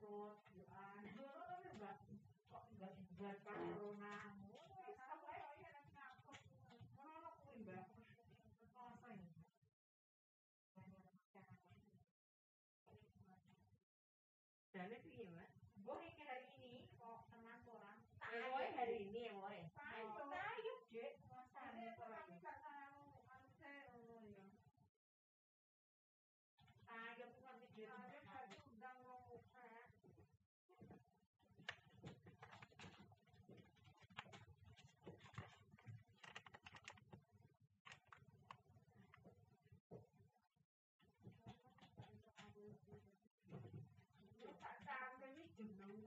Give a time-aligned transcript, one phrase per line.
[0.00, 0.96] thought you are.
[1.04, 1.72] And there are other
[2.48, 3.36] talking about in blood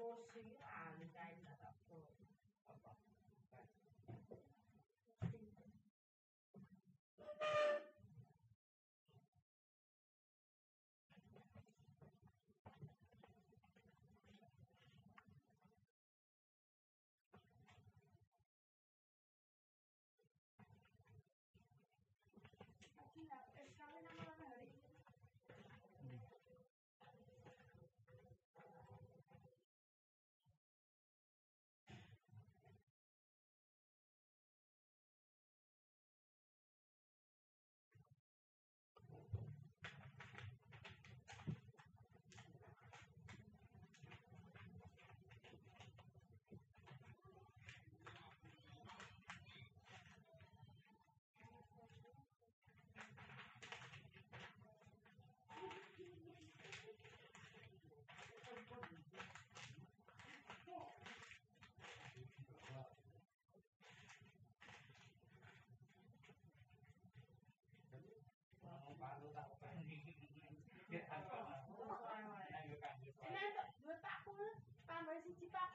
[0.03, 0.43] both sing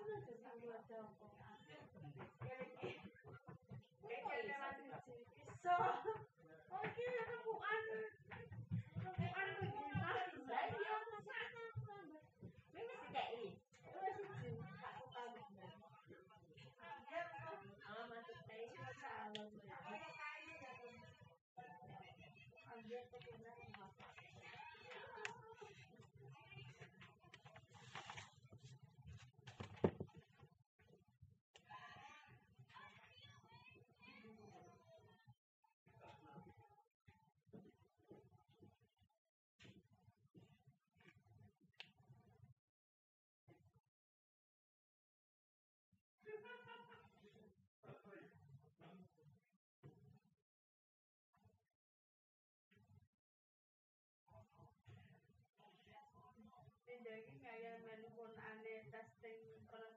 [0.08, 1.47] Saya bisa.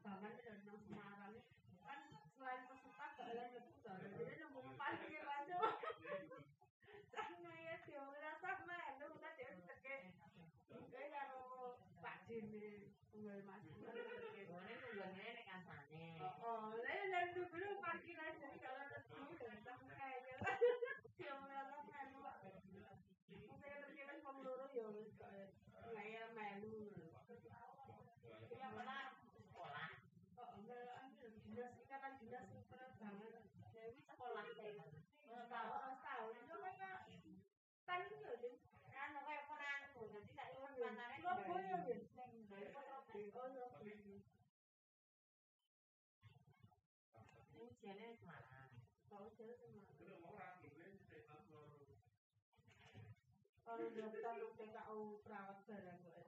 [0.01, 1.35] bangan dan nang Semarang.
[1.85, 1.99] Kan
[2.37, 5.59] selain peserta gak ada yang lebih dari jadi nunggu parkir aja.
[7.11, 11.27] Karena ya sih orang sama main tuh kita jadi terkejut kayak
[12.01, 14.20] Pak Jimmy tunggal mas.
[47.91, 48.71] Jenenge Semarang.
[49.11, 49.99] Kalau jenenge Semarang.
[49.99, 51.99] Kuwi orang ngene iki tak loro.
[53.67, 56.27] Kalau dia tahu tentang au perawat barang kok.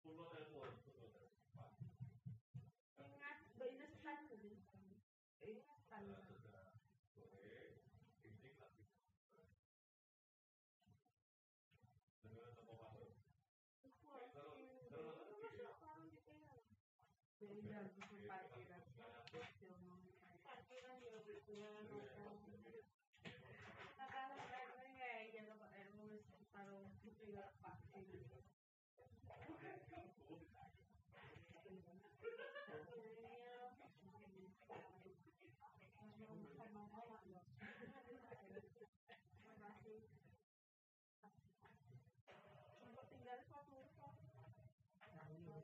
[0.00, 0.24] Kulo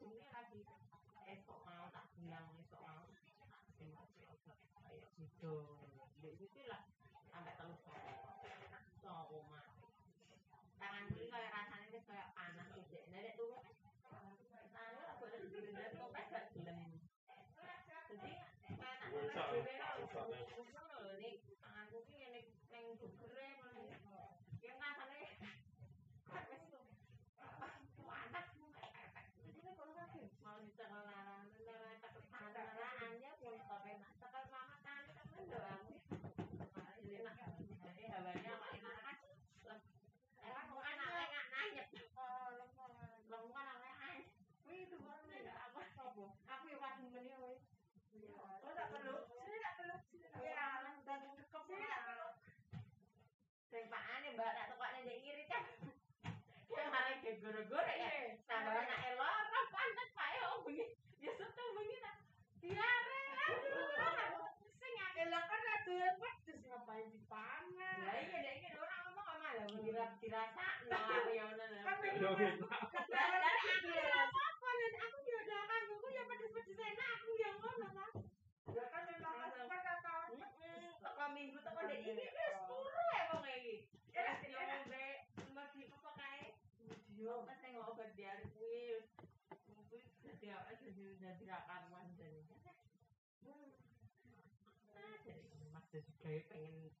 [0.00, 0.64] Adune lagi
[1.28, 3.04] esok mau tak bilang esok mau
[3.76, 3.92] sing
[4.80, 5.76] kayak gitu.
[6.24, 6.88] Dek iki lah
[7.28, 7.52] sampai
[7.84, 8.16] sore.
[9.04, 9.76] So omah.
[10.80, 12.96] Tangan kiri kayak rasanya tuh kayak panas gitu.
[13.12, 13.60] Nek tuh
[14.72, 16.96] Anu lah boleh dibilang topet gak gelem.
[17.60, 18.32] Jadi
[18.72, 19.20] kayak lho
[21.20, 22.40] nek tanganku ki ngene
[22.72, 24.00] ning dugere malah.
[24.64, 25.20] Yang rasane
[26.24, 26.64] kan wis
[28.00, 28.48] panas
[29.40, 30.08] Jadi nek kalau kan
[30.40, 35.84] mau dicekel larang, nek tak tangan-tangannya pun topet mak cekel mama tangan kan ndoang.
[37.00, 39.16] Jadi nak jadi hawanya mak enak kan.
[40.40, 41.88] Eh kan bukan anak nggak nanyep.
[42.16, 42.88] Oh, lemah.
[43.28, 44.18] Lembungan anak ae.
[44.64, 45.82] Wih, itu baru nih apa?
[46.56, 47.58] Aku yang pas meni woi.
[48.10, 49.14] Oh, tak perlu.
[49.30, 49.94] Sini tak perlu.
[50.10, 50.50] Sini tak perlu.
[50.50, 50.68] Ya,
[51.06, 52.28] dan cukup sih tak perlu.
[53.70, 55.62] Sing pakane mbak tak tokane ndek irit kan.
[56.70, 58.34] Ya malah ge gore-gore ya.
[58.50, 60.86] Tambah anak elor panas pae oh bengi.
[61.22, 62.16] Ya setu bengi tak.
[62.58, 63.22] Diare.
[63.46, 64.50] Aduh.
[64.82, 67.98] Sing akeh kan yang pedes ngapain dipanas?
[68.02, 71.78] Lah iya dek iki orang ngomong kok malah mengira dirasa no aku ya ngono.
[71.86, 78.12] Kan aku aku ya udah kan aku enak aku yang ngono kan.
[78.68, 78.84] Ya
[85.88, 86.52] apa kae.
[87.16, 89.08] Yo pas sing obat diare kuwi wis
[89.88, 92.44] kuwi dadi apa dadi dadi rakaman jane.
[94.92, 95.40] Ah, jadi
[96.20, 96.92] pengen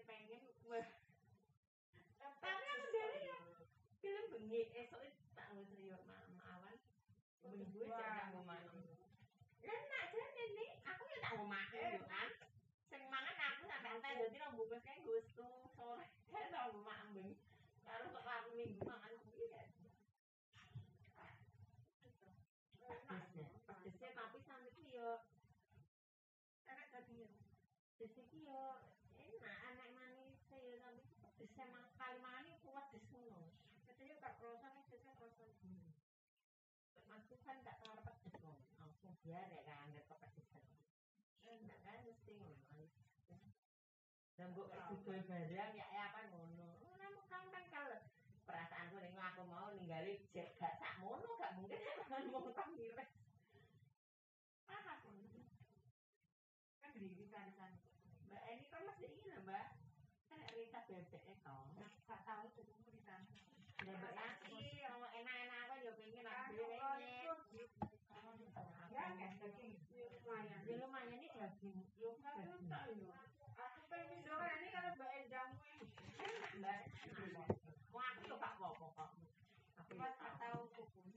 [0.00, 0.40] Pengen
[2.24, 3.36] Tapi ya
[4.00, 5.00] film esok
[5.36, 6.23] tak mama awan.
[7.44, 8.84] Minggu tak makan.
[9.64, 12.28] Lah nak jane nih, aku ya tak makan yo kan.
[12.88, 16.06] Sing mangan aku sampe entek dadi rong bungkus kae gustu sore.
[16.32, 17.34] Kan tak makan bengi.
[17.84, 19.64] Karo kok aku minggu makan kuwi ya.
[22.84, 25.20] Pedesnya, pedesnya tapi sampe ki yo
[26.64, 26.88] Enak
[28.44, 28.60] yo
[29.16, 31.93] enak anak manis ya tapi pedesnya mang
[37.44, 38.56] Aku kan tak tahu pedes loh.
[38.80, 40.64] Aku biar ya kan ada kepedesan.
[41.44, 42.88] Enak kan mesti ngono.
[44.32, 46.80] Dan mbok didol barang ya ya apa ngono.
[46.80, 48.00] Mau kan kan kalau
[48.48, 51.76] perasaanku ning aku mau ninggali jek gak sak mono gak mungkin
[52.08, 52.64] kan mau tak.
[54.64, 54.96] Ah,
[56.80, 57.76] Kan diri-diri kan.
[58.24, 59.66] Mbak ini kan masih ini Mbak.
[60.32, 61.56] Kan Rita bebek itu.
[62.08, 63.28] Gak tahu tuh kamu di sana.
[63.84, 67.33] Mbak Yati, enak-enak apa ya pengen Kan, aku pengen
[69.44, 71.28] lumayan ya lumayan ini
[73.60, 75.50] aku pengen doa ini kalau mbak Endang
[76.16, 76.80] enak mbak
[77.92, 79.10] mau pak apa kok
[79.84, 81.12] aku pas tak tahu hukum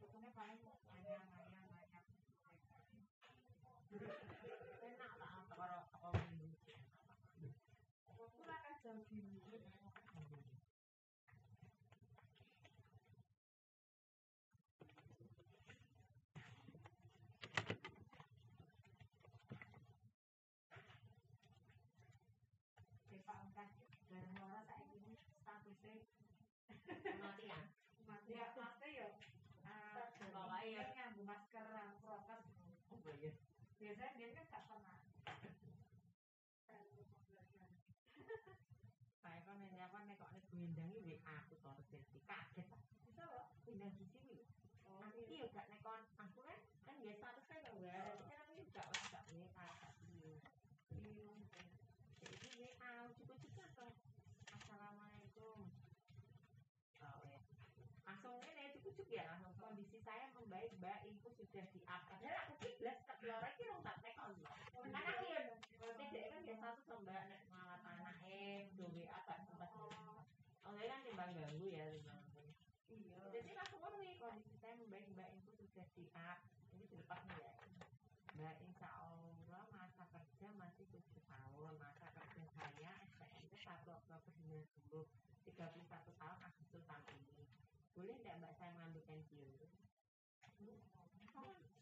[0.00, 1.39] hukumnya paling hanya
[26.86, 27.64] Kematian.
[28.08, 29.08] mati ya maksudnya ya.
[29.70, 31.66] Eh, Bawa nyambung masker
[32.02, 32.42] prokes.
[32.90, 33.30] Oh, iya.
[33.80, 34.96] biasanya dia kan gak pernah.
[39.20, 41.54] Saya kan ini apa nek kok WA aku
[41.90, 42.68] rezeki kaget.
[43.06, 44.42] bisa loh Pindah di sini.
[44.90, 47.94] oh Aku yo gak nekon aku kan kan ya status kan gak WA.
[48.20, 50.38] Kan aku yo gak wis gak WA gak iya.
[52.20, 53.88] Jadi WA cukup-cukup atau
[54.50, 55.58] Assalamualaikum.
[57.00, 57.40] Oh ya.
[58.04, 59.26] Langsung ini cukup-cukup ya
[59.58, 62.06] kondisi saya membaik mbak info sudah di up.
[62.06, 64.38] Padahal aku kiblas ke Lora iki rong tak tekon.
[64.86, 65.40] Kan aku ya
[65.98, 69.70] tidak kan biasa tuh sama nek malah anak eh do WA tak sempat.
[69.74, 72.14] Oh kan timbang ganggu ya iya
[73.30, 76.38] Jadi langsung ngono nih kondisi saya membaik mbak info sudah di up.
[76.70, 77.52] Ini dilepas nih ya.
[78.38, 81.74] Mbak insya Allah masa kerja masih tujuh tahun.
[81.82, 85.02] Masa kerja saya SPNT 1 Oktober 90
[85.50, 87.29] 31 tahun Agustus tahun ini.
[87.94, 89.70] Boleh tidak mbak saya mengambil pensiun?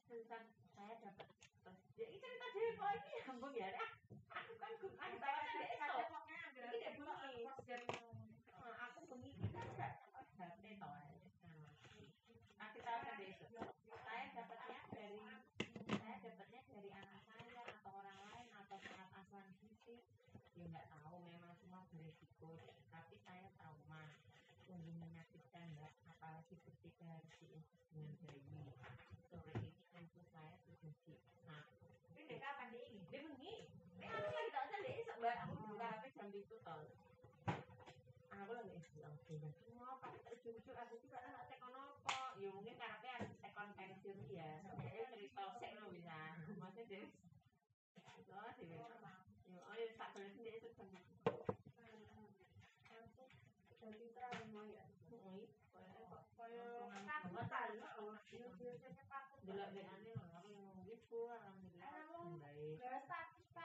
[0.08, 0.40] Tulisan
[0.72, 1.28] saya dapat
[1.98, 3.90] ya ini cerita diri kok ini nyambung ya dah.
[4.40, 6.06] Aku kan gue kan saya kan esok.
[7.68, 8.32] Dia bunyi.
[8.48, 10.96] Nah, aku bengi kita enggak apa HP toh.
[12.56, 13.68] Nah, kita akan besok.
[14.00, 15.20] Saya dapatnya dari
[15.92, 20.00] saya dapatnya dari anak saya atau orang lain atau sangat asuhan fisik.
[20.56, 22.56] Ya nggak tahu memang semua beresiko.
[22.88, 24.16] Tapi saya trauma.
[24.64, 25.92] Sungguh menyakitkan mbak.
[26.16, 26.56] Apalagi
[27.36, 28.40] diinfus dengan bayi.
[29.28, 30.72] Sore ini tentu saya di
[31.44, 31.62] nah,
[32.16, 33.54] ini deh kapan dia ini dia bengi.
[33.98, 35.36] Ini aku lagi tak ada esok mbak.
[35.44, 36.80] Aku buka HP jam itu toh.
[38.32, 42.18] Aku lagi bilang semua pakai terjujur aku juga anak tekon apa.
[42.40, 44.64] Ya mungkin karena harus tekon pensiun ya.
[44.80, 46.18] Jadi cerita sek lo bisa.
[46.56, 47.04] Maksudnya dia
[48.38, 48.70] Oh, sih.
[48.70, 48.86] Ya,
[49.66, 50.70] oh, ya, tak boleh sendiri itu
[53.88, 54.97] jadi trauma ya
[57.68, 58.16] Alhamdulillah.
[62.40, 62.80] Baik.
[62.80, 63.64] gak status bisa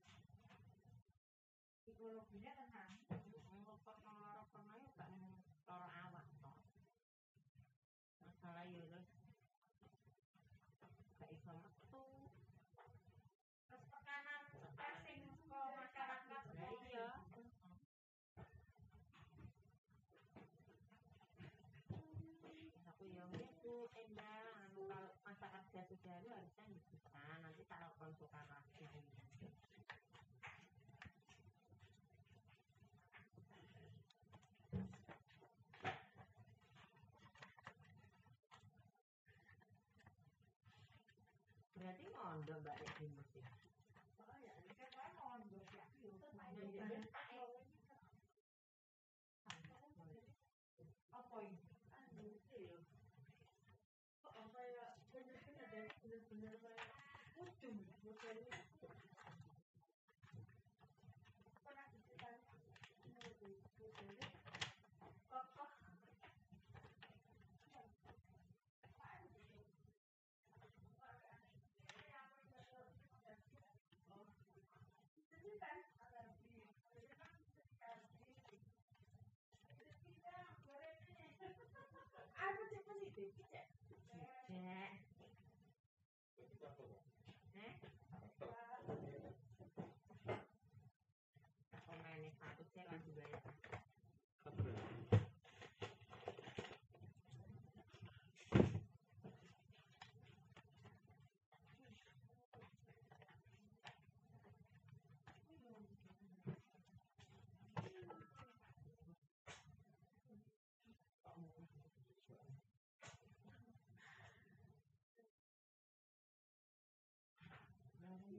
[2.01, 2.97] psikologinya tenang
[3.61, 5.05] Ngopot lara pernah ya gak
[5.69, 6.57] lara awak toh.
[8.25, 9.05] Masalah ya terus
[11.21, 12.05] gak iso metu.
[13.69, 17.07] terus tekanan ke masyarakat Lah iya.
[22.97, 28.49] Aku ya itu endah anu kalau kerja sudah harusnya bisa nanti kalau konsultan
[41.91, 42.05] lagi.
[42.63, 43.60] Berarti mondok
[84.71, 84.89] แนะ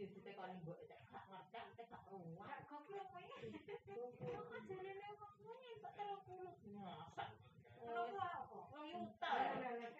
[0.00, 0.96] hidupnya kalau ini buat kita
[1.28, 3.20] ngerjain kita tak keluar kok lu kok
[4.64, 7.28] jadi lu kok punya itu terlalu puluh masa
[7.76, 9.36] terlalu apa lu utar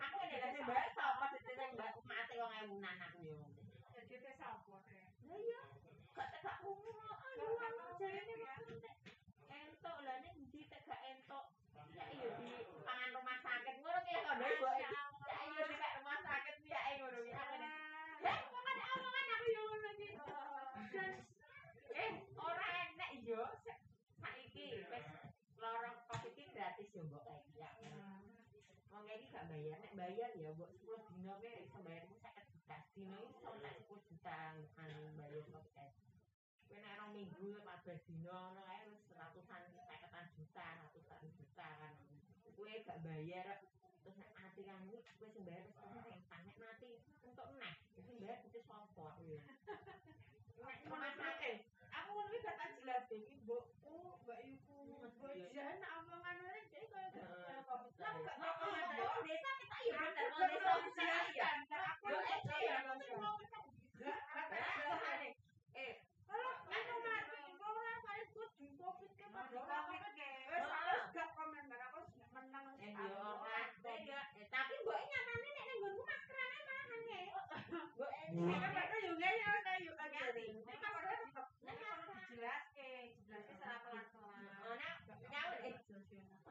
[0.00, 3.44] aku nek lah sih bahas apa sih tentang mbak mati orang yang nanak nih
[3.92, 5.04] jadi kita sabo ya
[5.36, 5.60] iya
[6.16, 6.96] kok tak umur
[7.36, 8.40] lu lu kok ini
[9.52, 11.52] entok lah ini di tegak entok
[11.92, 12.69] ya iya di
[23.38, 23.78] sa-
[24.18, 25.06] saiki wis
[25.62, 27.22] lorong covid iki gratis yo mbok
[27.54, 27.94] kayak ya.
[28.90, 32.76] Wong iki gak bayar, nek bayar ya mbok 10 dino ke iso bayarmu 50 juta.
[32.96, 34.34] Dino iso nek 10 juta
[34.82, 35.94] anu bayar podcast.
[36.66, 41.94] Kowe nek rong minggu 14 dino ngono kae wis ratusan 50 juta, ratusan juta kan.
[42.56, 43.46] Kowe gak bayar
[44.02, 46.90] terus nek mati kan kowe sing bayar wis sing nek mati
[47.22, 49.06] untuk nek sing bayar itu sapa.
[50.60, 51.69] Nek sakit Aku ngono
[52.90, 53.94] jelas iki mbokku,
[54.26, 57.94] mbak ibu, mbok jan omongan dhek koyo gak covid.
[58.02, 61.04] Lah gak Nah, kalau desa kita ya bener, desa bisa
[61.38, 61.46] ya.
[61.70, 62.18] Aku eh,
[62.66, 62.82] ya.
[62.82, 62.82] eh,
[63.94, 64.18] Gak
[65.70, 65.92] Eh,
[66.26, 66.50] Kalau
[66.98, 67.94] mati, kok ora
[68.34, 70.30] kudu covid ke ora Covid ke.
[70.50, 70.66] Wes
[71.14, 72.00] gak komen bar aku
[72.34, 73.70] menang Eh, yo ora.
[73.86, 77.18] Eh, tapi mbok nyatane nek ning nggonku maskerane mahan ya.
[77.94, 80.08] Mbok eh, Kan padha yo ngene wis ayo kan.
[80.10, 80.44] Ngerti.
[80.66, 81.46] Nek padha nek masker
[82.30, 82.88] Dijelaske,
[83.20, 84.38] dijelaske secara pelan-pelan.
[84.64, 84.88] ana
[85.28, 85.74] nyawa eh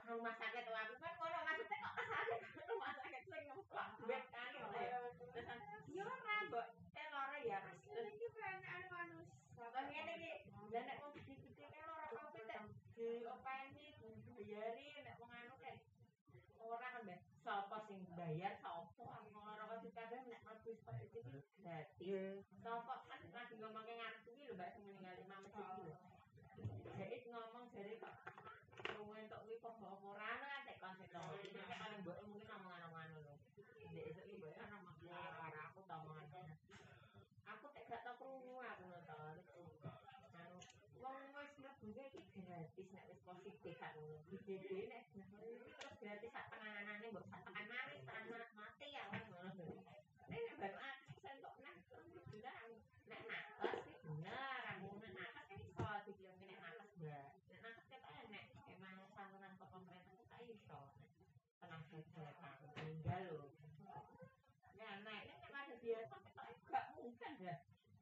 [0.06, 4.24] rumah sakit tuh aku kan ngono maksudnya kok ke sakit rumah sakit sing ngeplak bed
[4.30, 4.98] kan ngono ya.
[5.18, 5.48] Terus
[5.90, 7.58] yo ora mbok eh lara ya.
[7.88, 9.66] Terus iki pertanyaan manusia.
[9.74, 10.32] Lah ngene iki,
[10.70, 12.60] lah nek wong gede-gede kan lara covid nek
[12.94, 13.88] diopeni
[14.38, 15.76] bayari nek wong anu kan
[16.60, 17.20] ora kan Mbak.
[17.42, 17.98] sapa sing
[18.30, 19.10] bayar aku
[19.42, 22.46] lara covid kadang nek mlebu seperti iki gratis.
[22.62, 25.98] Sapa kan lagi ngomongke ngarep iki lho Mbak sing meninggal Imam lho.
[26.94, 28.14] Jadi ngomong jadi kok
[29.66, 31.22] kok apa ora ana kan tek konsep to.
[31.42, 33.34] Iki kan paling mbok mungkin omongan-omongan ngono.
[33.90, 36.30] Ndek esuk iki mbok ana makne ora aku omongan.
[37.50, 39.18] Aku tek gak tau krungu aku ngono to.
[40.38, 40.58] Anu
[41.02, 43.98] wong wis mlebu iki gratis nek wis positif kan.
[44.30, 48.24] DBD nek terus gratis sak penanganane mbok sak tekan mari tekan
[48.56, 49.66] mati ya ngono.
[50.30, 51.76] Nek baru aku sentok nek
[52.30, 52.70] bilang
[53.10, 57.88] nek nakes sih bener kamu nek nakes kan iso dibilang nek nakes mbak nek nakes
[57.90, 60.82] kan enek emang santunan ke pemerintah itu tak iso
[64.80, 67.34] ya nek nek nek ada biasa kita gak mungkin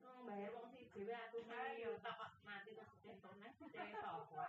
[0.03, 4.47] Nang bayar wong sih dhewe aku ayo tak kok mati terus internet dhewe sapa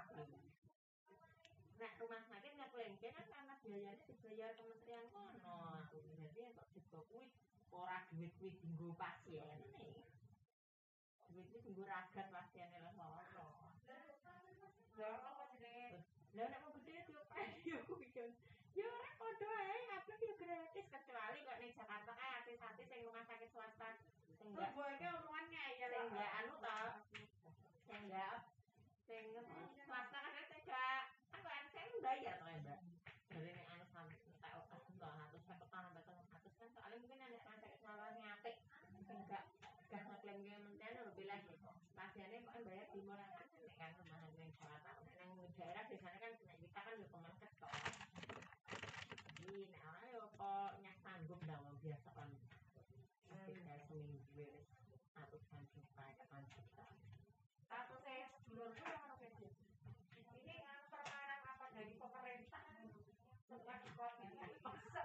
[1.79, 5.87] Nek rumah sakit nek lengke kan karena biayanya dibayar kementerian kono.
[5.95, 7.31] Jadi kok juga kuwi
[7.71, 10.03] ora duit kuwi dinggo pasien nih.
[11.31, 12.91] Duit kuwi dinggo ragat pasien lho.
[14.99, 16.03] Lah apa jenenge?
[16.35, 17.23] Lah nek gede yo
[17.63, 18.35] yo pikir.
[18.75, 20.35] Ya ora padha ae, kabeh
[20.79, 23.99] yo gratis kecuali kok ning Jakarta kae artis-artis sing rumah sakit swasta
[24.39, 26.79] sing enggak Mbok iki omongannya ya sing enggak anu to.
[27.83, 28.39] Sing enggak
[29.11, 29.27] sing
[29.91, 31.03] swasta kan enggak
[31.35, 32.81] aku kan saya bayar to ya, Mbak.
[33.27, 37.27] Dari nek anu sampe tak otak enggak atus sampe tanah betul atus kan soalnya mungkin
[37.27, 38.57] ada rumah sakit swasta sing apik
[39.03, 39.43] sing enggak
[39.91, 41.43] gak ngeklaim ge menten lho bilang
[41.99, 46.19] pasiennya kok bayar di murah kan nek kan rumah sakit ning Jakarta nang daerah biasanya
[46.23, 47.73] kan kita kan yo pemerintah kok.
[49.43, 49.83] Jadi nek
[50.39, 52.55] Eh, koknya sanggup dalam biasa kan kita
[53.27, 53.83] hmm.
[53.91, 54.55] seminggu ya,
[55.19, 56.87] satu ratusan juta delapan juta
[57.67, 59.51] kalau saya dulur itu
[60.15, 62.63] yang ini yang permainan apa dari pemerintah?
[63.51, 65.03] Setelah dikotnya dipaksa.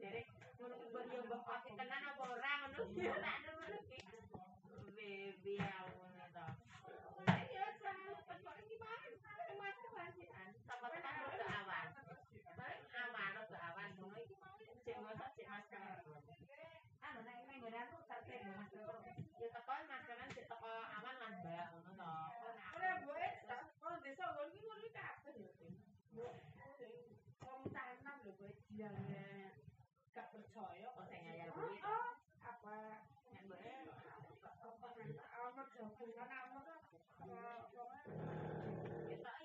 [0.00, 0.20] Jadi
[0.56, 3.12] menunggu yang bapak tenan apa orang menunggu
[17.68, 18.96] Mas Teko.
[19.28, 21.68] Ya lah mbak.
[21.68, 22.08] Ngono to.
[22.80, 25.36] Ora boleh tak kalau desa ngono iki ngono kabeh.
[27.44, 29.52] Wong tanam lho kowe bilangnya
[30.16, 32.08] gak percaya ngayal Oh, oh,
[32.40, 33.04] apa?
[35.38, 36.64] Amat jagungan amat
[37.20, 37.44] Ya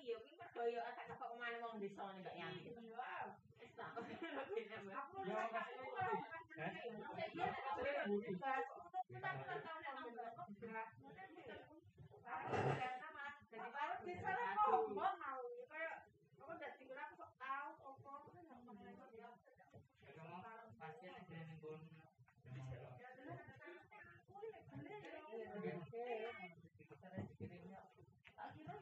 [0.00, 3.92] iya kuwi tak kok ke mana wong desa tak.
[8.04, 8.84] Ya, aku
[10.60, 11.40] Jadi
[13.48, 15.40] Kalau di sana ngomong mau
[15.72, 16.04] kayak
[16.36, 18.44] aku udah tinggal aku sok tahu apa akhirnya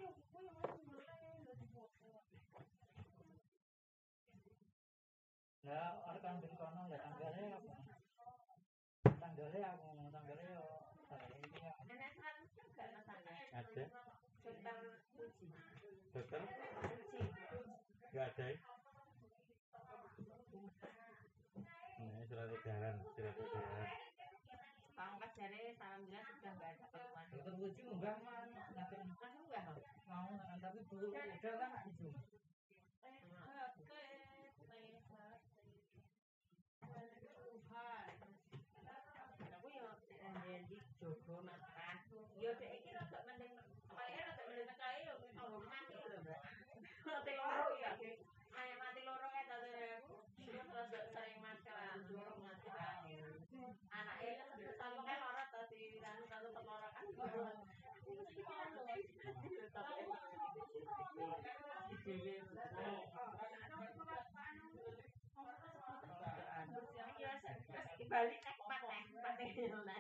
[0.03, 2.11] yang aku yang mau mulai dari foto
[5.63, 7.72] Lah, orang ben kono lah tanggalnya?
[9.43, 10.67] Tanggalnya aku ngomong tanggalnya yo.
[11.59, 11.75] Ya.
[12.79, 13.43] Kan masalah.
[13.59, 13.85] Ada.
[14.39, 14.77] Dokter
[15.19, 15.51] uji.
[16.15, 17.21] Dokter Uji.
[18.15, 18.45] nggak ada.
[18.47, 18.57] ya?
[21.99, 23.87] Ini surat edaran, surat edaran.
[24.95, 27.27] Pas jare alhamdulillah sudah enggak ada keluhan.
[27.35, 29.91] Dokter Puji munggah mah Langsung enggak loh.
[30.07, 30.31] mau
[30.63, 32.15] tapi udah nggak itu.
[39.53, 41.99] Aku yo jadi jogo makan.
[42.39, 43.59] Yo dek iki rada mending
[43.91, 46.41] kepalanya rada mending tekae yo tanggo mati lho, Mbak.
[47.03, 47.91] Mati loro ya.
[48.55, 50.15] Ayo mati loro ya tadi aku.
[50.47, 50.71] Terus
[51.11, 53.19] sering makan loro mati kae.
[53.91, 54.29] Anake
[54.79, 57.07] selalu kan ora tadi anu kalau telur kan.
[68.13, 68.45] Balik
[69.43, 69.99] nek pateh, pateh nek.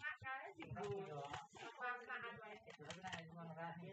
[0.00, 0.88] Makanya sih Bu.
[1.76, 2.56] Masakan wae.
[2.64, 3.92] Tapi nek cuma ngerani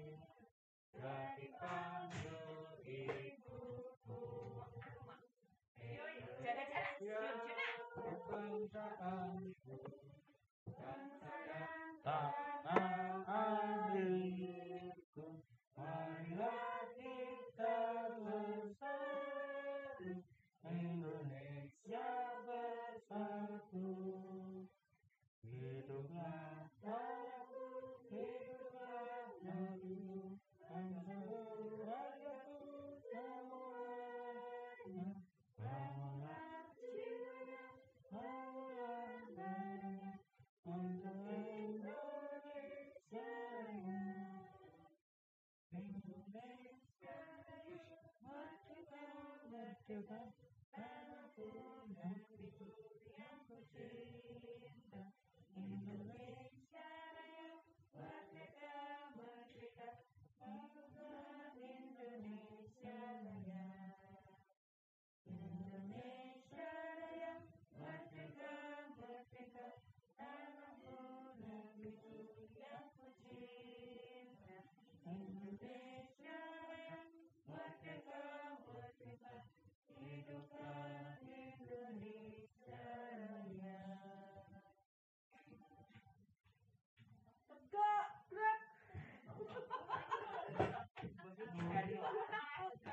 [1.01, 3.57] dari tanjung ibu
[4.05, 4.69] tua.
[6.45, 7.33] Jaga jarak, jaga
[8.69, 9.60] jarak.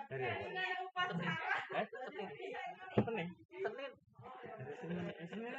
[0.08, 0.72] dari Senin
[2.96, 3.28] Senin
[3.60, 3.92] Senin
[4.80, 5.52] Senin Senin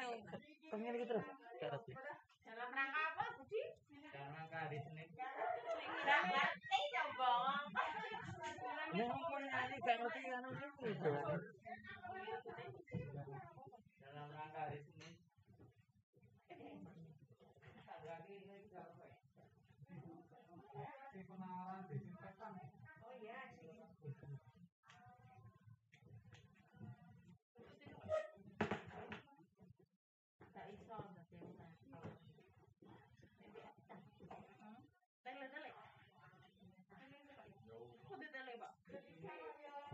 [2.49, 3.61] dalam rangka apa Budi?
[4.09, 5.05] Dalam rangka hari Senin.
[5.13, 6.89] Dalam rangka hari Senin.
[6.89, 8.57] Dalam rangka hari Senin.
[8.57, 10.17] Dalam rangka hari Senin.
[10.17, 11.58] Dalam rangka hari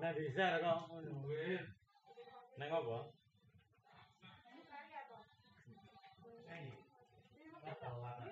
[0.06, 1.66] Nah bisa kok nungguin.
[2.62, 3.10] Neng apa?
[6.46, 6.78] Nyanyi.
[7.66, 8.30] Nggak tahu apa.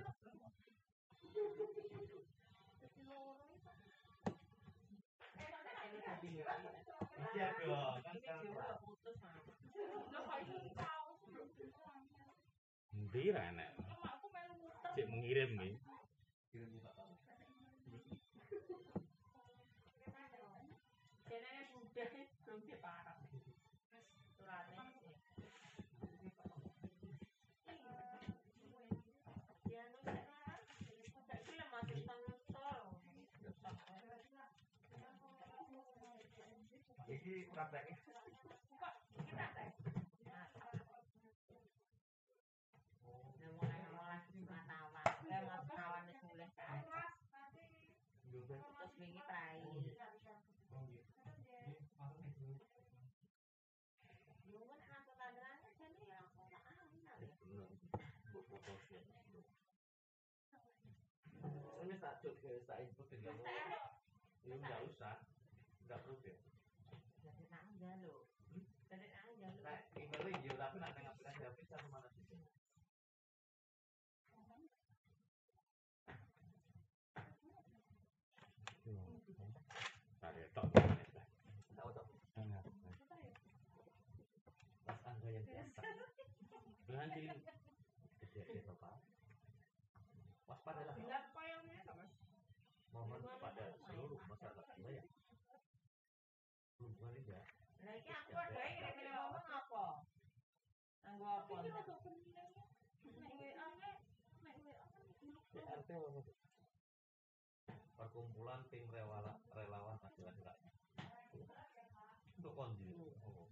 [7.34, 8.78] Iya dong, kan sekarang.
[8.86, 9.42] Putus, Mas.
[10.14, 11.18] Lo kok iso tahu?
[12.94, 13.74] Nanti enak.
[13.82, 14.94] Aku melu muter.
[14.94, 15.74] Cik mengirim nih.
[16.54, 17.18] Kirim minta tahu.
[21.94, 23.18] Kayaknya sudah belum diparah.
[24.38, 24.82] Suratnya.
[29.70, 30.62] Ya, nu sekarang.
[31.30, 32.98] Saiki lah masih tangan tol.
[33.38, 33.98] Iki praktek.
[34.02, 34.58] Kok kita teh?
[34.98, 35.62] Nah, mulai ngolah matawan.
[35.62, 36.58] Eh, matawan wis mulai kae.
[36.66, 37.03] Terus wingi prai.
[37.03, 37.94] Lu kan anak tetanggaan jadi ya.
[61.84, 63.44] Ini cuk ke tak inputin kamu.
[64.48, 65.20] Ya enggak usah.
[65.84, 66.16] Enggak perlu.
[67.20, 68.24] Jadi nang jaluk.
[68.88, 70.03] Jadi nang jaluk.
[70.14, 72.22] Nah, emailnya iya, tapi nak neng aplikasi HP sama mana sih?
[80.54, 81.26] Tak.
[81.74, 82.06] Tahu tak?
[84.86, 85.82] Mas Angga yang biasa.
[88.22, 88.78] Kejadian?
[90.46, 90.94] Waspadalah.
[90.94, 92.14] Mas?
[92.94, 95.06] Mohon kepada seluruh masyarakat wilayah.
[96.78, 97.42] Belum ya?
[97.82, 98.93] Lah iki aku apa?
[101.54, 101.70] Apa?
[105.54, 106.34] WA kan apa?
[107.94, 110.42] Perkumpulan tim relawan relawan laki-laki
[112.42, 112.90] untuk kondi.
[112.90, 113.46] Oh,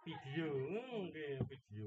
[0.00, 1.86] Video, hmm, oke video.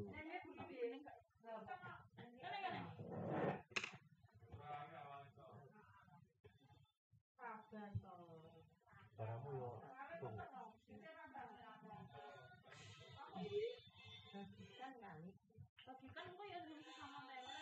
[9.13, 10.39] Barangmu yo tung.
[14.79, 15.29] Kan kali.
[15.83, 17.59] Tapi kan kok ya dulu sama Lele.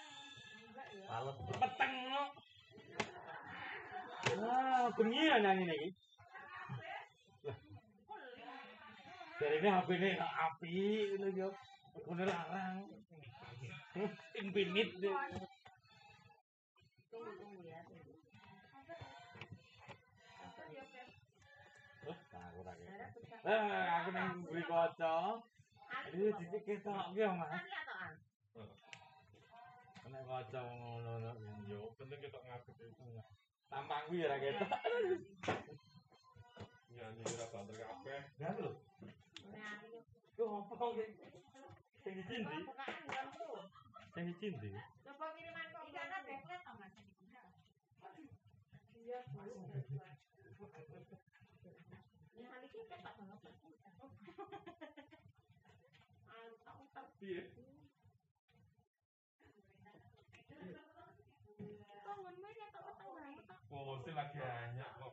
[0.69, 1.05] Enggak ya.
[1.09, 1.37] Males.
[1.57, 2.23] Peteng lo.
[4.41, 5.83] Wah, bengi ya nyanyi nih.
[9.37, 10.69] Dari ini HP ini api
[11.17, 11.49] itu yo.
[12.05, 12.77] Udah larang.
[14.37, 15.13] Infinite deh.
[17.09, 17.81] Tunggu tunggu ya.
[17.85, 18.13] Tunggu.
[20.37, 21.07] Apa ya, Pep?
[22.01, 22.17] Wah,
[22.49, 23.05] aku tak Ada kira.
[23.13, 23.39] besar.
[23.43, 25.13] Eh, aku nang beli kaca.
[25.91, 26.37] Ali Ini kok.
[26.39, 27.49] titik ketok ki, Mas.
[27.51, 28.13] Ali atau an?
[30.07, 33.05] Nek kaca ngono nek yo penting ketok ngadep itu.
[33.71, 34.67] Tampang gue ora ketok.
[36.91, 38.15] Ya ini ora banter ke apa?
[38.35, 38.71] Dan lo.
[40.35, 41.15] Gue ngomong gini.
[42.03, 42.57] Sengi cinti.
[44.11, 44.69] Sengi cinti.
[45.07, 45.87] Coba kiriman kok.
[45.87, 46.59] Iya to Mas.
[46.61, 46.91] tau gak
[52.31, 53.39] Iya, Ini cepat banget.
[56.61, 57.07] Mantap,
[63.81, 65.11] Oh, sing lagi banyak kok.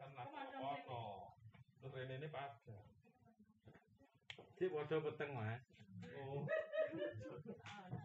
[0.00, 1.36] Kan lagi foto.
[1.76, 2.78] Terus Rene ini pada.
[4.56, 5.60] Cik padha peteng, Mas.
[6.16, 6.48] Oh,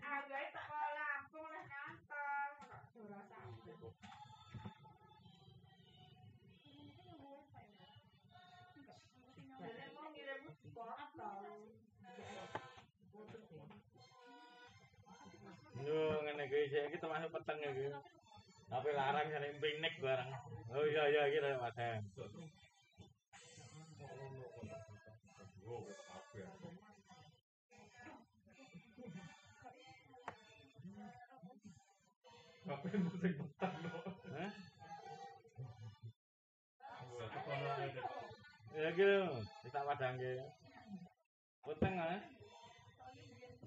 [0.03, 2.49] Agak sekolah Lampung lah kantor.
[9.95, 10.41] Mau ngirim
[10.75, 11.31] foto.
[15.79, 15.99] Yo
[16.67, 17.87] sih kita masuk peteng iki.
[18.67, 20.31] Tapi larang jane pinik barang.
[20.75, 21.79] Oh iya iya iki lho Mas.
[32.67, 33.67] Kabeh mesti metu.
[34.35, 34.51] Hah?
[38.77, 39.23] Ya gitu,
[39.63, 40.43] kita padang ya.
[41.63, 42.19] Penting ah.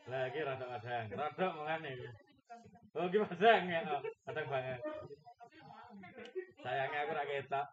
[0.05, 1.93] Lah iki rada padang, rada mengane.
[2.91, 3.81] Oh iki padang ya.
[3.87, 4.81] Oh, padang banget.
[6.59, 7.67] Sayangnya aku ra ketok.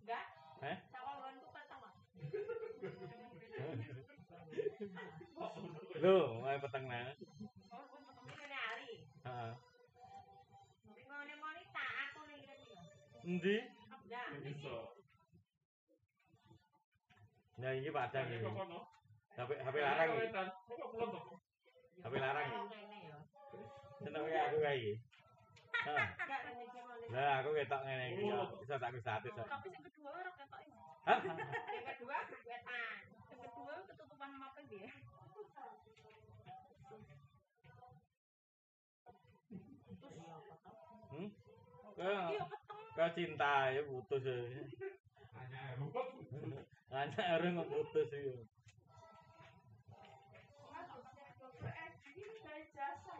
[0.00, 0.24] Enggak.
[0.64, 0.76] Eh?
[0.88, 1.88] Sama gonku pertama.
[6.00, 7.12] Lho, mulai peteng nah.
[7.12, 8.92] Ini hari.
[9.28, 9.52] Heeh.
[11.04, 12.76] Ngene moni tak aku ning kene.
[13.28, 13.56] Endi?
[13.60, 14.26] Enggak.
[14.40, 14.76] Bisa.
[17.60, 18.88] Nah, ini padang Ini kono?
[19.36, 20.08] HP HP larang?
[22.00, 22.48] HP larang
[23.96, 24.04] iki.
[24.04, 24.04] Kene.
[24.04, 24.94] Seneng ya aku kae iki.
[27.12, 28.22] Lah aku ketok ngene iki.
[28.28, 28.38] ya.
[28.60, 29.32] Bisa tak status.
[29.32, 29.46] kok.
[29.48, 30.76] Tapi yang kedua orang ketok ini.
[31.06, 31.18] Hah?
[31.22, 32.98] Yang kedua wetan.
[33.30, 34.90] Yang kedua ketutupan apa dia?
[41.06, 41.28] Hmm?
[41.96, 42.80] Iya Ke peteng.
[42.92, 44.36] ke cinta ya putus ya.
[46.92, 48.36] Anak orang putus ya.
[52.06, 53.15] Jadi Eh,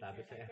[0.00, 0.48] status ya.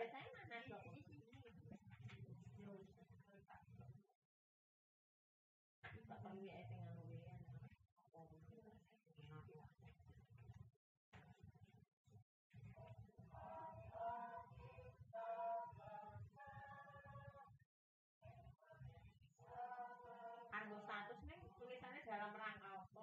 [9.17, 9.65] Sing anu kuwi.
[20.53, 23.01] Argo status nih tulisannya dalam rangka apa?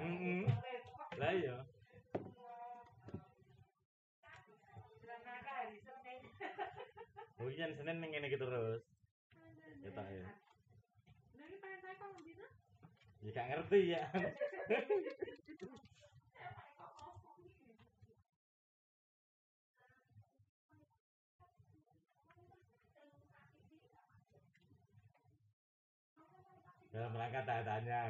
[0.00, 0.48] Hmm.
[1.20, 1.56] Lah iya.
[7.50, 8.82] Iya Senin ning ngene iki terus.
[9.82, 10.30] Ketok ya.
[11.34, 11.94] Lagi pengen saya?
[13.22, 14.02] Ya gak ngerti ya.
[26.92, 28.00] Dalam rangka tanya-tanya.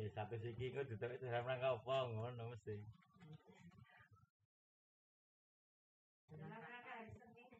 [0.00, 2.72] Nggih, satu siki kok duduk dalam rangka apa ngono mesti.
[6.32, 6.56] Rangka
[6.88, 7.52] hari Senin.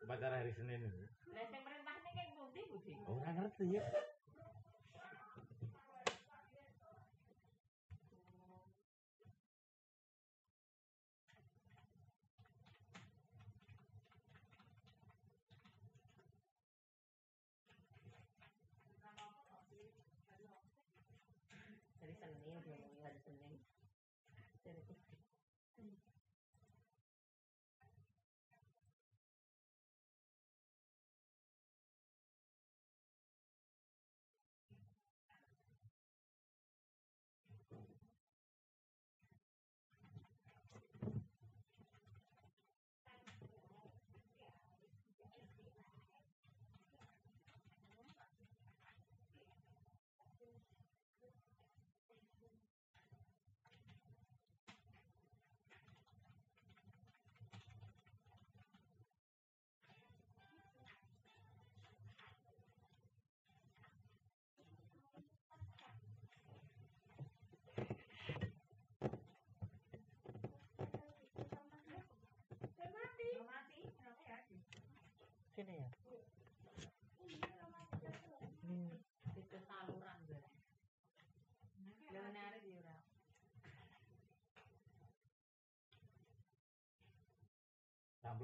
[0.00, 1.04] Upacara hari Senin itu.
[1.36, 2.96] Lah sing merintah ning kayak pundi Budi?
[3.04, 3.84] Ora ngerti ya.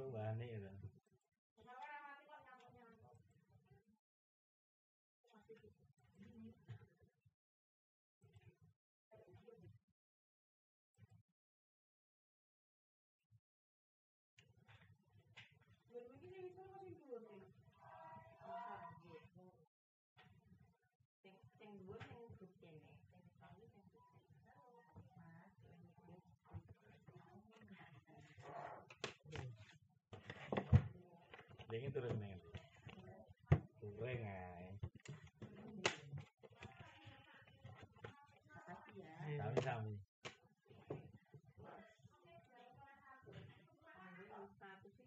[0.09, 0.90] Luar?
[31.71, 32.35] Ini turun nih.
[38.51, 39.15] Makasih ya.
[39.39, 39.95] Sami-sami.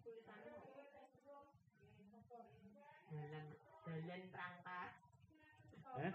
[0.04, 0.56] Tulisannya
[3.12, 3.46] Dalan
[3.84, 4.80] dalan rangka.
[6.00, 6.12] Eh?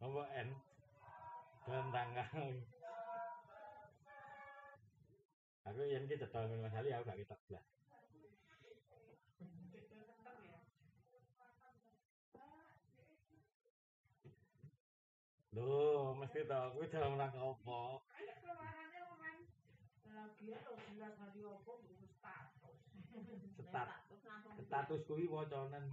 [0.00, 0.48] Apa N?
[1.68, 2.24] Dalam tangga.
[5.68, 7.64] Aku yang kita tahu Mas Ali aku gak ketok lah.
[15.52, 18.00] Loh, mesti tahu aku dalam rangka apa?
[23.58, 24.56] Setat, Status.
[24.64, 25.00] Status.
[25.04, 25.84] Kuwi wacanan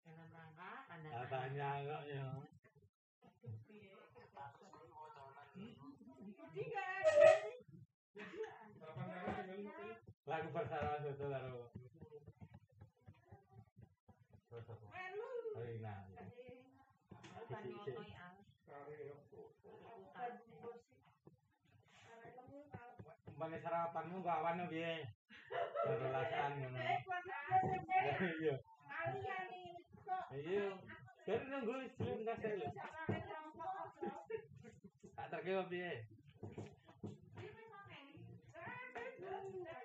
[0.00, 2.24] dalam rangka tanda katanya kok ya.
[6.40, 8.59] Kali tinggal lu
[9.50, 9.56] Oh,
[15.66, 15.94] iya.
[17.34, 19.10] Bukan nyotoi ang Karya.
[19.10, 20.32] ikutan.
[23.26, 25.02] Umpamane sarapanmu kawan piye?
[25.82, 26.78] Berelasan ngono.
[28.38, 28.54] Iya.
[30.30, 30.66] Iya.
[31.26, 32.68] Kan nunggu sebelum kasih lho.
[35.18, 36.06] Tak terkewa piye?
[39.50, 39.82] Dinas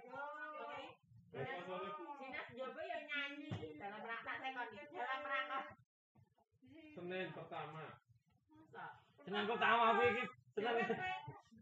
[2.54, 3.50] Jobo ya nyanyi
[3.82, 5.60] dalam rangka dalam rangka
[6.96, 7.98] Senin pertama.
[9.26, 10.24] Senang pertama aku iki.
[10.56, 10.76] Senang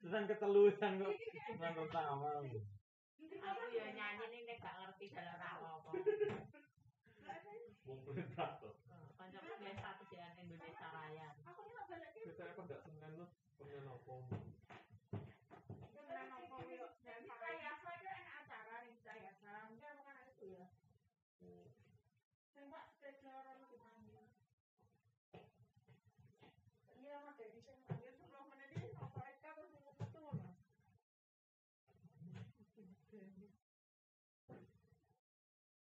[0.04, 1.16] senang ketelusan kok.
[1.48, 2.44] Senang pertama.
[3.34, 5.92] aku ya nyanyi nih nek gak ngerti dalam rangka apa.
[7.88, 8.76] Wong predator.
[9.16, 11.28] Kancaku biasa satu di Indonesia Raya.
[12.14, 13.26] Kita apa enggak Senin lu
[13.58, 14.28] punya nopo?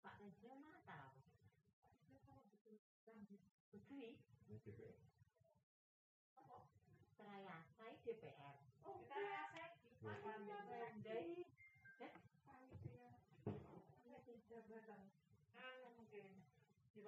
[0.03, 1.13] Pak Tejo mana tahu?
[3.71, 4.17] Betul.
[7.17, 8.57] Seraya saya DPR.
[11.01, 11.45] Dari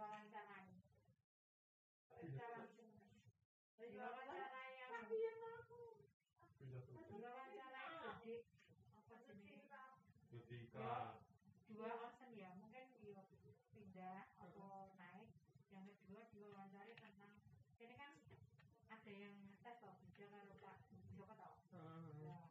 [0.02, 0.82] Diwawancarai
[4.82, 4.98] yang
[7.12, 8.42] diwawancarai adik
[8.98, 9.14] apa
[10.26, 11.22] Ketika
[11.70, 12.50] dua option ya.
[12.58, 13.22] Mungkin dia
[13.70, 15.30] pindah atau naik.
[15.70, 17.38] Yang kedua diwawancari tentang
[17.78, 18.18] ini kan
[18.90, 20.82] ada yang tes toh kerja kalau pak
[21.14, 21.62] Joko
[22.26, 22.50] ya,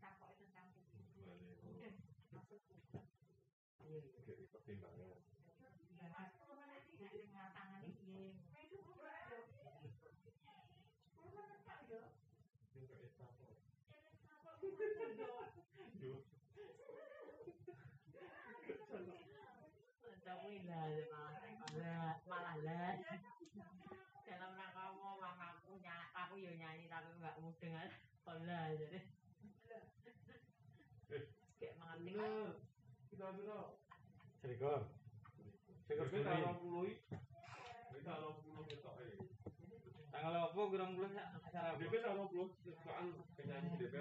[0.00, 1.28] takut tentang itu
[1.60, 1.92] udah
[2.32, 2.64] masuk.
[4.24, 5.20] Jadi pertimbangan.
[7.90, 8.30] Bahas
[11.24, 12.10] nah dengan tangan ini
[12.70, 13.50] Juga itu apa?
[20.20, 22.94] Tapi lah malah malah lah.
[24.28, 27.90] Dalam rangka mau aku nyanyi, aku yo nyanyi tapi nggak mudeng aja.
[28.30, 29.00] Olah jadi.
[31.58, 32.54] Kayak mengerti kan?
[33.10, 33.60] Kita biro.
[34.38, 34.80] Serikur.
[35.88, 36.46] Serikur Kita Juni.
[36.46, 36.86] orang puluh.
[36.86, 37.29] Kita orang puluh kita eh.
[40.10, 41.78] Tanggal apa kurang bulan ya acara?
[41.78, 42.50] DP orang puluh
[42.82, 43.06] kan
[43.38, 43.94] penyanyi DP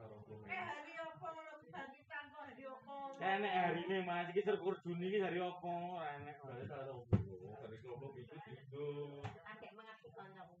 [0.00, 0.48] puluh.
[0.48, 1.28] hari apa
[1.68, 5.60] tanggal hari apa Enek hari ini mas, iki serikur Juni iki hari apa?
[5.68, 6.40] Ora enek.
[6.40, 7.52] Saya orang puluh.
[7.60, 8.86] Dari kelompok itu itu.
[9.28, 10.54] Adek mengerti kan aku.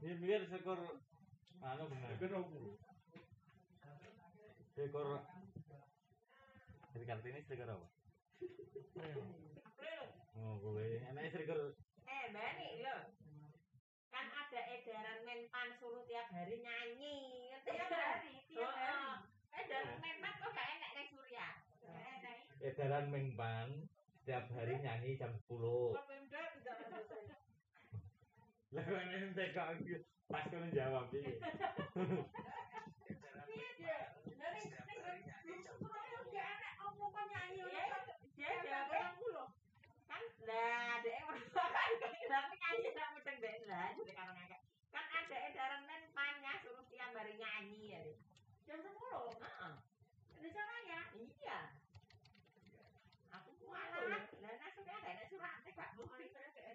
[0.00, 0.80] Ini biar serikur
[1.60, 2.10] anu bener.
[2.16, 2.74] DP orang puluh.
[4.72, 5.06] Serikur
[6.96, 7.86] Jadi Kartini serikur apa?
[10.36, 11.76] Oh, kowe enek serikur
[12.30, 12.96] mbani lho.
[14.10, 17.52] Kan ada edaran menpan suruh tiap hari nyanyi.
[17.62, 19.26] Tiap hari, tiap hari.
[19.56, 21.46] Edaran menpan kok gak enak nek Surya.
[22.64, 23.68] Edaran menpan
[24.22, 25.94] setiap hari nyanyi jam 10.
[28.74, 29.64] Lah kok nek tega
[30.26, 31.38] pas jawab iki.
[33.76, 33.98] Iya.
[34.34, 34.96] Nek nek nek
[40.46, 41.38] lah dek kan
[42.30, 44.60] tapi nyanyi sama ceng dek lah jadi karena ngakak
[44.94, 48.18] kan ada edaran men panya suruh tiap hari nyanyi ya dek.
[48.66, 49.30] Jam sepuluh.
[49.42, 49.78] Ah
[50.36, 50.72] ada cara
[51.18, 51.60] iya.
[53.34, 54.14] Aku kualat oh, iya.
[54.14, 54.22] lah.
[54.42, 56.66] Nah sudah ada surat teh gak mau itu ada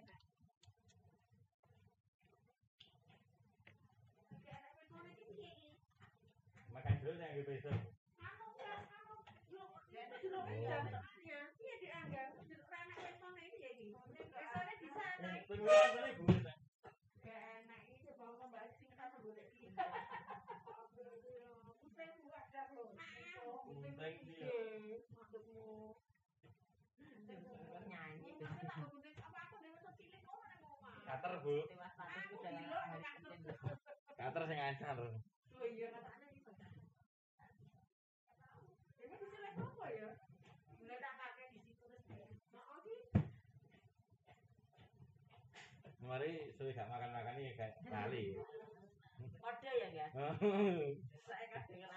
[6.71, 7.77] makan dulu yang gitu besok
[8.17, 9.13] kamu kelas kamu
[9.51, 9.69] yuk
[31.05, 31.55] Kater, Bu.
[34.17, 34.97] Kater sing anyar.
[35.61, 36.20] Oh iya, kater
[46.11, 48.35] mari suwe gak makan-makan ini kayak kali.
[49.39, 50.11] Padha ya, Guys.
[50.19, 50.35] Oh.
[51.23, 51.87] Saya kadang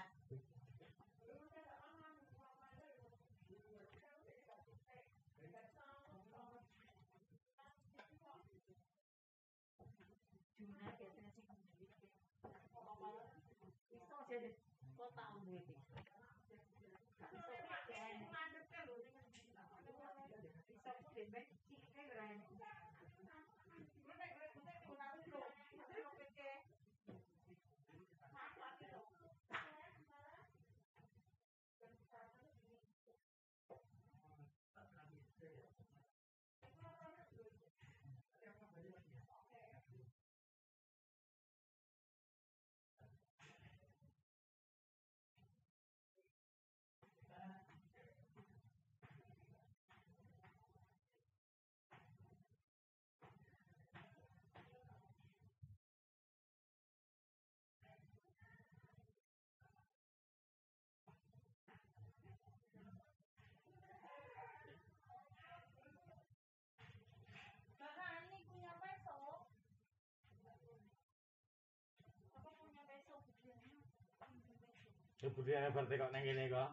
[75.24, 76.68] Kemudian yang bertekok nang kene kok.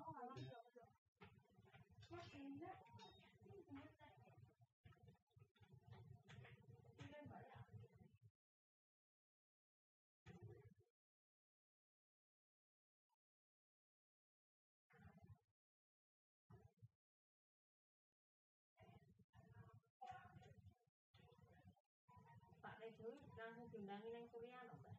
[22.59, 24.90] Pak Rejo langsung diundangi nang Suryano, Mbak.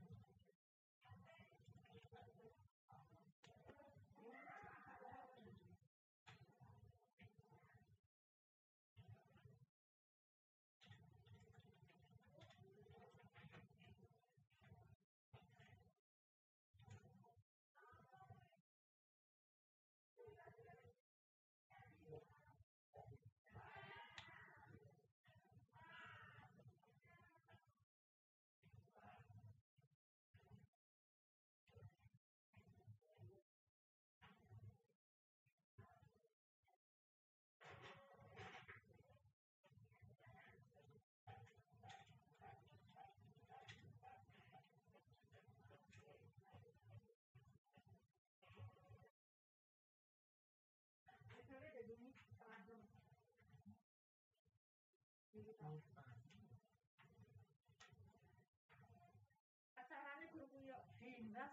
[59.81, 61.53] Acarane guru yo dinas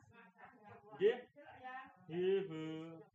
[0.99, 1.20] Nggih.
[2.10, 3.09] Ibu.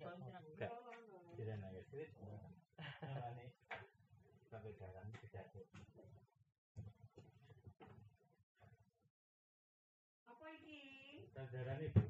[0.00, 0.34] Gondrong.
[0.58, 0.72] Gak.
[3.00, 3.46] Ini
[4.50, 5.62] sampai jalan dijarke.
[10.26, 10.48] Apa.
[11.50, 12.09] Berarti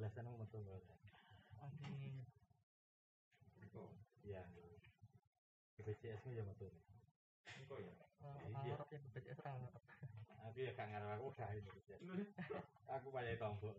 [0.00, 0.94] belasan nomor tuh gak ada.
[1.60, 2.39] Amin.
[4.38, 4.62] Engko.
[4.62, 4.78] Iya.
[5.80, 6.70] BPJS ya betul.
[7.48, 7.94] Engko ya.
[8.62, 8.74] Iya.
[8.78, 9.52] Yang BPJS ra.
[10.48, 11.70] Aku ya gak ngarep aku gak ini.
[12.96, 13.76] Aku pakai tombol.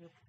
[0.00, 0.27] Yep.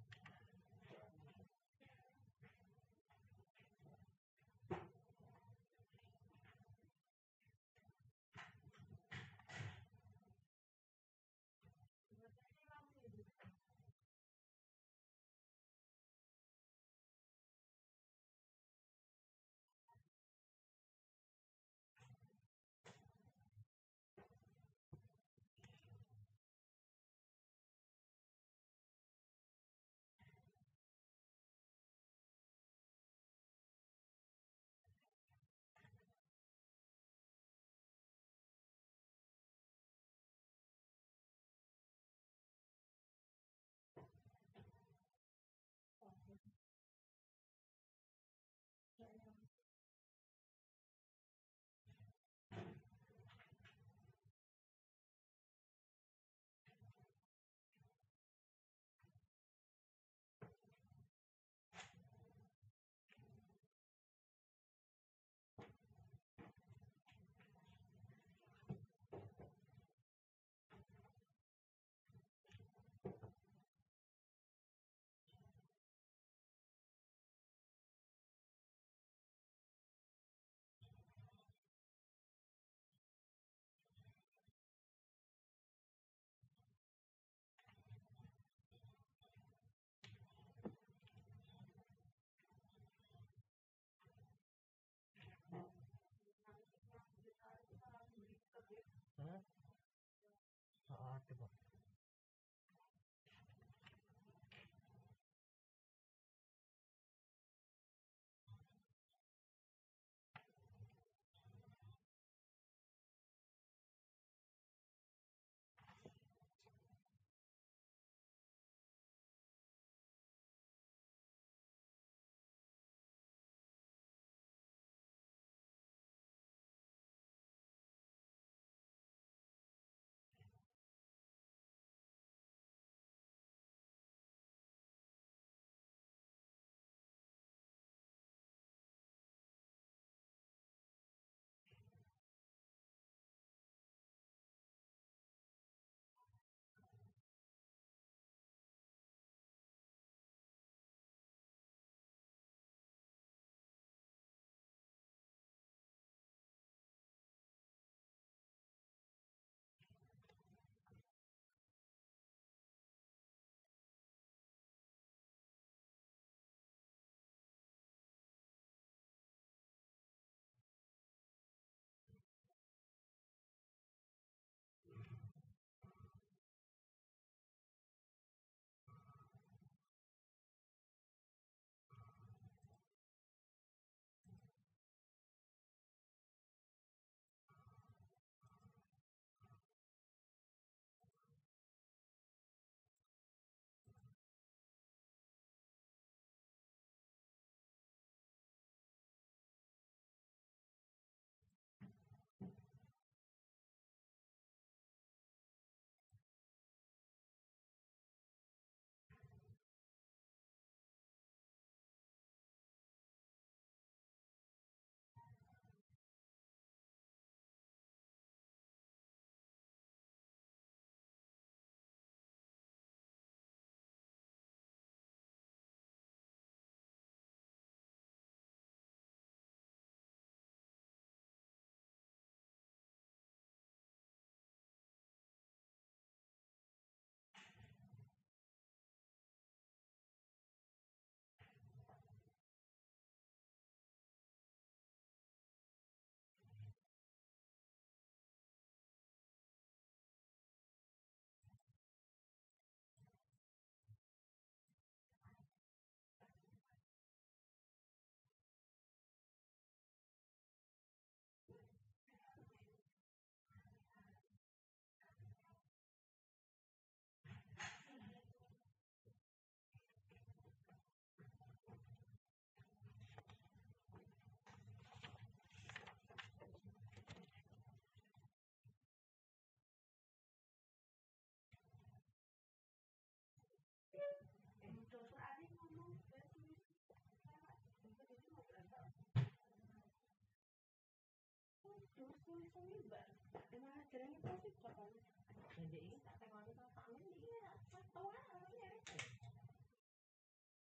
[292.49, 293.05] seni mbak
[293.53, 298.71] dengan ajarannya pasti bakal dan dia ini tak tengok sama pamen dia satu orangnya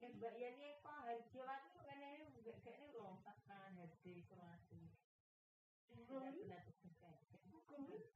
[0.00, 4.24] ya mbak ya ini kok haji waktu kan ini mbak kayaknya belum tak kan, hati
[4.24, 4.80] selasi
[5.92, 6.04] hmm.
[6.08, 6.48] belum belum.
[7.76, 8.15] Belum.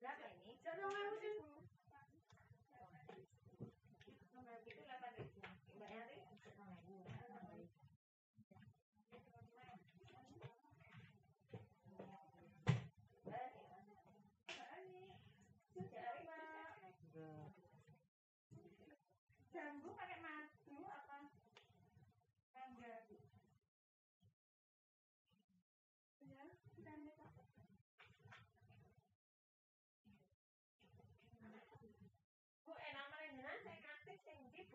[0.00, 0.36] 来给
[0.66, 1.35] canción.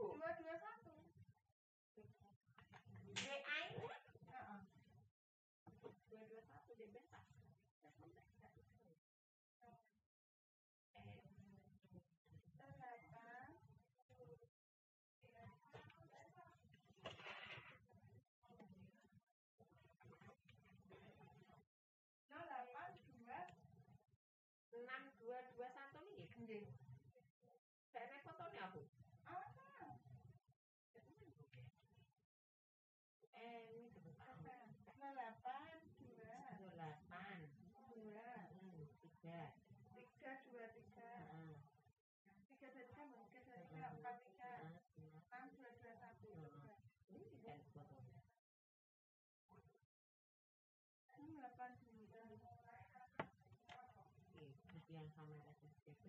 [0.02, 0.94] Dua dua satu.
[3.14, 3.66] DI.
[6.10, 7.22] Dua dua satu dia besar.
[24.82, 26.26] enam dua dua satu nih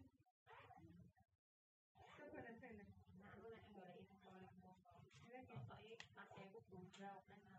[2.19, 2.89] coba nanti nih
[3.39, 7.58] boleh boleh ini boleh ngomong ini kok ini masih aku belum jawab kan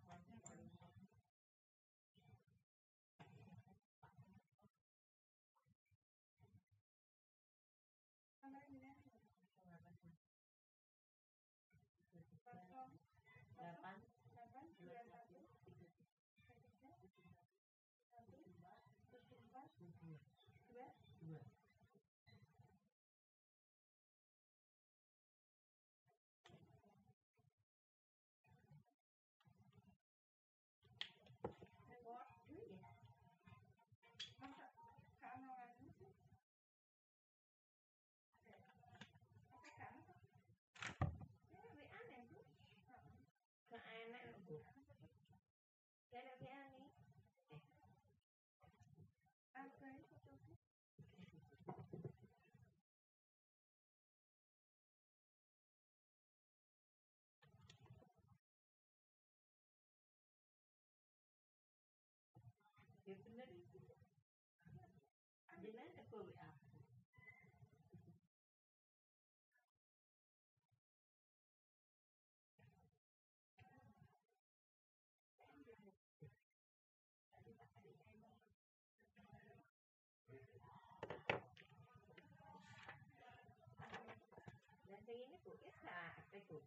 [85.50, 86.62] tulislah itu.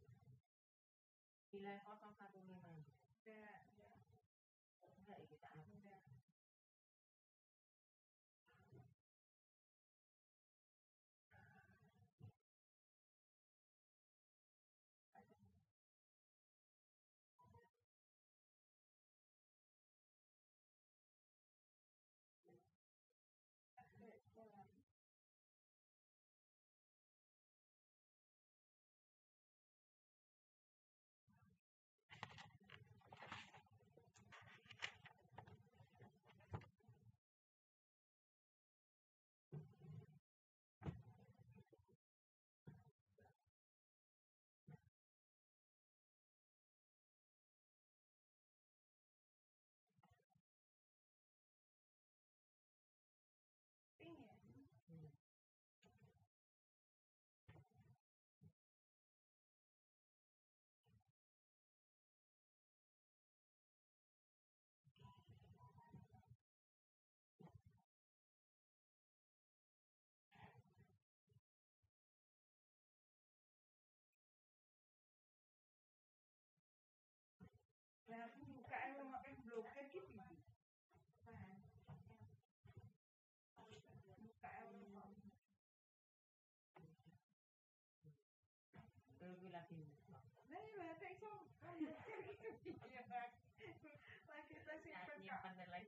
[1.53, 2.83] Bila kosong satu lima.
[3.23, 3.63] Enggak.
[4.83, 6.01] Enggak, kita enggak.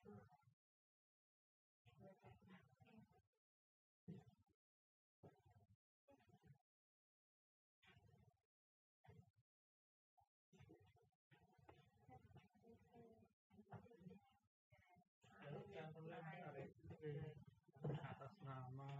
[18.03, 18.91] atas nama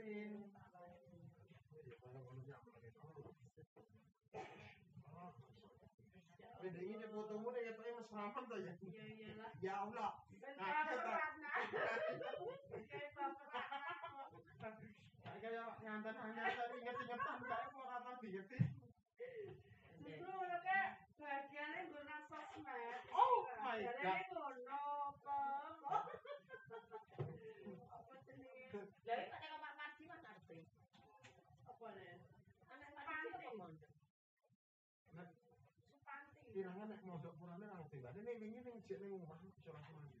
[0.00, 0.32] batin.
[6.60, 8.72] Beda ini fotomu nih katanya mas Rahman tuh ya.
[8.84, 9.50] Iya iyalah.
[9.64, 10.10] Ya Allah.
[10.40, 11.50] Ben Nah, baper kita- Ratna.
[12.84, 14.70] Kayak baper Ratna.
[15.40, 18.62] Kayak ngantar ngantar inget-ingetan kayak mau apa diingetin.
[20.04, 23.00] Justru lho kak, bagiannya guna sosmed.
[23.16, 23.34] Oh
[23.64, 24.20] my God.
[24.28, 24.76] guna
[25.08, 25.40] apa?
[27.88, 28.68] Apa jenis?
[29.00, 30.58] Dari pada kamar mandi mana ngerti?
[31.64, 32.20] Apa nih?
[32.68, 33.72] Anak mandi apa mon?
[36.60, 38.12] Kiranya nek mondok purane nang tiba.
[38.12, 40.20] Ini wingi ning jek ning omah iso langsung mandi.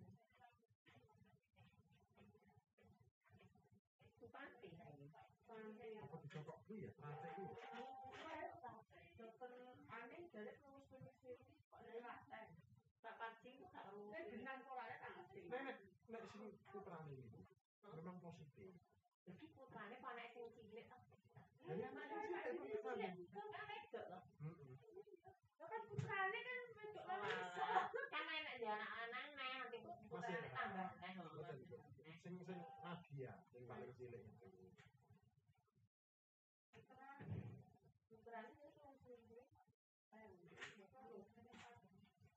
[4.16, 5.12] Supanti saiki.
[5.12, 5.88] Supanti.
[6.00, 6.96] Apa dicokok kuwi ya?
[6.96, 7.60] Rantai kuwi.
[9.20, 9.52] Dokter
[9.92, 11.36] aneh dari lulus-lulus ini
[11.68, 12.48] kok dari lantai.
[13.04, 14.32] Pak Panci ku gak Ini rugi.
[14.40, 15.40] benang polanya tak ngerti.
[15.44, 15.76] Nek nek
[16.08, 17.44] nek sing putrane iki
[17.84, 18.80] memang positif.
[19.28, 20.96] Iki putrane kok anak sing cilik to.
[21.68, 23.28] Ya, ya, Mana cilik, cilik cilik, cilik.
[23.28, 24.18] Kok gak wedok to?
[24.40, 24.72] Heeh.
[25.60, 27.60] Lo kan putrane kan bentuk manusia.
[27.60, 31.14] Walah, kan enak dia anak-anak neh putrane tambah neh.
[32.20, 34.26] Sing sing Nadia sing paling cilik.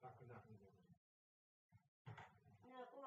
[0.03, 0.37] Tak kena.
[2.63, 2.97] Ini aku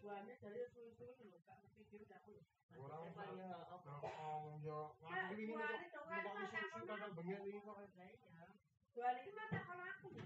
[0.00, 0.62] buahnya dari.
[0.72, 2.32] Gak dia udah aku.
[2.72, 3.12] Ora ya?
[3.12, 4.96] Nah, yo,
[5.32, 7.76] ini kok kok bengi iki kok.
[8.92, 10.24] Ini mata kalau aku ya.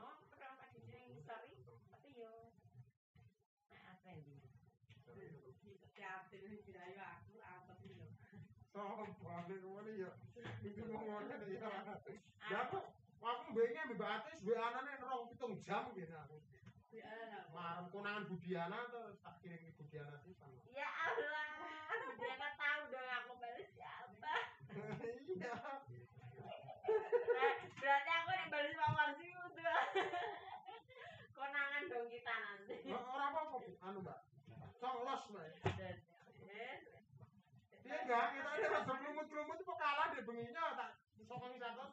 [0.00, 1.52] Oh, kurang pas di sini sorry.
[1.92, 2.32] Tapi yo
[3.68, 4.40] nek apa iki?
[5.04, 5.28] Kreatif
[5.60, 6.19] ini tidak aku apa sih lo?
[8.70, 10.10] Sopo balik ke mana ya?
[10.62, 11.70] Iki ngomongnya ya.
[12.46, 12.78] Ya aku
[13.18, 16.38] aku mbeknya mbek Atis mbek anane rong pitung jam gitu aku.
[17.50, 20.38] Marem konangan Budiana tuh tak kirim ke Budiana sih.
[20.70, 21.50] Ya Allah,
[22.14, 24.34] mereka tahu dong aku balas siapa.
[25.34, 25.54] Iya.
[27.74, 29.82] Berarti aku dibalas sama Marsi udah.
[31.38, 32.74] Konangan dong kita nanti.
[32.86, 34.18] Ora apa-apa anu Mbak.
[34.78, 36.09] Conglos Mbak.
[37.90, 40.90] Iya enggak, kita ini rasa lumut-lumut itu kalah deh benginya tak
[41.26, 41.90] sokong satu.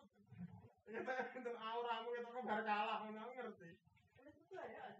[0.86, 3.82] Kita itu auramu kita kok bar kalah ngono ngerti.
[4.22, 4.94] itu ya.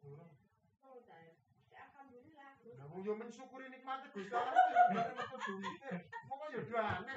[0.00, 0.32] Kurang.
[0.88, 1.04] Oh.
[1.68, 2.52] Ya, alhamdulillah.
[2.80, 4.56] Nah, yo mensyukuri nikmatnya Gusti Allah
[4.96, 5.90] metu duwite.
[6.32, 7.14] Monggo yo doane.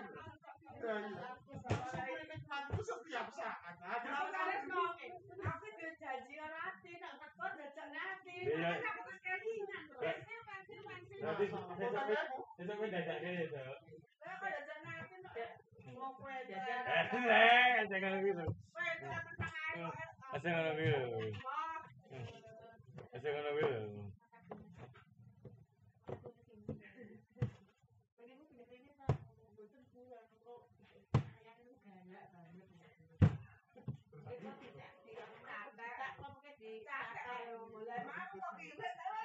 [0.76, 1.28] Ya iya.
[1.48, 3.80] Mensyukuri nikmat itu setiap saat.
[3.80, 5.00] Aku ngomong.
[5.40, 8.36] Aku udah janji orang hati, tak tekor udah janji.
[8.44, 8.72] Iya.
[8.92, 9.84] Aku kelingan.
[10.92, 11.24] Pensil, pensil, pensil.
[11.24, 12.40] Berarti Bukan besok aku.
[12.60, 13.78] besok kowe dadake ya, Dok.
[14.20, 14.90] Saya kalau udah janji,
[15.82, 17.12] tak mau kue Jadi, Eh,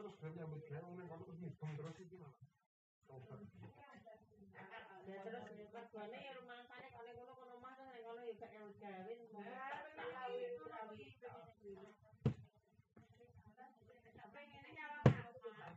[0.00, 2.32] terus gawe wong ning kono terus ngidung terus malah.
[3.04, 3.40] Tobat.
[5.04, 5.44] Ya terus
[5.76, 9.12] mergane ya rumangsane kok ning kono kono omah terus ning kono ya gak nyambut gawe.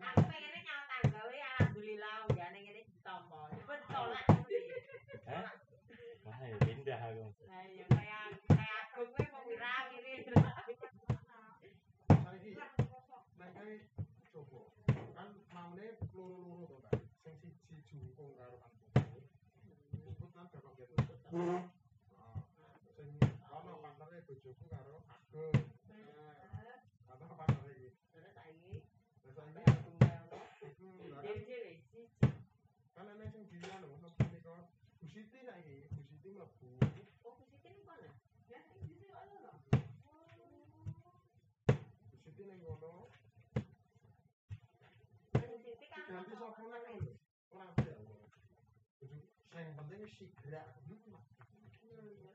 [0.03, 3.51] Aku pengennya nyawa tangga we alhamdulillah unggane ngene ditampa.
[3.67, 4.23] Betul lah.
[5.27, 5.51] Hah?
[6.23, 7.27] Wah, ya pindah aku.
[7.43, 10.23] Ya kayak kayak aku kuwi mau wirawi ini.
[12.23, 12.59] Saiki
[13.39, 13.75] nek kae
[14.33, 14.59] coba
[15.13, 15.29] kan
[15.83, 16.95] maune loro-loro to, Mbak.
[17.23, 18.71] Sing siji jungkung karo kan.
[19.91, 21.13] Ikut kan bakal gitu.
[21.35, 21.59] Nah,
[22.95, 23.09] sing
[23.51, 25.59] ono partnere bojoku karo Ageng.
[27.11, 27.89] Atau partner iki.
[28.15, 28.75] Terus saiki
[29.23, 30.23] Terus saiki tunggal.
[30.63, 32.01] iku lah kan Dhewe-dhewe siji.
[32.95, 34.55] kan ana sing bilang lho mlebu nika
[35.03, 36.67] Bu Siti saiki, Bu Siti mlebu.
[37.27, 38.11] Oh, kusite ning kono.
[38.47, 39.51] Ya, sing dhisik ono lho.
[42.07, 43.11] Bu Siti ning kono
[45.33, 47.13] Kusite kan diganti sapa nang lho.
[47.53, 47.93] Ora ada.
[49.63, 50.67] Sing penting wis sigrak.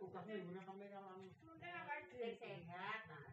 [0.01, 0.81] Tukasnya ibu kan kan
[1.13, 1.29] anu
[1.61, 3.05] Nek apa sing sehat.
[3.05, 3.29] nah.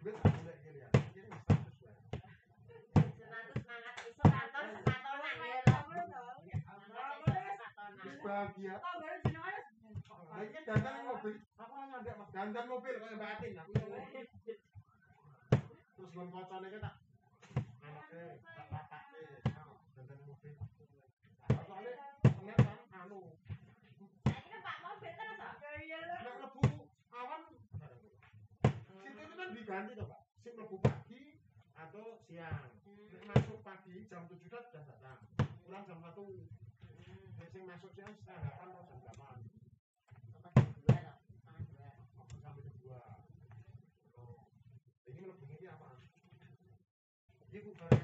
[0.00, 0.88] Duit tak boleh kiri ya.
[1.12, 1.76] Kiri status.
[3.20, 5.60] Senatus semangat iso kantor sepatonan ya
[8.24, 8.80] bahagia.
[8.80, 11.36] Lah iki dandan mobil.
[11.60, 12.32] Aku nyandek Mas.
[12.32, 13.76] Dandan mobil kaya Mbak Atin aku.
[13.76, 14.08] Terus
[16.00, 16.96] kocone ki tak anake tak.
[17.84, 18.08] Nah,
[20.00, 20.56] Dandan mobil.
[29.70, 30.26] Diganti toh, Pak.
[30.82, 31.38] Pagi
[31.78, 32.74] atau siang.
[33.22, 35.22] Masuk pagi jam 7 sudah datang.
[35.62, 36.10] Pulang jam 1.
[37.38, 39.46] Nek sing masuk siang setengah 8 atau jam 8.
[40.42, 41.14] Apa dua lho?
[41.46, 41.86] Tangan dua.
[42.18, 42.98] sampai jam 2.
[44.18, 44.50] Oh.
[45.06, 46.10] Ini mlebu iki apa barang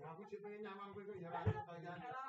[0.10, 2.29] Aku sih pengen nyamang kowe kok ya ra ketayan.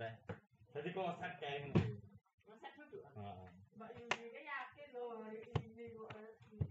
[0.00, 0.16] Teh.
[0.72, 1.84] Dadi konsep kae ngono.
[2.48, 3.04] Masa duduk.
[3.04, 3.52] Heeh.
[3.76, 6.08] Mbak Yuni ini yakin loh hari ini kok.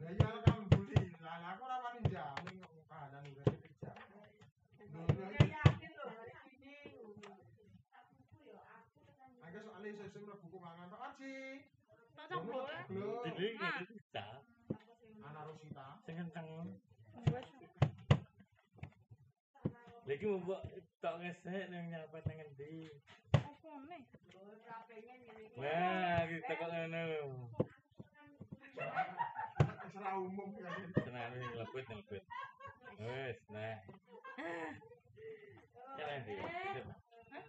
[0.01, 1.13] Lah iya kan bully.
[1.21, 3.45] Lah aku ora wani jamin kok kahanan udah
[5.45, 6.89] yakin loh hari ini.
[9.45, 11.69] Aku soalnya sesuk mlebu kumangan Pak Aji.
[12.17, 12.33] Tak
[13.29, 14.25] Jadi ngene bisa.
[15.21, 16.01] Anak Rosita.
[16.01, 16.49] Sing kenceng.
[20.09, 20.65] Lagi mau buat
[20.99, 22.91] tak resik nang nyapet nang endi
[23.31, 23.87] iPhone
[25.55, 27.03] wah iki tak kok ngono
[29.99, 30.71] secara umum ya.
[30.99, 32.23] Tenan iki lebet lebet
[32.99, 33.79] wes nah.
[35.95, 37.43] Ya endi Hah?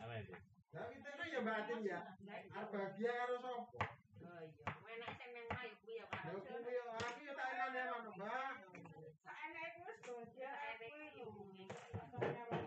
[0.00, 0.34] Ya endi
[0.76, 2.00] Ya kita kan ya batin ya.
[2.52, 3.80] Harap bahagia karo sapa?
[4.28, 6.20] Oh iya, enak semen kayu ya, Pak.
[6.28, 8.54] Ya kuwi yo, aku ya tak enak ya, Mbak.
[9.24, 10.84] Saenek wis dodo, aku
[11.16, 12.65] yo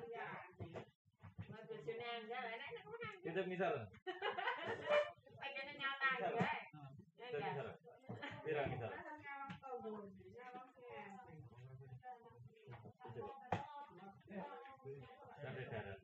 [3.30, 3.86] Kita misal.
[5.38, 6.34] Pengen nyata anggar.
[6.34, 7.78] Ya Kita enggak.
[8.74, 8.90] misal.
[15.46, 16.02] Sampai darat.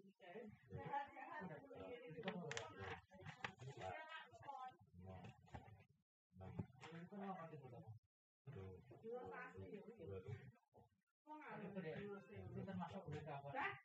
[12.65, 13.84] Termasuk berita apa?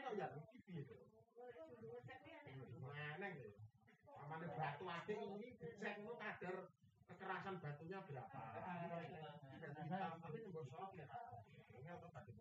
[0.00, 0.94] Kok ya iki piye to?
[2.80, 3.50] Meneng lho.
[4.20, 6.56] Amane batu akeh ini dicek ngono kadar
[7.10, 8.42] kekerasan batunya berapa.
[9.60, 11.06] Jadi hitam tapi juga sok ya.
[11.74, 12.32] Ini apa tadi?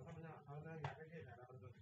[0.00, 1.74] Katanya soalnya enggak kayak ada bentuk.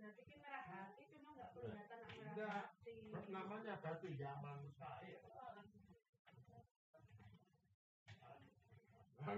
[0.00, 2.50] Berarti ki merah hati cuma enggak kelihatan nak merah Enggak.
[2.52, 2.96] hati.
[3.30, 5.29] Namanya batu zaman mustahil.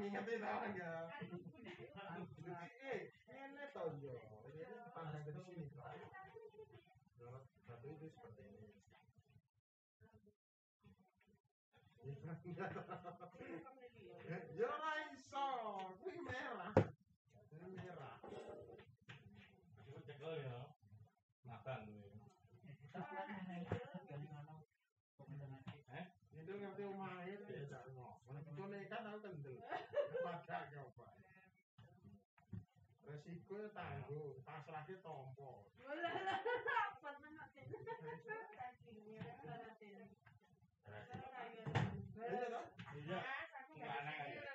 [0.00, 1.12] Ngingetin tau enggak?
[2.82, 4.16] Eh, ini tau yo.
[4.48, 4.64] Ini
[4.96, 5.68] pandang dari sini.
[7.68, 8.68] Batu itu seperti ini.
[14.52, 14.68] Ya
[15.12, 15.48] iso.
[16.24, 16.72] Merah.
[17.52, 18.16] Ini merah.
[19.82, 20.72] Aku cekel ya.
[21.44, 22.12] Makan tuh.
[25.92, 26.04] Eh?
[26.32, 28.40] Itu ngerti omahe ya jar ngomong.
[28.52, 29.56] Itu nekat aku kendel.
[30.24, 31.08] Padha coba.
[33.32, 34.92] Resiko tanggung, pasrahke
[37.32, 37.64] nang sing.
[42.12, 42.64] Iya toh?
[42.92, 43.18] Iya.
[43.72, 44.52] Enggak aneh aja.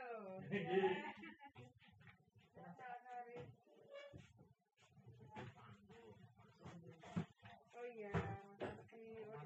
[7.73, 8.13] Oh iya.
[8.93, 9.41] Oh.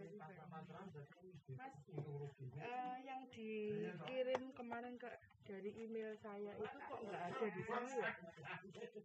[1.55, 2.63] Mas, ruginya.
[2.67, 5.07] eh, yang dikirim kemarin ke
[5.47, 8.11] dari email saya itu kok nggak ada di sini ya?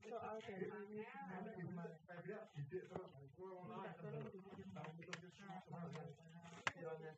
[0.07, 1.97] Soal dari email kemarin kemarin.
[2.07, 3.11] Febria didik terus.
[3.37, 3.93] Kowe ngono ae.
[4.77, 6.03] Tahu betul ke semuanya.
[6.73, 7.13] Kiranya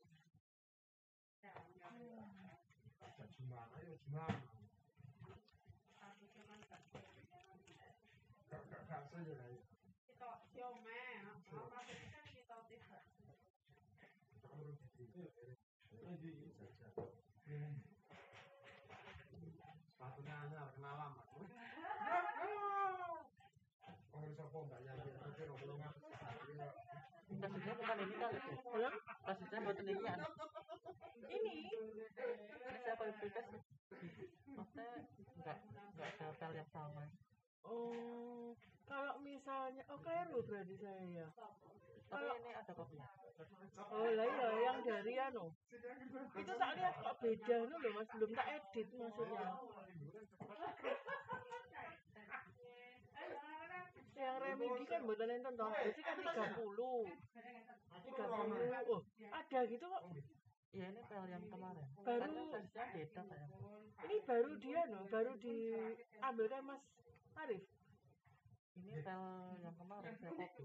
[2.99, 4.39] ada gimana ya gimana.
[8.49, 9.61] Gak gak gak saja ya.
[10.09, 11.03] Kita siome,
[11.53, 13.03] oh, maksudnya kan kita tidak.
[14.41, 16.49] Kalau gitu.
[19.89, 21.29] Sepatunya anyar kenalan Mas.
[24.17, 25.93] Oh, bisa kok enggak yakin tapi rombongan.
[27.99, 28.39] Ini kali.
[28.63, 28.95] Belum?
[29.27, 30.19] Kasusnya buat ini kan.
[31.27, 31.55] Ini
[32.79, 33.59] Saya kualifikasi.
[34.55, 34.91] Maksudnya
[35.39, 37.03] enggak enggak ada file yang sama.
[37.67, 38.55] Oh,
[38.89, 41.29] kalau misalnya, oh keliru berarti saya ya.
[42.09, 43.09] Tapi ini ada kopinya.
[43.93, 45.53] Oh lah iya, yang dari anu.
[46.39, 49.47] Itu tak lihat kok beda anu loh mas, belum tak edit maksudnya.
[54.19, 56.35] Yang remedi kan buatan enten toh, berarti kan 30.
[56.59, 58.27] 30.
[58.29, 60.03] Oh, ada gitu kok.
[60.69, 61.87] Iya ini file yang kemarin.
[62.05, 63.47] Baru- kasusnya beda saya.
[64.05, 66.83] Ini baru dia no, baru diambil kan Mas
[67.41, 67.65] Arif.
[68.77, 70.65] Ini file yang kemarin saya copy.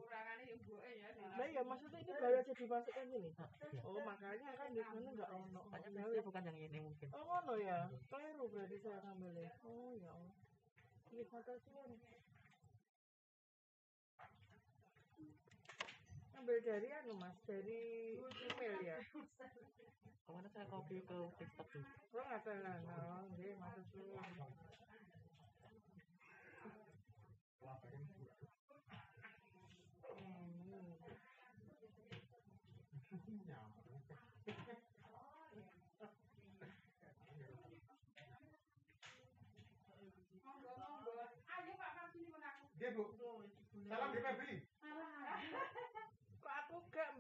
[1.34, 3.32] Nah ya maksudnya ini baru aja dimasukkan ini.
[3.34, 3.82] Nah, iya.
[3.88, 5.62] Oh makanya kan di sana nggak ono.
[5.72, 7.08] Makanya bukan yang ini mungkin.
[7.16, 7.78] Oh ngono ya,
[8.12, 9.50] keliru berarti saya ngambilnya.
[9.64, 10.36] Oh ya Allah.
[11.14, 11.54] Ini foto
[16.44, 16.60] suwun.
[16.60, 19.00] Ambil dari anu mas, dari email ya.
[20.28, 21.88] Ke mana saya copy ke desktop dulu.
[22.12, 23.88] Lo nggak salah, no, dia masuk.
[33.14, 33.40] Hmm.
[42.76, 43.04] Oke, Bu.
[43.88, 44.73] Salam di Febri.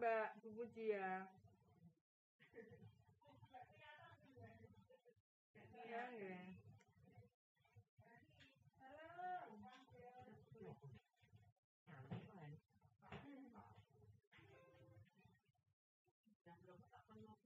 [0.04, 1.32] Mbak, Bu ya?
[5.88, 6.40] Ya, ya.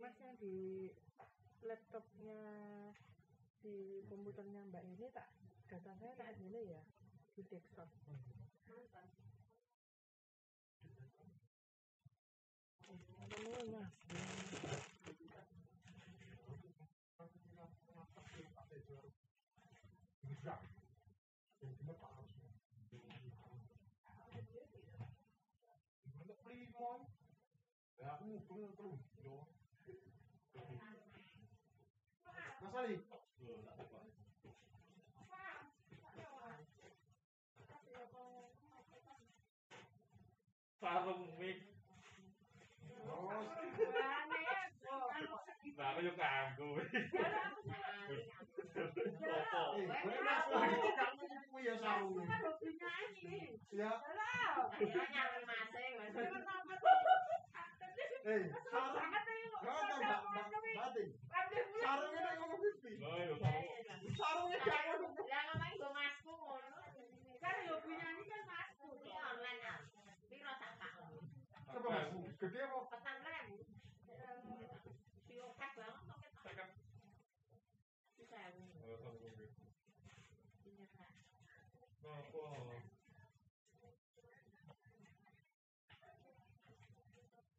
[0.02, 0.90] Mas yang di
[1.62, 2.42] laptopnya
[3.62, 5.30] di komputernya Mbak ini tak
[5.70, 6.82] data saya tak ini ya
[7.38, 7.86] di desktop.
[8.66, 8.82] Halo
[13.38, 13.86] Mas.
[20.26, 20.54] Bisa.
[21.62, 22.34] Yang cuma tak harus.
[26.18, 27.00] Untuk limon.
[28.02, 29.02] Ya, aku mukul terus.
[29.22, 29.46] Yo.
[32.58, 32.98] Mas Ali.
[33.46, 34.06] Loh, tak tekok.
[40.82, 41.78] Sarung mik.
[43.08, 43.34] Oh,
[45.78, 46.68] Nah, aku yo kanggo.
[48.78, 49.62] Apa?
[49.78, 51.24] gue Mas Ali kamu
[51.54, 51.78] kuwi ya.
[53.78, 53.92] Ya,
[58.28, 60.46] eh, Mbak, Mbak,
[60.78, 61.10] Batin.
[61.80, 62.92] Sarungnya nek ngomong pipi.
[63.00, 63.72] Yo sarung.
[64.20, 65.08] Sarungnya gak ngono.
[65.26, 66.70] Lah ngomong gue masku ngono.
[67.40, 68.88] Kan yo punyane kan masku.
[69.00, 69.80] Ini online ah.
[70.28, 70.52] Piro?
[71.72, 71.90] Coba
[72.36, 72.78] gede apa?
[72.92, 73.56] Petang ribu.
[75.26, 76.44] Piro kas banget kok ketok.
[76.46, 76.70] Tekan.
[78.20, 78.64] Bisa aku.
[78.84, 79.52] Oh, sarung mik.
[80.68, 81.12] Iya kan.
[81.48, 81.98] Apa?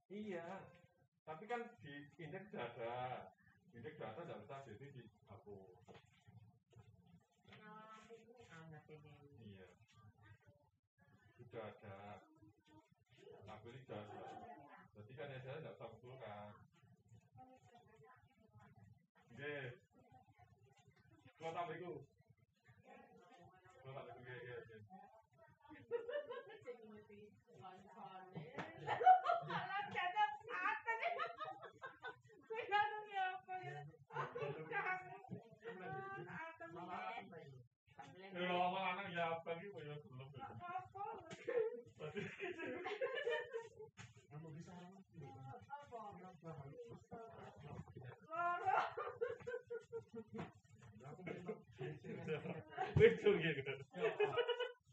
[0.08, 0.64] Iya,
[1.28, 3.28] tapi kan di indeks dada,
[3.76, 5.78] indeks dada nggak usah jadi dihapus.
[9.44, 9.68] Iya,
[11.36, 12.24] sudah ada
[13.46, 14.24] tabel dada.
[14.96, 16.52] Berarti kan ya saya nggak usah betulkan.
[19.38, 19.54] Oke,
[21.38, 21.92] kalau tambah itu,
[23.84, 24.76] kalau tambah itu, oke, oke.
[38.18, 40.30] Kalau lama anak ya apa nih, ya belum.
[44.30, 44.70] Kamu bisa
[53.38, 53.62] gitu.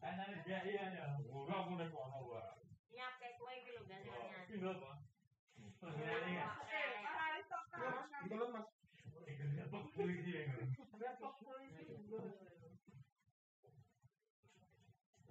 [0.01, 1.05] Karena dia iya ya.
[1.29, 1.73] Kono.
[2.93, 4.45] Nyampe iki lho gantiannya.
[4.81, 4.97] Pak.
[8.53, 8.65] Mas.
[9.95, 10.33] Polisi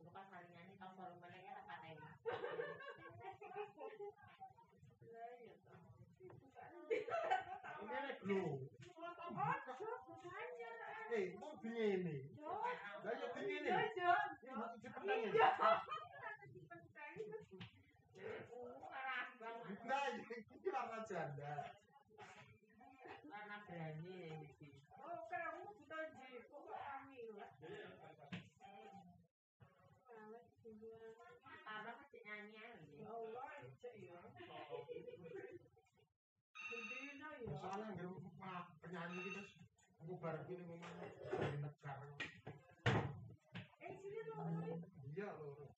[0.04, 2.06] Bukan kalinya ini tahun baru mereka dapat ini.
[8.24, 8.56] Eh, mau.
[13.04, 13.68] Lah ya begini.
[13.68, 13.76] Ini.
[19.84, 20.08] Nah,
[20.72, 21.68] warna janda.
[23.68, 24.20] Berani
[32.12, 33.43] ya nyanyi aja.
[37.64, 38.20] soalnya ngeru
[38.84, 39.40] penyanyi kita
[40.04, 42.12] aku baru ini ngomong dari negara
[43.80, 44.36] eh sini lo
[45.16, 45.72] iya lo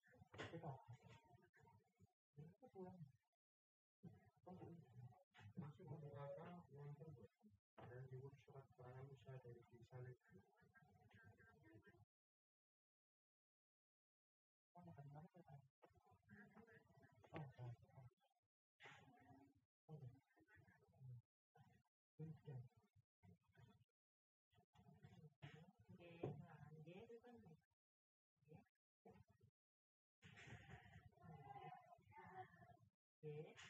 [33.26, 33.66] Data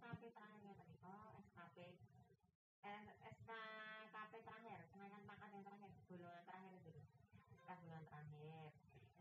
[0.00, 0.94] SKP terakhir tadi.
[1.02, 1.78] Oh, SKP.
[2.86, 6.92] Eh, SKP terakhir, kenaikan pangkat yang terakhir, golongan terakhir itu.
[7.50, 8.70] Kita bulan terakhir.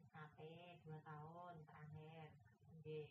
[0.06, 0.40] SKP
[0.86, 2.30] 2 tahun terakhir.
[2.78, 3.02] Oke.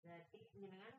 [0.00, 0.94] Berarti jenengan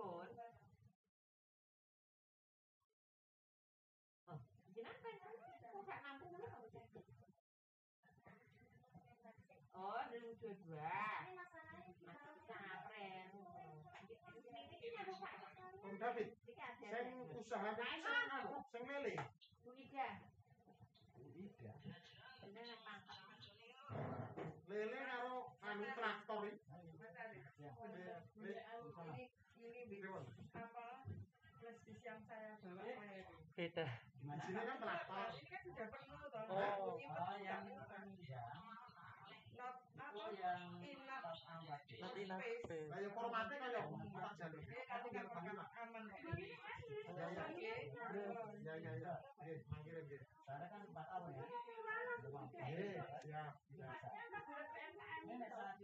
[0.00, 0.24] for
[9.74, 11.24] Oh, room to address.
[15.84, 16.28] Om David,
[16.90, 17.08] sing
[17.40, 19.14] usaha sing anu, sing mele.
[19.64, 20.08] Buida.
[21.16, 21.72] Buida.
[24.68, 25.34] Lele karo
[25.68, 26.69] anu traktor iki.
[32.00, 33.24] Yang saya bawa kemarin.
[33.52, 33.84] Kita.
[33.84, 35.28] Di sini kan traktor.
[35.36, 38.44] ini kan sudah penuh toh Oh, Ini oh kan yang sudah ya.
[39.60, 41.28] not apa yang enough
[41.60, 42.40] Not.
[42.88, 44.60] Lah ya formatnya kayak kotak jalur.
[44.64, 45.52] Ini kan pakai
[45.84, 47.44] aman Ya ya.
[48.64, 49.14] Ya ya ya.
[49.40, 50.18] Oke, manggil lagi.
[50.46, 51.44] Karena kan empat tahun ya.
[52.64, 52.80] Ya.
[53.28, 53.44] ya.
[55.20, 55.76] Ini nek saat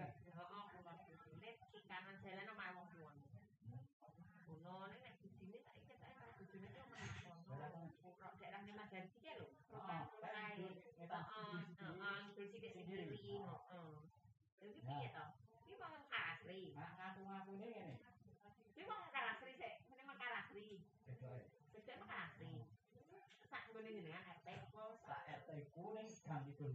[14.62, 15.24] Iki piye to?
[15.66, 16.70] Iki mau asri.
[16.78, 17.98] Mak aku aku ngene.
[18.78, 20.78] Iki mau makan asri sik, ngene Mekar asri.
[21.02, 22.46] Sedek sik makan asri.
[23.50, 26.68] Sak ngene ngene kan RT ku, sak RT ku ning gang itu.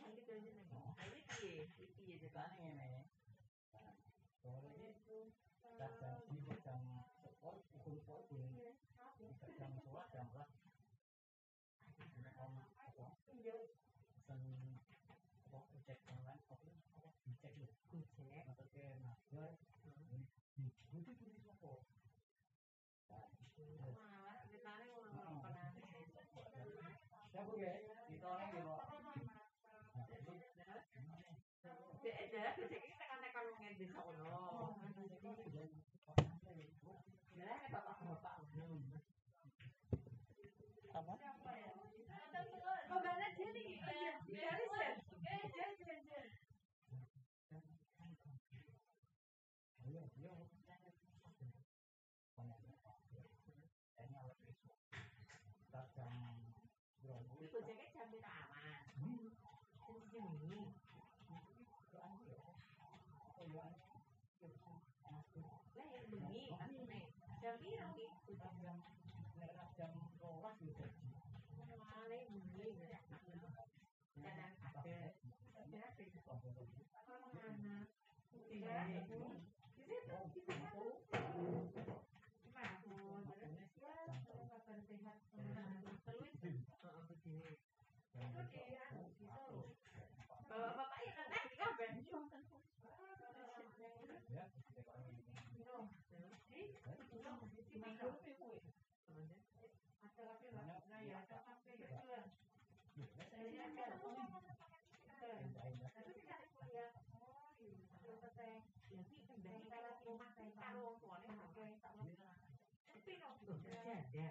[0.00, 0.40] Gang itu oh.
[0.40, 0.64] ngene.
[1.04, 1.56] Iki piye?
[1.76, 3.00] Iki piye jebane ngene?
[3.76, 3.92] Oh,
[4.64, 4.88] ngene.
[5.76, 6.23] Dadah.
[33.76, 35.83] 这小刘。
[97.84, 98.08] Ada
[100.24, 100.64] kafe lah.
[100.88, 102.32] Nah, ya, ada kafe kebetulan.
[102.96, 103.84] Jadi ada.
[105.04, 105.36] Ada.
[105.92, 106.90] Tapi tidak ada kuliah.
[107.20, 107.76] Oh, iya.
[108.00, 108.64] Ada peteng.
[108.88, 112.16] Jadi kendali kalau rumah karo wong tuane Oke, tak apa.
[112.88, 114.28] tapi kok ada.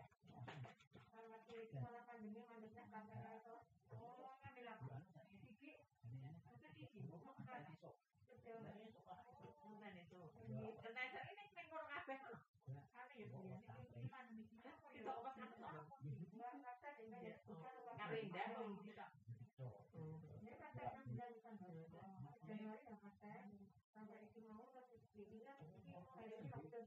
[1.13, 3.55] Kalau masih sekolah pandemi mandeknya kafe itu.
[3.93, 4.97] Oh, ngambil apa?
[5.45, 5.73] Gigi.
[5.77, 7.05] Itu gigi.
[8.33, 8.65] Betul.
[9.63, 10.19] Bukan itu.
[10.81, 12.37] Karena saya ini ning kono kabeh lho.
[12.93, 13.59] Anu ya, Bu, ya.
[13.93, 14.71] Ini pandemi kita.
[14.93, 15.83] Itu apa sampe sono?
[16.33, 17.35] Nggak kata dengan ya.
[17.45, 17.93] Bukan lupa.
[17.93, 18.01] Karo indah wong kita.
[18.01, 18.02] Ini kata yang bilang bukan dulu.
[22.43, 23.33] Januari ya kata.
[23.89, 26.81] Sampai itu mau terus dibilang ini kayak ini waktu.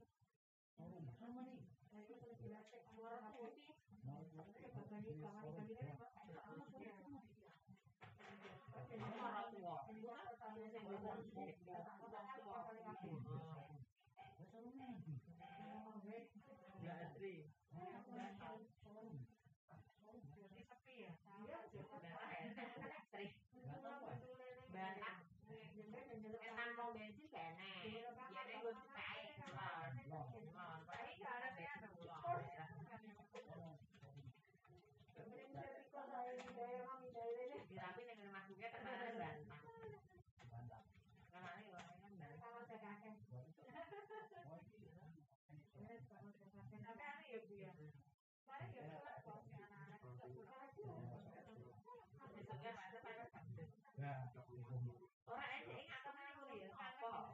[0.79, 3.75] Nah, itu terus dilatih keluar apa sih?
[4.07, 6.07] Tapi bapak ini kawan kami ini apa?
[6.15, 6.95] Kamu punya.
[8.97, 9.75] Ora tuwa.
[9.91, 11.27] Ini gua pertama sing ngomong.
[11.27, 13.11] Aku tak tahu apa kali kaki.
[16.87, 17.51] Ya asri.
[20.37, 21.13] Jadi sepi ya.
[21.17, 21.57] Iya,
[21.99, 22.55] Darah ya.
[22.95, 23.27] Asri.
[24.71, 25.15] Banyak.
[26.27, 27.71] Etan mau bensin kene.
[27.87, 28.09] Ya
[28.47, 29.21] nek gue kae.
[29.37, 31.87] Nah, bae ada ya ada
[37.77, 39.63] Tapi nek masuknya tenan bantah.
[41.31, 43.17] Karena ini orangnya bantah.
[52.37, 53.63] Besoknya ada pada sabtu.
[55.29, 56.73] Orang aja ini atau mana kuliah?
[56.73, 57.27] Apa?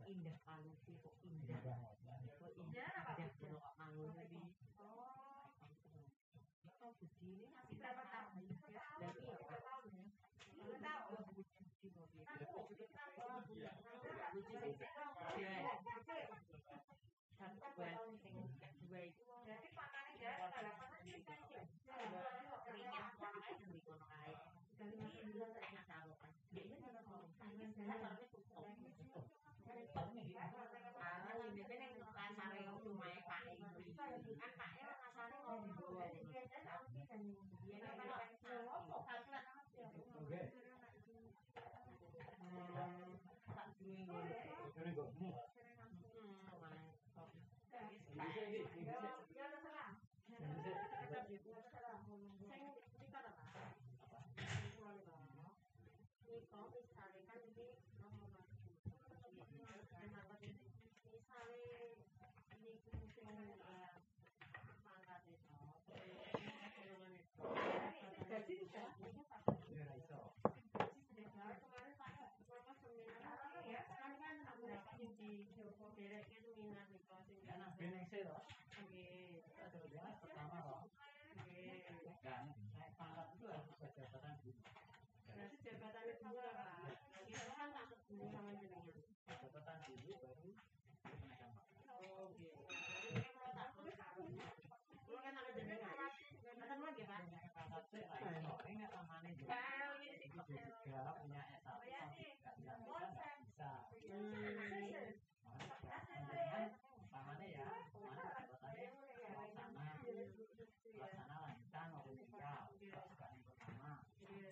[0.06, 1.58] Indah palusi kok indah.
[1.66, 3.02] Kok indah indah.
[6.78, 8.46] Oh, budi ini masih berapa tahun?
[8.70, 8.86] Ya.
[17.36, 21.34] Satu bulan sing kedua itu Berarti pakannya kita
[22.62, 23.42] keringat kono.
[28.06, 28.25] Ah,
[34.46, 37.20] anaknya masalahnya mau dibawa ke kita tahu sih kan
[37.66, 37.98] dia kan
[38.46, 39.82] ngomong kalau kita tahu sih
[40.14, 40.40] oke
[43.86, 45.45] ini gue.
[75.56, 77.00] Derek kan seminar di
[77.48, 78.36] Ya nang beneng sih to.
[78.36, 79.40] Oke.
[79.56, 79.80] Ada
[80.20, 80.84] pertama.
[80.84, 81.80] Oke.
[82.76, 84.36] Naik pangkat itu harus jabatan.
[85.32, 86.92] Berarti jabatan itu juga Pak.
[87.24, 89.00] Kita kan tak ketemu sama jenengan.
[89.40, 90.52] Jabatan dulu baru
[91.00, 91.88] kenaikan pangkat.
[91.88, 92.60] Oh, gitu.
[92.68, 93.32] Jadi.
[95.08, 96.12] Lu kan ada jenengan.
[96.36, 97.02] Ketemu lagi.
[97.08, 98.04] Punya pangkat sih.
[98.04, 99.56] Ini amane juga.
[100.04, 100.28] Ini sih.
[100.36, 100.52] Ibu
[100.84, 103.08] juga punya S1 nggak dilakukan
[103.40, 103.88] bisa.
[104.06, 105.02] Makanya
[106.96, 109.84] utamanya ya, mana jabatannya pelaksana,
[110.96, 114.00] pelaksana lanjutan maupun tinggal, pasukan yang pertama.
[114.16, 114.48] Juga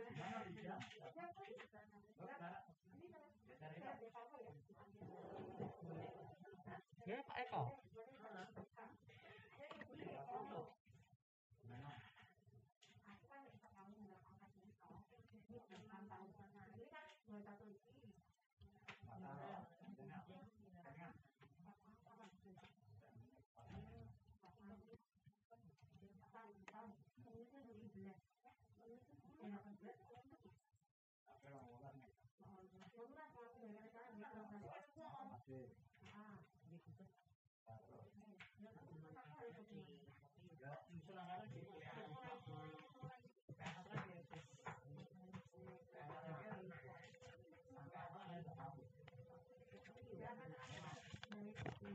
[35.48, 35.81] Okay.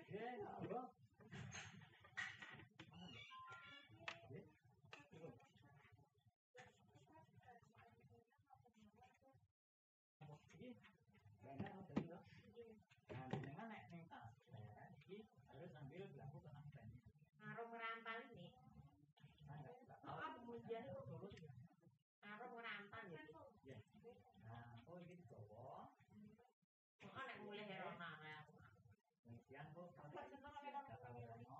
[0.09, 0.79] Ya, apa?
[13.09, 14.33] Nah, dengan nek ning tas,
[15.05, 16.87] iki harus sambil berlaku tenang dan
[17.41, 18.53] Karo ngerampal ini.
[19.49, 20.85] Oh, apa kemudian
[22.21, 23.23] karo ngerampal ya.
[24.45, 25.89] Nah, oh iki digawa.
[27.05, 28.45] Oh, nek mulai herona rek.
[29.25, 31.59] Kemudian kok kata ngono,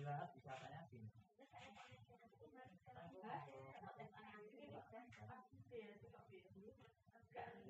[0.11, 1.07] jelas bisa tanya sini.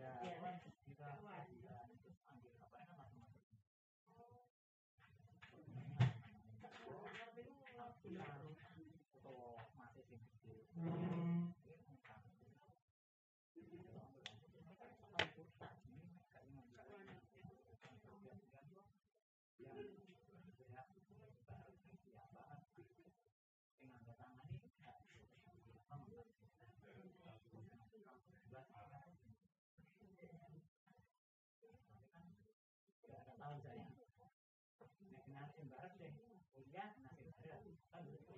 [0.01, 0.33] Ya,
[9.77, 11.10] masih sing
[38.01, 38.30] I'm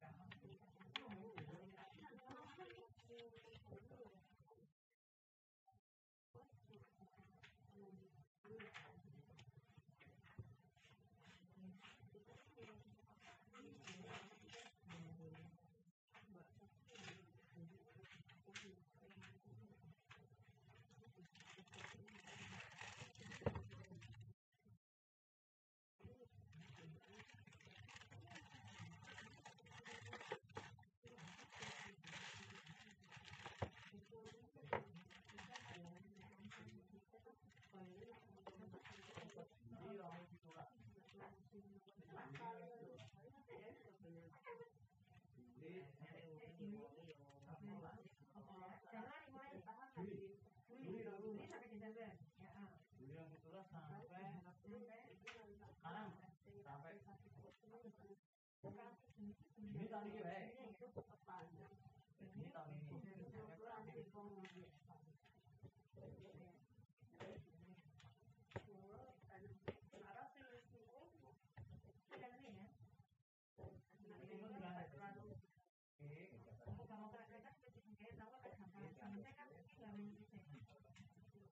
[0.00, 0.39] Januari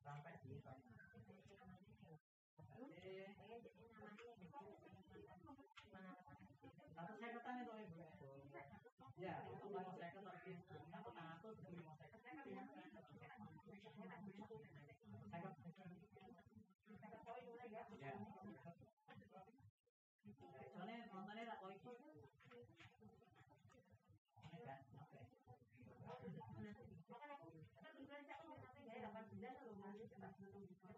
[0.08, 1.07] sampai di tahun
[9.18, 9.34] Iya.
[9.34, 12.22] Ya, itu lima second tapi kenapa Naruto dan lima second?
[12.22, 12.62] Second, saya Ya.
[15.26, 15.74] saya nontonnya
[17.02, 17.98] saya koi saya kan?
[21.18, 21.50] Makanya,
[27.98, 30.97] saya berulang-ulang sampai saya 18 saya 18 saya 20.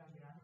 [0.00, 0.39] tan grande.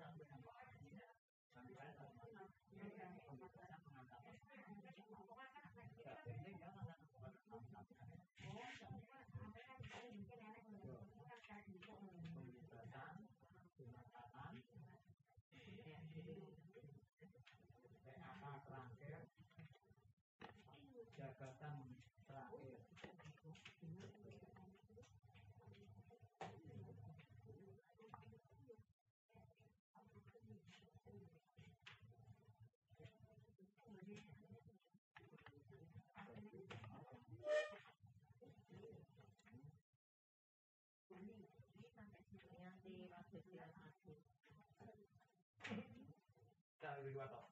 [46.86, 47.50] Jangan lebih kuat toh.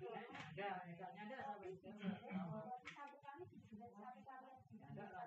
[0.55, 1.83] Ya, misalnya ada sampai.
[1.83, 2.63] Ada
[5.11, 5.27] lah.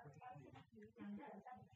[0.72, 1.68] Mungkin ya ada pak.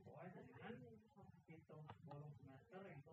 [0.08, 0.74] Pokoknya jadi kan
[1.48, 3.12] hitung bolong semester itu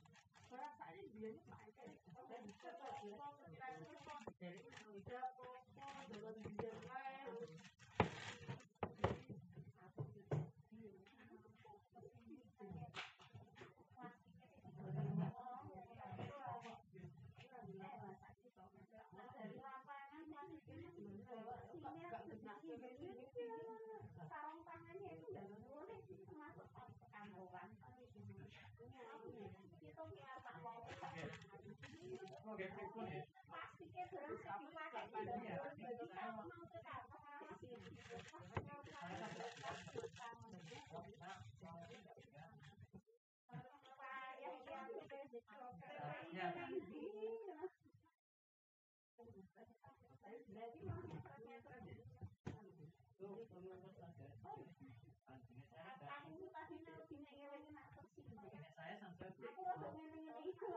[0.57, 1.83] 他反正原版的，
[2.15, 4.31] 我们这个我告诉你，但是放的
[4.91, 5.41] 你这多多
[5.75, 5.79] 的
[6.19, 6.91] 了，你这歪
[7.25, 7.29] 了。
[24.31, 27.67] sarung tangannya itu udah lurus masuk ke kantong kan.
[29.81, 30.03] Itu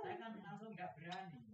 [0.05, 1.54] saya kan langsung nggak berani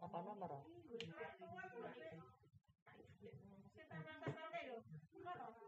[0.05, 0.69] Apa nomor?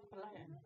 [0.05, 0.66] Sebelah ya?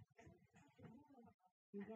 [1.71, 1.87] Iya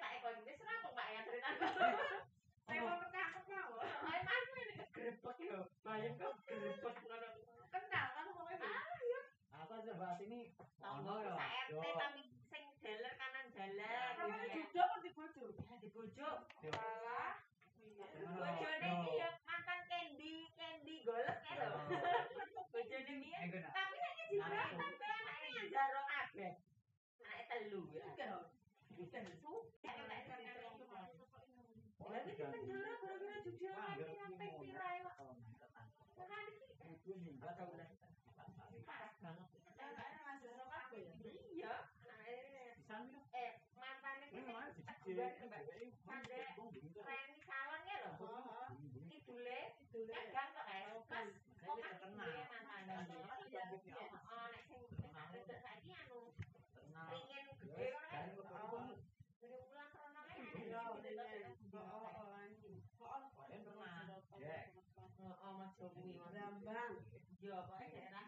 [0.00, 1.68] Pak Eko, ini serapuk Pak ya ceritanya.
[2.64, 3.84] Saya mau ketangkep ya, loh.
[3.84, 4.44] Ayo mana
[5.04, 5.60] kegerebek ya.
[5.84, 7.28] Bayang kok ngono.
[7.68, 8.24] Kenal kan
[9.52, 10.56] Ah, Apa bahas ini?
[10.80, 11.36] Ono ya?
[11.68, 11.80] Yo.
[12.00, 14.12] tapi sing daler kanan dalan.
[14.16, 14.64] Namanya gitu ya.
[14.64, 15.44] Judo apa di bojo?
[15.52, 16.28] Ya di bojo.
[16.64, 16.70] Yo.
[16.72, 17.32] Alah.
[17.84, 18.96] Bojone Yo.
[19.04, 21.78] iki ya mantan Candy, Candy golek ya lho.
[22.72, 23.38] Bojone dia.
[23.44, 23.60] Eh.
[23.60, 24.24] Tapi anake
[25.52, 26.52] yang jaro kabeh.
[27.20, 28.04] Anake telu ya.
[28.94, 29.24] Bukan
[29.84, 30.64] gara-gara
[32.04, 32.20] Wah,
[33.96, 34.82] kan nggak sampai viral.
[34.83, 34.83] Oh,
[37.54, 37.88] tahu lah.
[38.86, 39.48] parah banget.
[40.14, 40.30] Ya.
[41.54, 41.72] Iya,
[43.34, 43.52] eh
[46.08, 46.56] Mandek
[47.04, 48.10] Reni Salon ya lho.
[48.18, 48.66] Heeh.
[49.10, 49.60] Kidule
[49.92, 51.04] dagang kok es.
[51.06, 51.28] Pas
[51.60, 52.94] kok kan kidule mantane.
[54.24, 54.82] Oh, nek sing
[55.60, 56.18] saiki anu
[57.12, 58.32] ringin gede kan.
[59.44, 60.82] Dari bulan corona kan ada.
[60.98, 61.26] bener.
[61.28, 62.76] Heeh, heeh, anjing.
[62.80, 63.22] Heeh.
[63.36, 64.08] Kalian pernah?
[64.40, 64.74] Jack.
[65.80, 66.14] Oh, Jomi.
[66.14, 66.94] Rambang.
[67.42, 68.26] Yo, pokoknya daerah.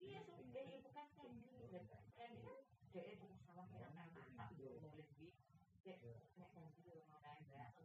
[0.00, 1.70] Iya, sudah ibu kan Candy.
[2.16, 2.58] Candy kan
[2.90, 5.30] dia itu sama kita kan tak nulis di
[5.86, 6.02] Dek,
[6.34, 7.70] nek Candy lu mau kayak mbak,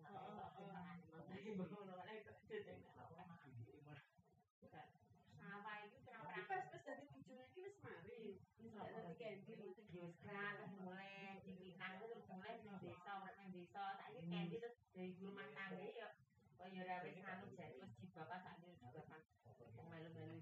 [5.45, 8.41] Sama itu Tapi kenapa pas pas dari bojone iki wis mari.
[8.57, 9.77] Wis gak dadi Candy.
[9.93, 13.83] Yusra terus mulai Cikitang terus mulai nang desa urip nang desa.
[14.01, 16.09] Saiki Candy terus dari rumah tangga ya
[16.55, 19.21] kok ya ora wis anu jadi wis jibakan saiki jibakan
[19.75, 20.41] wong melu-melu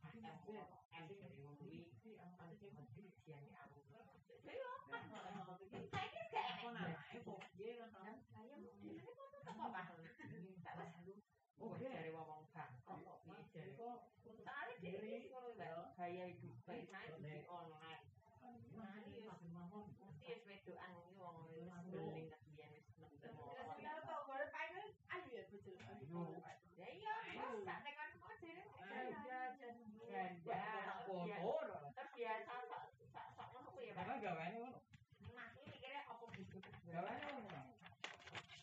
[0.21, 2.25] ada di Hawaii ngono ki to.
[2.37, 2.93] Kalau di utangan
[3.25, 5.01] jam M M dari wong kuwi pasti sing pendidikan di aku.
[5.09, 5.57] Jadi apa?
[5.89, 6.85] Saya ki gak Kok enak.
[6.85, 8.15] nah, kok iya kan.
[8.29, 8.69] Saya mau
[9.17, 9.81] kok apa?
[10.61, 11.13] Tak pas lu.
[11.61, 12.69] Oh, dari wong bang.
[12.85, 15.97] Kok iki dari Kok Soalnya dia ini ngono Mbak.
[15.97, 18.01] gaya hidup baik saya di online.
[18.73, 19.29] Nah, ini wis
[20.01, 23.45] mesti wis wedokan iki wong wis beling kebiyen wis ketemu.
[26.77, 28.63] Ya iya, wis tak tekan kok dhewe.
[30.11, 30.59] Ganda.
[30.59, 31.51] tak foto.
[31.95, 32.83] Terbiasa sak
[33.15, 34.03] sak sak ngono kuwi ya, Pak.
[34.03, 34.79] Karena gawane ngono.
[35.31, 36.57] Nah, ini kira apa gitu.
[36.91, 37.61] Gawane ngono.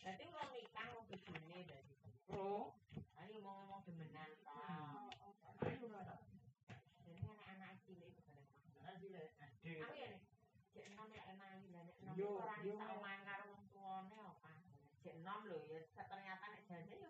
[0.05, 1.93] Dadi wong nikah wong bojone dadi.
[2.29, 2.77] Pro.
[3.17, 4.61] Ayo ngomong demenan ta.
[5.65, 6.15] Ayo ora.
[7.05, 8.13] Jadi anak-anak cilik
[8.79, 9.23] Nah, sile.
[9.37, 9.81] Ade.
[9.85, 10.21] Aku ya nih,
[10.73, 12.73] cek enam ya lah, nek Yo, itu orang yo.
[12.73, 14.51] omongan karo wong tuane apa.
[15.03, 17.08] Cek enam lho ya, ternyata nek jajan ya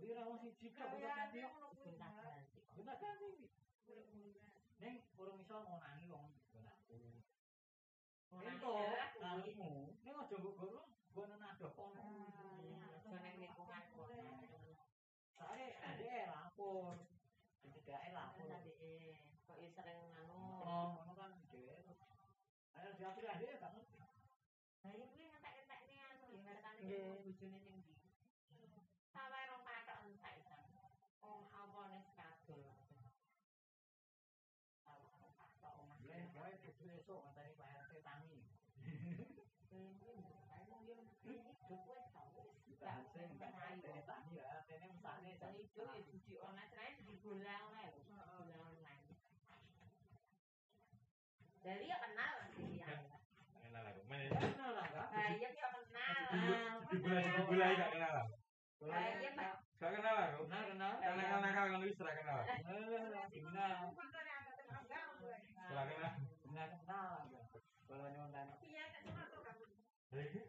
[0.00, 1.44] Lira wong siji kok kok ganti.
[2.72, 3.52] Terima kasih.
[4.80, 6.96] Neng kurang iso ngonangi wong nggon aku.
[8.40, 8.74] Ento,
[9.20, 10.80] kalimu, neng aja mbok guru
[11.12, 11.92] gua nenado pon.
[13.04, 14.00] Jane nek kok aku.
[15.36, 16.96] Sae, ade lapor.
[17.60, 18.40] Dikedake lapor.
[18.40, 18.72] Ade,
[19.44, 20.64] kok iso sering nganu.
[20.64, 21.76] Oh, ngono kan dhewe.
[22.72, 23.76] Ayo diatur ade ya, Bang.
[24.80, 26.88] Nah, iki ngetek-ngetekne anu, ngarepane
[27.20, 27.89] bojone ning
[45.00, 49.04] soalnya dari itu ya judi online terakhir di bola online bola online
[51.64, 52.86] dari ya kenal sih ya
[53.64, 58.26] kenal aku main kenal lah ya dia kenal di bola di bola ya kenal lah
[59.80, 62.40] Gak kenal lah, kenal kenal Kenal kenal kenal, kenal kenal
[63.32, 63.72] Kenal
[65.68, 66.12] Setelah kenal
[66.44, 67.12] Kenal kenal
[67.88, 69.64] Kalau nyontan Iya, kenal tuh kamu
[70.16, 70.40] Lagi?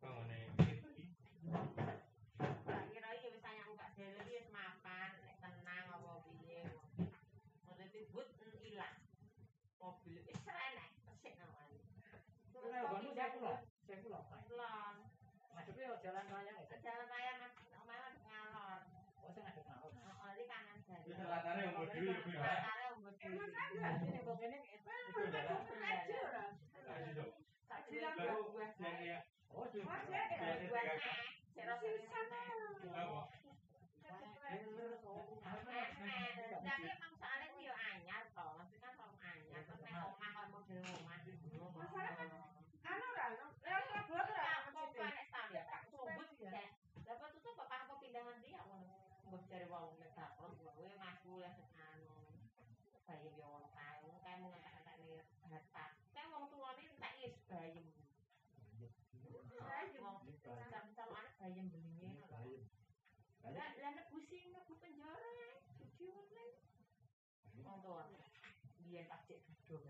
[0.00, 0.44] Kamu nih
[12.74, 13.62] Kenal banget saya pulang.
[13.86, 14.26] Saya pulang.
[14.50, 14.96] Lon,
[15.54, 17.32] Maksudnya jalan raya jalan raya
[17.86, 18.82] malah ngalor.
[19.22, 19.46] Oh, saya.
[19.78, 22.10] Oh, kanan dulu dulu.
[24.34, 24.58] Ini
[35.04, 35.78] Oh, apa?
[36.64, 40.48] Tapi emang soalnya itu ya anyar toh, maksudnya kan kalau anyar, terus nek omah kalau
[40.52, 41.18] model omah
[41.74, 42.28] Masalah kan,
[42.84, 46.64] anu lah, lewat Surabaya tuh lah, Apa apa nek sampe tak sumbut ya.
[47.04, 48.60] Dapat tuh tuh bapak aku pindahan dia
[49.24, 49.40] ngono.
[49.48, 51.54] Cari wong nek dapur gue masku lah
[51.88, 52.12] anu.
[53.08, 55.84] Bayi yo wong kae, wong kae mau ngata-ngata nih harta.
[56.12, 57.86] Kayak wong tuane entek wis bayem.
[60.04, 62.12] Wong jam-jam anak bayem belinge.
[63.44, 65.32] Lah lah nek pusing nek penjara,
[65.76, 66.56] cuci online.
[67.64, 68.04] Wong tua.
[68.84, 69.80] Biyen tak cek video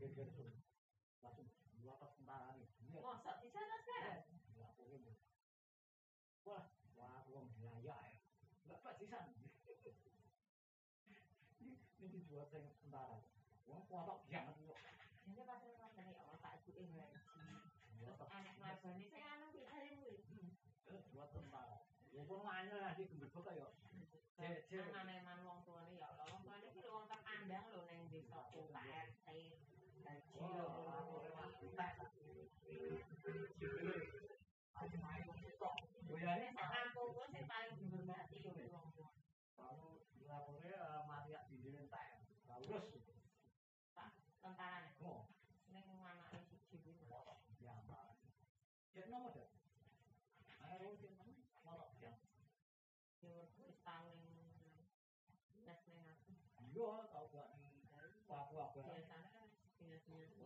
[0.00, 0.56] geger tuh.
[1.20, 2.96] Langsung dua pas kembangan itu.
[2.96, 4.24] Masa di sana sekarang?
[4.56, 5.12] Ya, aku ini.
[6.48, 8.18] Wah, wah, uang gila ya.
[8.64, 9.36] Bapak di sana.
[12.00, 13.28] Ini dua tank kembangan.
[13.68, 14.72] Uang kuat kok yang itu.
[15.28, 17.04] Ini pasti mau dari awal tak ikut ini.
[18.32, 20.24] Anak mas ini saya anak kita ini.
[21.12, 21.84] Dua kembangan.
[22.10, 23.68] Wong mana lagi kembali kok ya?
[24.40, 24.88] Cek cek.
[24.96, 26.24] Nang nang wong tuane ya Allah.
[26.32, 29.28] Wong tuane ki wong tak andang lho ning desa Pak RT.
[58.30, 58.72] Papua.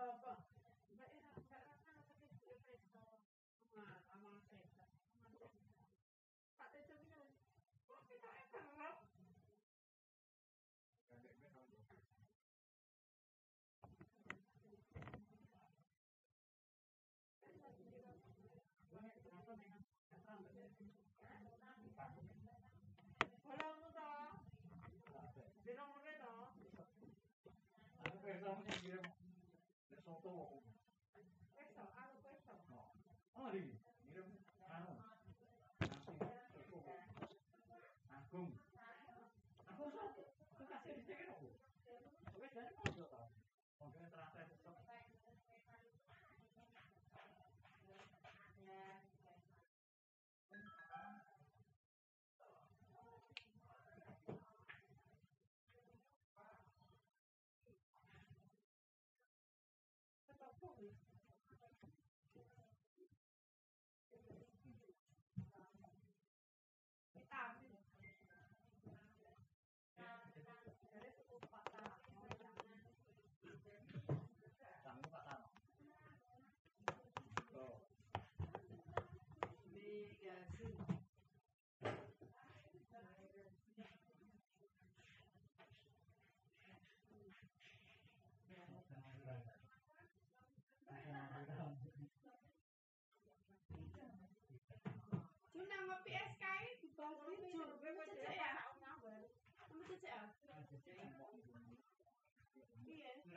[0.00, 0.49] Papa.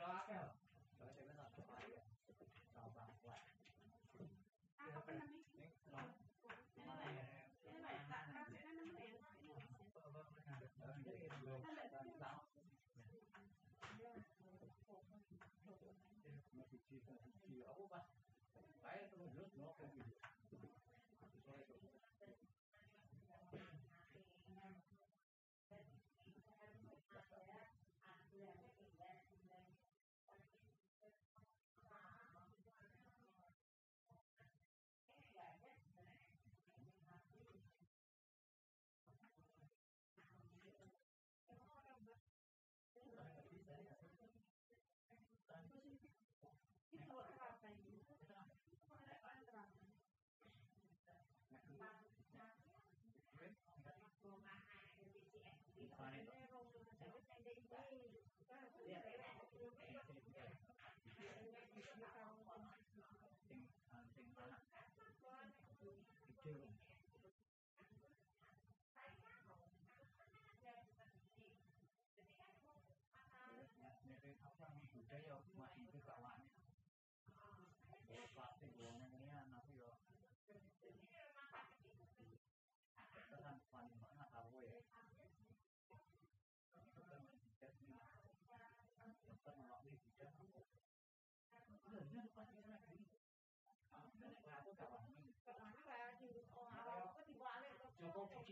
[0.08, 0.63] knock out.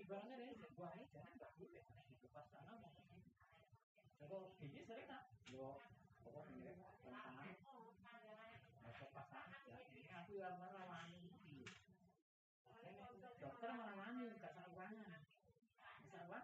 [0.02, 1.84] ibaratnya dari ini jangan gak boleh.
[2.34, 2.46] Pas
[4.18, 5.78] kalau sering tak, yo
[6.26, 6.74] pokoknya
[7.06, 7.46] tanam
[8.82, 9.78] masuk pas tanam ya.
[10.18, 11.22] aku yang merawani.
[13.38, 14.52] Dokter merawani gak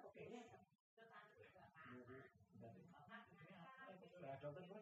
[0.07, 0.27] oke.
[4.19, 4.79] Ya dokter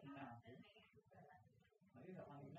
[1.97, 2.56] tapi gak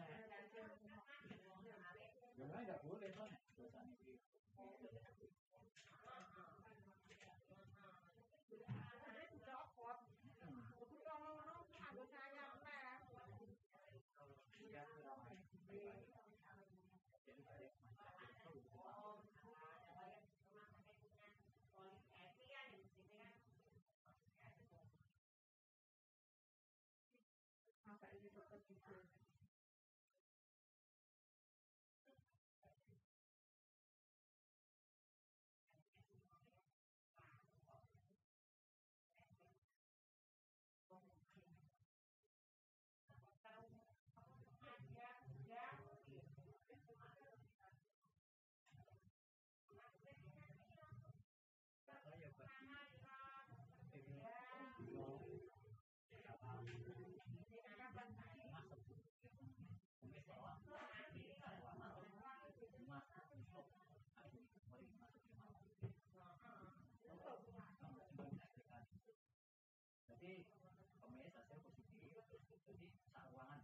[72.69, 73.61] jadi sak ruangan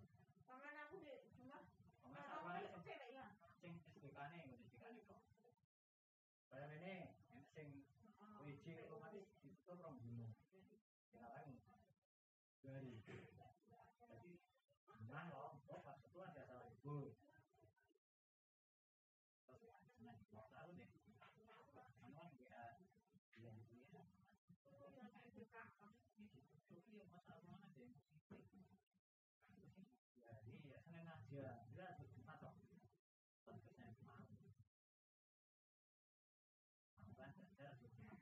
[0.49, 1.61] Paman aku di cuma
[2.01, 3.27] kemis sak ruangan sing cewek ya.
[3.61, 5.21] sing SDK ne ngene SDK ne kok
[6.49, 6.93] kaya ngene
[7.29, 7.69] enek sing
[8.41, 10.33] wiji otomatis ditutup rong dino
[11.13, 11.61] sekarang
[12.65, 13.35] dari jadi
[15.15, 17.15] Nah, loh, oh, pas itu ada salah libur.
[19.47, 20.91] Terus, nah, waktu aku deh,
[22.03, 22.67] anu kan WA,
[23.39, 24.03] dia gitu ya.
[26.75, 27.95] Tapi ya masalah mana deh?
[30.43, 30.59] Jadi
[31.33, 32.53] ya Senin aja, dia harus Jumat toh.
[33.45, 34.25] Sampai Senin Jumat.
[37.01, 38.21] Aku kan kerja harus Jumat.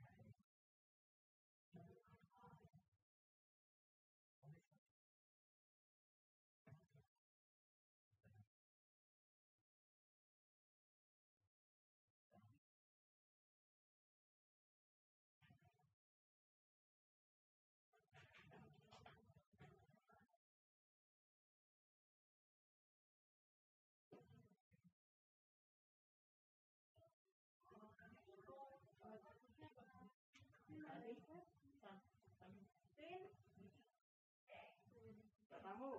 [35.53, 35.91] Ada tamu.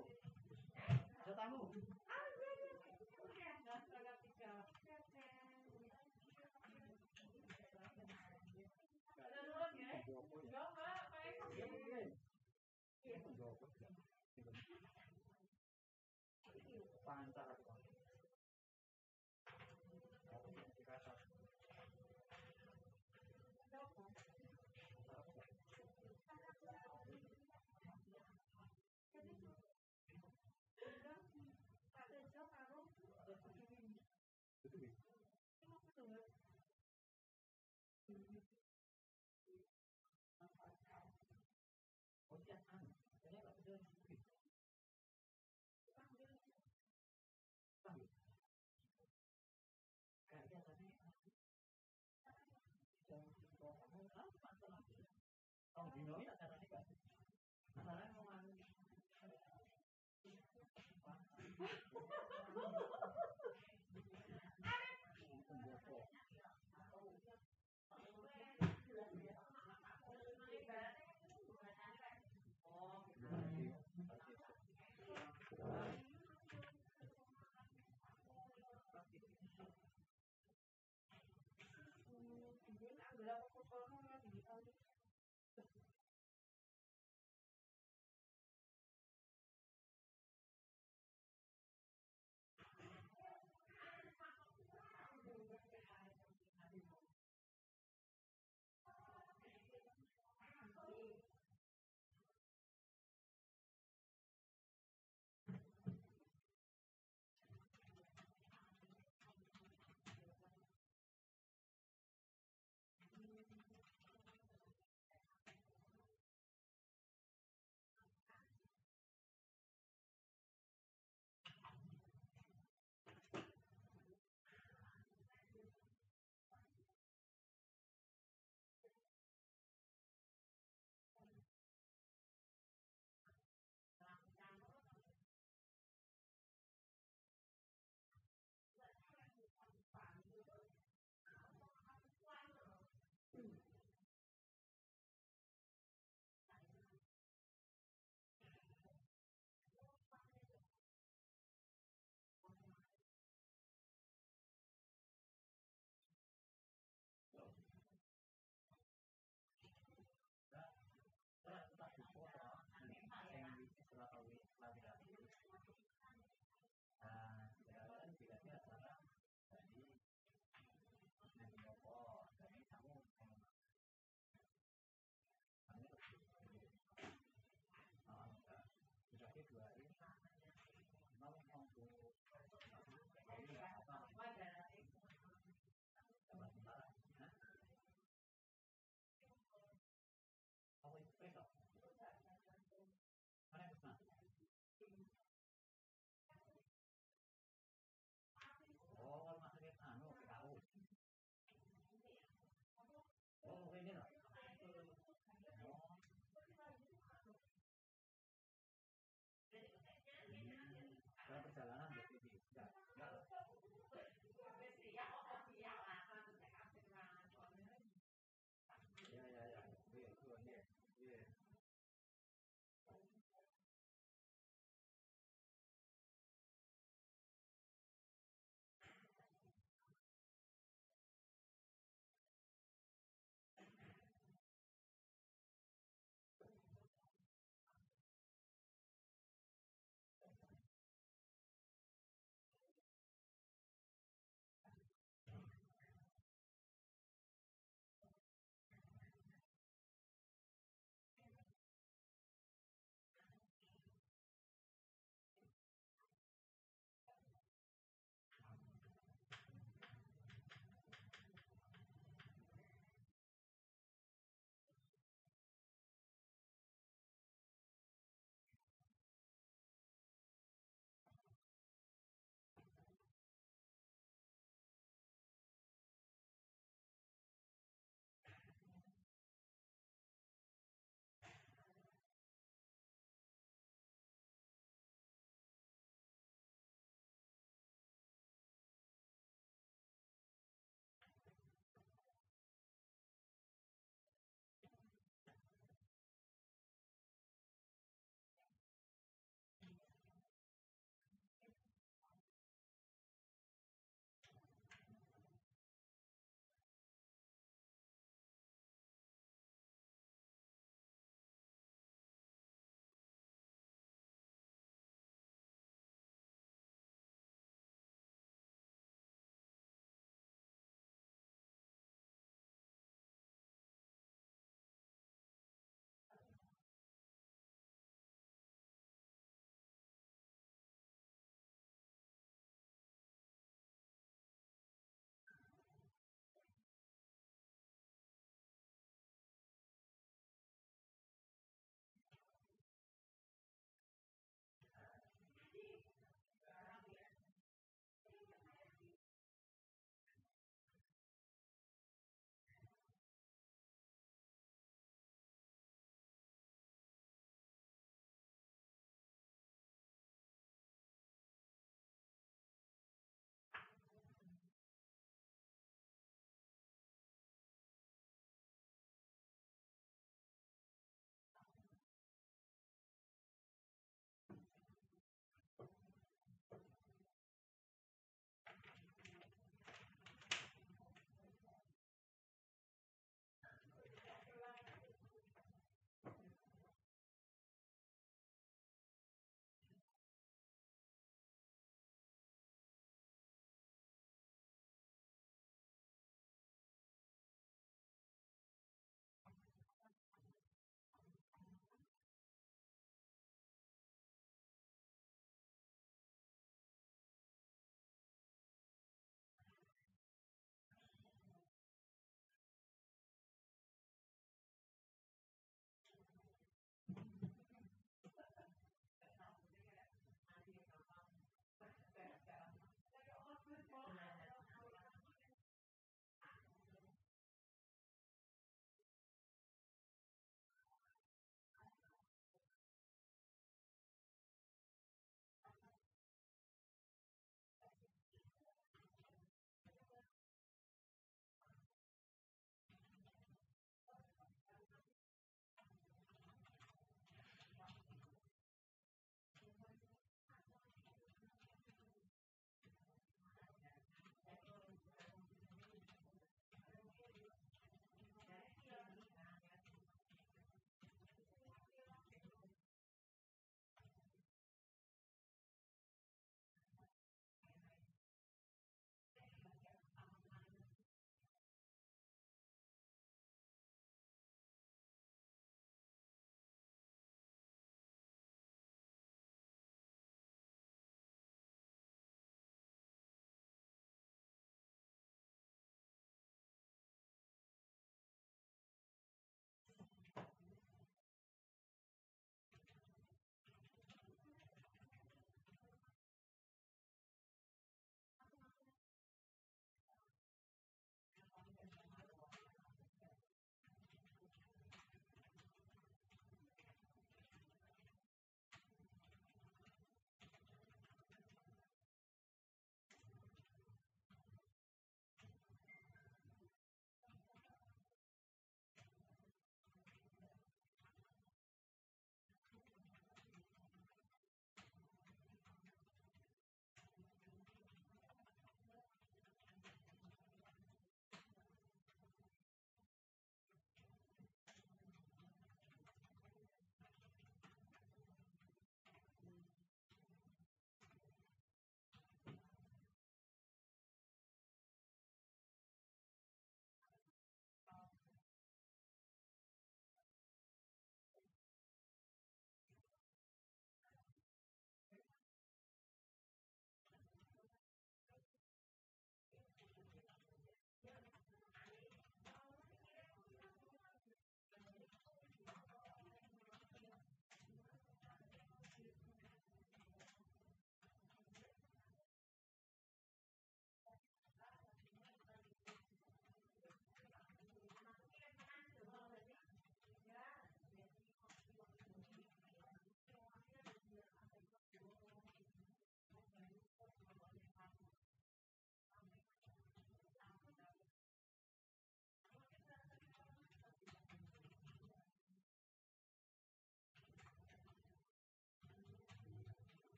[1.23, 1.63] Ada tamu.
[17.05, 17.69] Pancar aku.
[20.33, 21.21] Aku di kasar.
[42.35, 42.91] Oh, dia anu.
[43.23, 44.21] Dia nggak bisa sedikit.
[47.87, 48.11] Panggil.
[50.27, 50.87] Kayak dia tadi.
[53.07, 54.11] Jam tiga kamu
[54.43, 55.07] apa lagi?
[56.07, 56.34] Oh,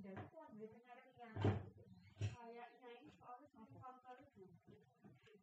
[0.00, 0.48] dari tuan
[0.88, 1.30] ada pengertian
[2.20, 4.44] kayaknya ini soalnya satu kantor itu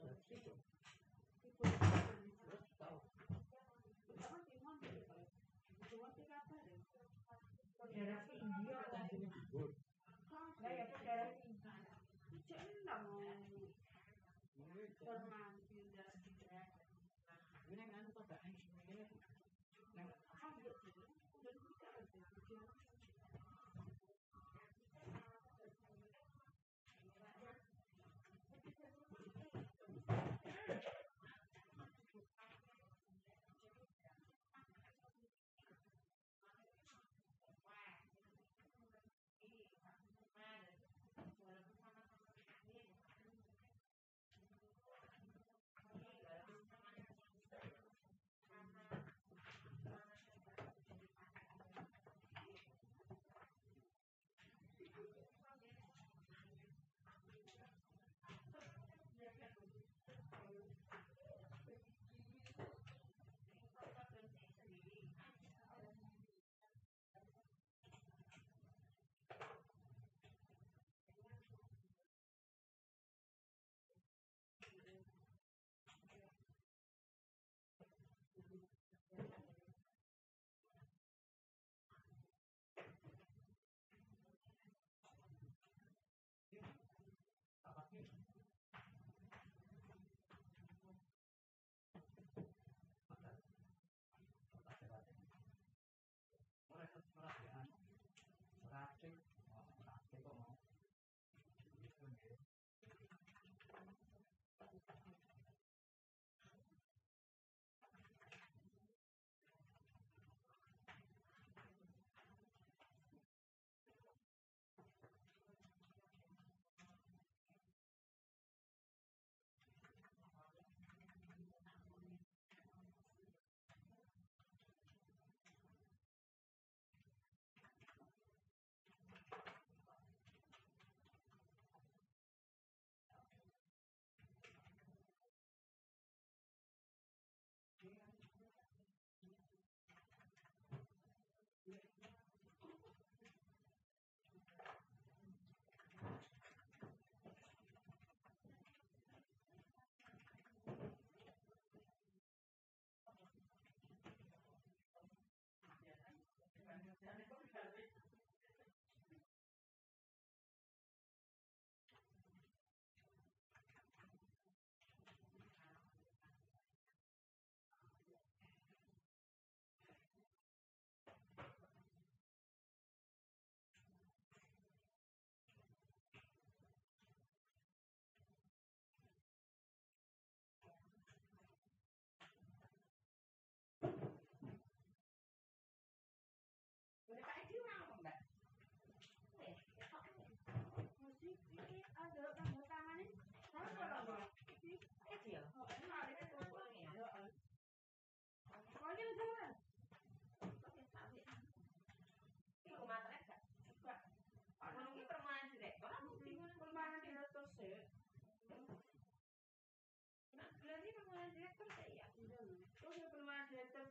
[7.94, 9.70] daerah tinggi atau gunung dhuwur.
[10.32, 11.70] Nah, ya daerah tinggi.
[12.47, 13.06] Cek endang.
[14.56, 15.65] Mulai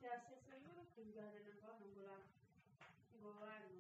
[0.06, 2.22] Ya, sisanya juga ada enam bulan.
[3.18, 3.75] Bulan.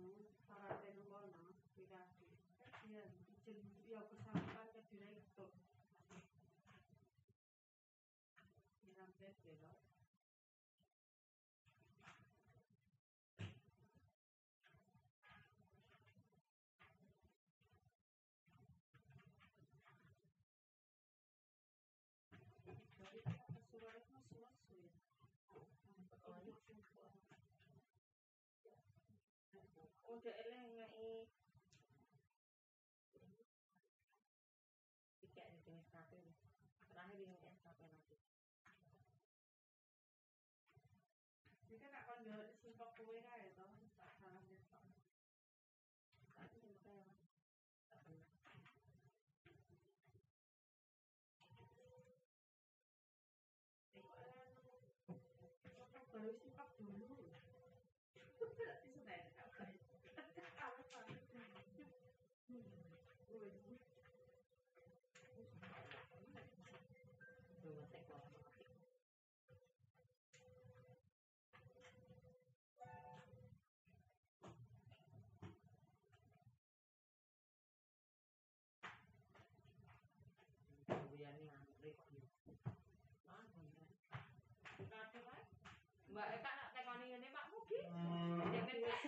[30.26, 30.74] macam airline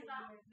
[0.07, 0.46] Exato.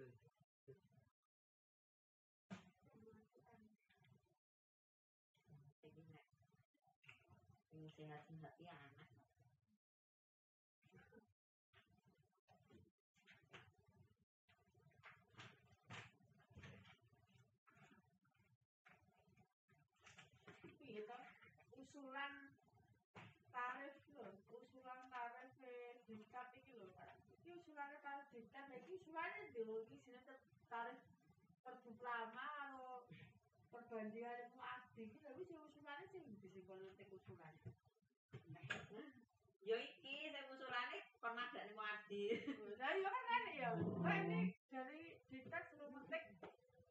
[0.00, 0.16] Penting
[0.64, 0.96] gudul.
[5.84, 6.24] Ini nek.
[7.76, 9.19] Ini sehat-sehat ya anak.
[28.40, 30.96] necesitan X usuarios de dos diseños de estar
[31.62, 33.06] por tu programado,
[33.70, 34.80] por todo sing día de más.
[39.60, 42.22] Yo iki saya musulane pernah gak nih mati.
[42.80, 43.70] Nah, yo kan nih ya.
[43.76, 46.26] Nah, ini dari cerita seru mentek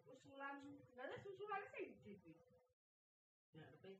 [0.07, 0.63] usulan.
[0.95, 2.45] Gak usulan sing di sini.
[3.51, 3.99] Ya, tapi.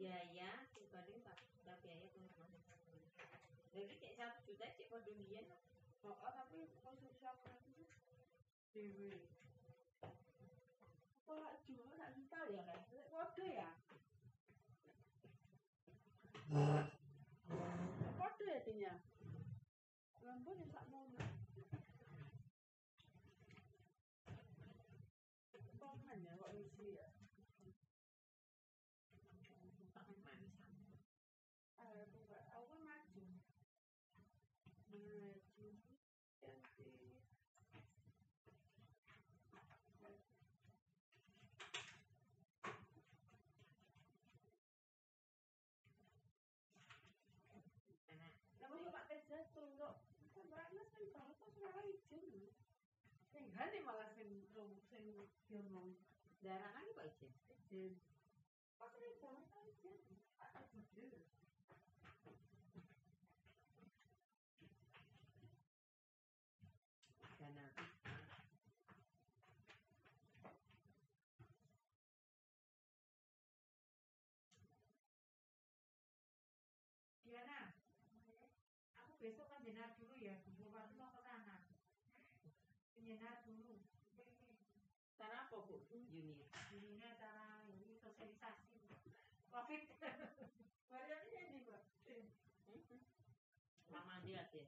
[0.00, 0.51] Ya, ya.
[3.82, 5.42] Jadi cek satu juta cek kode biyen
[6.06, 7.82] oh, tapi konsumsi aku itu
[8.70, 9.26] dewe.
[11.26, 12.78] Wah, cuma tak tahu ya kan?
[13.10, 13.70] Kode ya?
[18.22, 18.94] Kode ya tinya?
[20.22, 20.86] Lambun ya sak
[25.82, 27.10] Pangan ya kok isi ya?
[29.92, 30.54] tak manis.
[31.76, 33.24] Ah, aku nggak- aku kan maju.
[34.92, 35.68] Maju.
[36.40, 36.88] Ganti.
[39.52, 40.14] Enak.
[48.60, 49.94] Nama si Pak Teza tuh kok.
[50.32, 52.48] Kan Barangnya sing banget kok suara izin.
[53.52, 55.12] Sing gani malah sing rum sing
[55.44, 55.92] diomong
[56.40, 57.32] Darah kan kok izin.
[57.52, 57.92] izin.
[58.80, 60.00] Pas ini banget kan izin.
[60.40, 61.20] Ada judul.
[67.36, 67.66] Dana.
[77.20, 77.60] Diana,
[78.96, 81.68] aku besok kan jenar dulu ya, Bu Bupati mau ke sana.
[83.12, 83.76] Penjenar dulu.
[85.20, 85.84] Cara apa bu?
[85.92, 86.48] Junior.
[86.72, 88.88] Ini sosialisasi.
[89.52, 89.84] Covid.
[90.88, 91.84] Variannya ini, Pak.
[93.92, 94.64] Mama dia sih.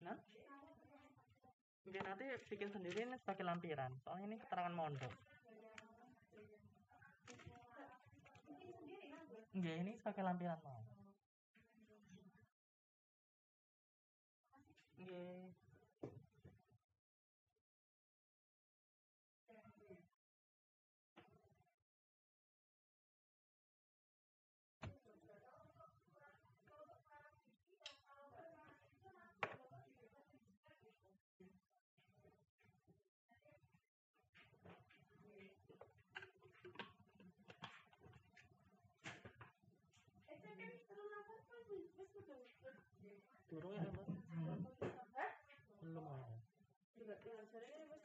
[0.00, 0.16] Nah?
[1.84, 3.92] Mungkin nanti bikin sendiri ini sebagai lampiran.
[4.04, 5.14] Soalnya ini keterangan mondok.
[9.50, 10.80] Enggak, ini sebagai lampiran mau.
[15.00, 15.59] Enggak.
[43.50, 44.06] Durung ya, Mas?
[45.82, 46.36] Belum ada.
[47.50, 48.04] Caranya wis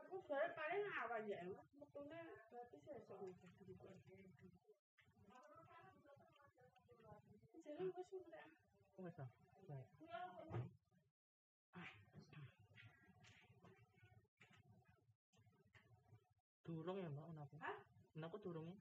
[0.00, 1.62] Aku sebenarnya paling awal ya, Mas.
[1.78, 3.46] Metune berarti sesuk iki.
[7.62, 8.50] Jadi wis mulai.
[8.98, 9.30] Wes ah.
[9.70, 9.86] Baik.
[16.66, 17.56] Durung ya, Mbak, kenapa?
[17.62, 17.89] Hah?
[18.10, 18.78] Kenapa durung ya?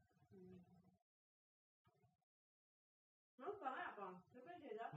[3.40, 4.20] Mau banget apa?
[4.34, 4.88] Tapi dia.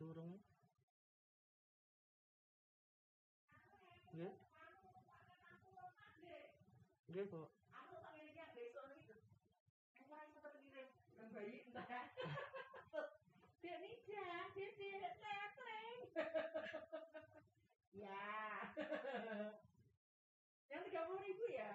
[0.00, 0.40] Durung ya?
[4.14, 4.34] Nggih.
[7.10, 7.42] Nggih, Bu.
[13.64, 16.00] Dia nikah, dia tidak catering.
[17.96, 18.28] ya.
[20.70, 21.72] Yang tiga puluh ribu ya?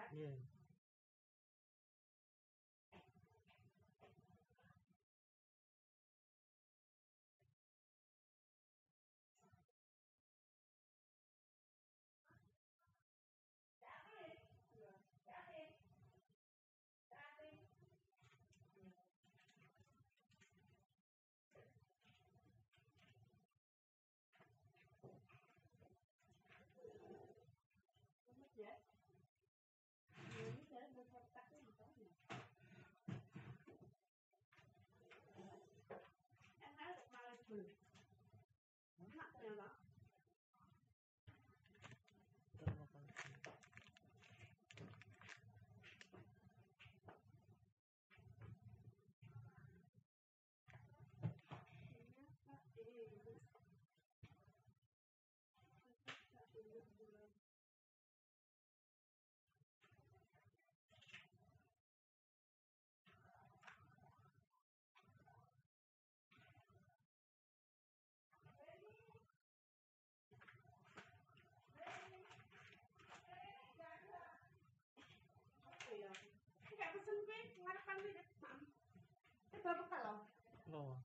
[37.49, 37.65] Nggih.
[39.01, 39.41] enak ternyata.
[39.41, 39.88] Terima
[79.59, 81.03] Eh bapak kalau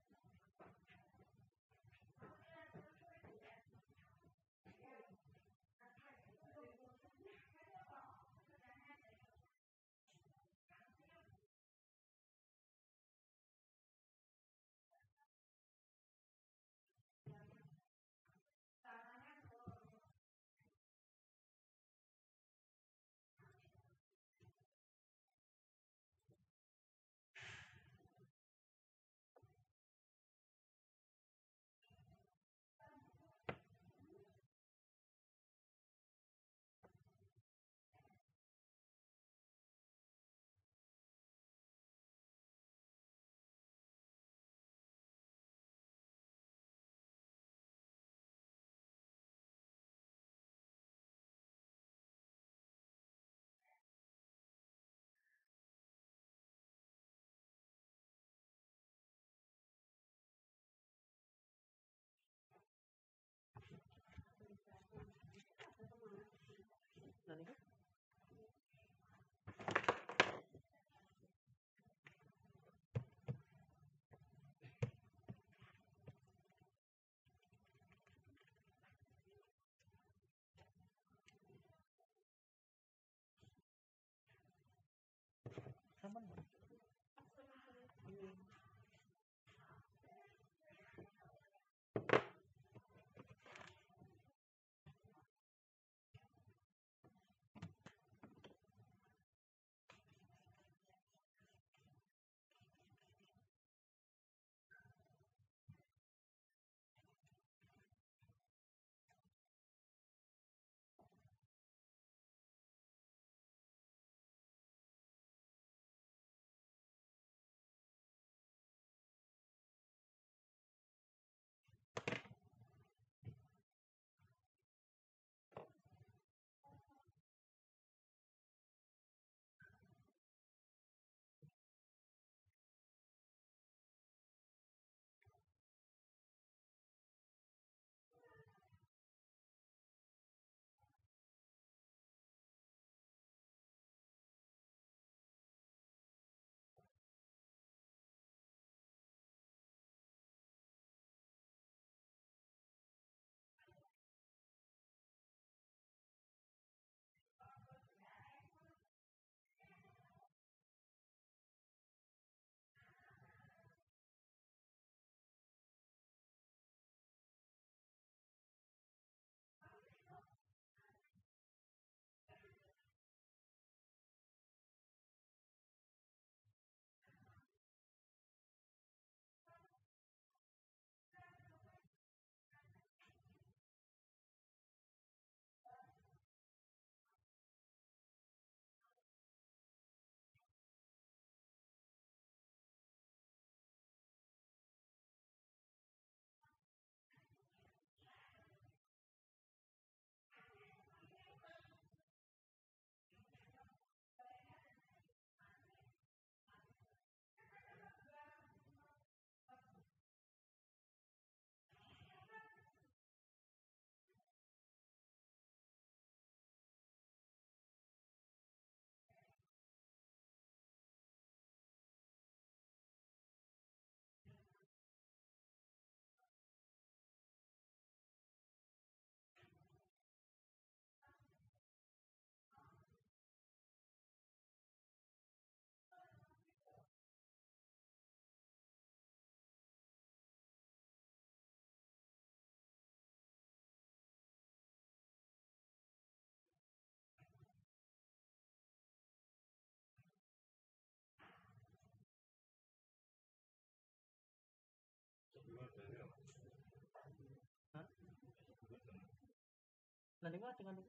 [260.25, 260.33] Loh.
[260.33, 260.81] Lah niku dengan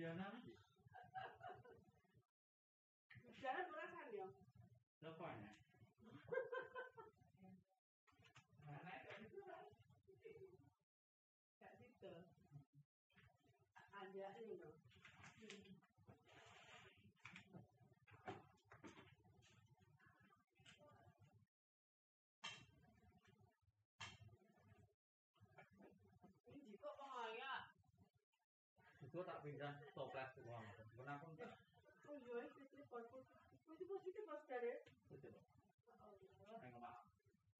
[0.00, 0.56] rasa-rasa budiana iki.
[3.36, 4.28] Jangan merasakan ya.
[5.04, 5.52] Apa ya?
[8.64, 9.44] Anak itu
[11.60, 12.14] Gak gitu.
[13.92, 14.72] Ada ini loh.
[26.48, 26.96] Ini kok
[27.36, 27.54] ya?
[29.20, 30.64] Itu tak pindah toples uang.
[30.96, 31.52] Kenapa enggak?
[32.08, 33.28] Oh iya, itu positif.
[33.68, 34.80] Itu positif mas dari.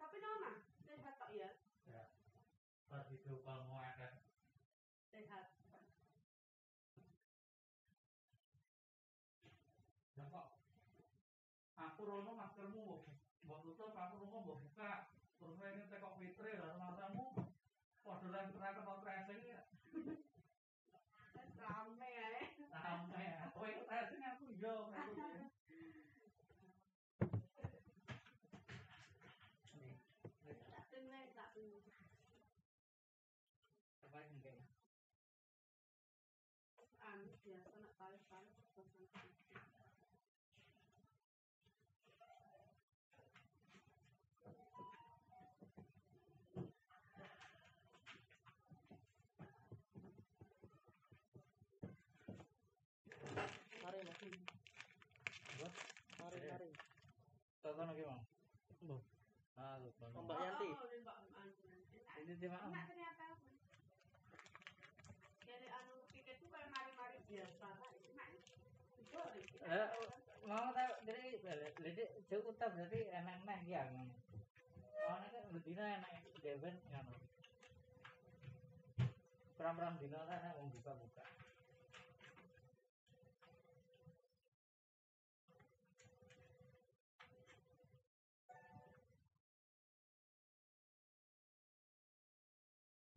[0.00, 1.52] Tapi nama sehat tak ya?
[1.84, 2.08] Ya.
[2.88, 4.08] Pas itu kamu ada
[5.12, 5.52] Sehat.
[10.16, 10.46] Ya kok.
[11.76, 13.04] Aku rono maskermu mbok
[13.44, 15.12] mbok tutup, aku rono mbok buka.
[15.36, 17.36] Survei ini tekok fitri lah masamu.
[18.00, 19.60] Podolan terakhir mau tracing ya.
[21.60, 22.26] Rame ya.
[22.72, 23.52] Sampai ya.
[23.52, 24.88] Kowe tracing aku yo.
[24.88, 25.28] aku yo.
[25.68, 25.92] Nih,
[29.76, 29.94] nih,
[30.72, 31.84] Tak dengar tak dengar.
[34.10, 34.66] apa ini kayak?
[37.00, 39.28] Anu biasa nak tarik-tarik pesan.
[53.80, 54.30] Mari mari.
[55.58, 55.74] Buat
[56.20, 56.70] mari mari.
[57.70, 58.22] Tonton lagi bang.
[58.82, 58.98] Loh.
[59.54, 60.10] Ah, lupa.
[60.10, 60.68] Mbak Yanti.
[60.74, 62.34] Oh, ini Anu.
[62.34, 62.66] Di mana?
[62.66, 63.26] Enak ternyata.
[65.46, 67.70] Jadi anu tiket itu kayak mari-mari biasa.
[68.10, 68.30] Enak.
[69.14, 69.46] Goreng.
[69.70, 69.88] Eh,
[70.50, 71.38] mau tahu dari
[71.78, 73.86] jadi cukup tak berarti enak-enak ya.
[74.90, 76.10] Soalnya kan betina enak
[76.42, 77.06] dewen kan.
[79.54, 81.22] Peram-peram dino kan enak wong buka-buka.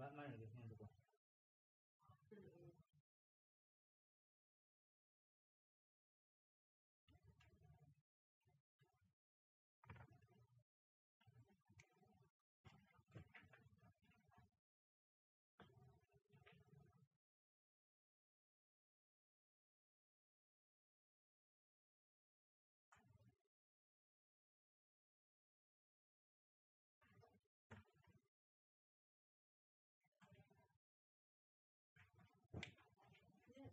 [0.04, 0.84] Mbak mana gitu yang buka?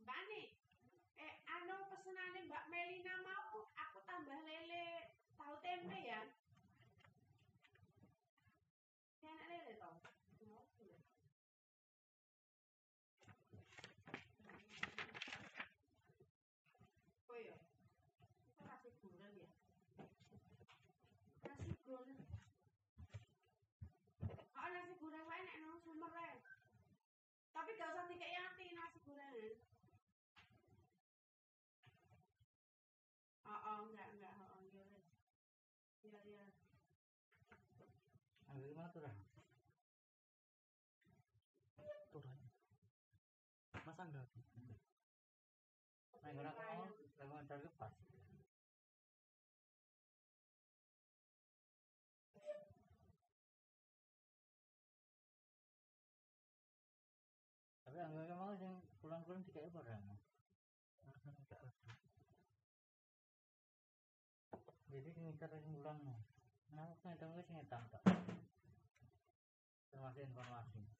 [0.00, 0.46] Mbak nih,
[1.22, 6.18] eh anu pesenannya Mbak Melina mau aku tambah lele tahu tempe ya.
[9.22, 9.94] Enak lele toh.
[17.30, 17.54] Oh iya.
[17.54, 17.62] Ya.
[18.66, 18.90] Nasi
[21.86, 22.18] goreng.
[26.18, 26.34] Wae.
[27.54, 29.54] Tapi gak usah dikek yanti nasi goreng.
[33.50, 35.06] Oh, oh, enggak, enggak, oh, oh, iya, wes.
[36.06, 36.46] Iya, iya.
[38.90, 39.14] Dah?
[42.10, 42.38] Turun.
[43.86, 44.26] Masa enggak?
[46.20, 46.90] Nah, orang mau
[47.22, 47.94] lewat dari lepas.
[57.86, 60.02] Tapi anggap mau yang pulang-pulang tiga ekor ya.
[64.90, 66.18] Jadi ngitar yang pulang no.
[66.74, 67.06] Nah, aku
[67.54, 68.02] ngitar tak.
[69.90, 70.99] Termasuk informasi.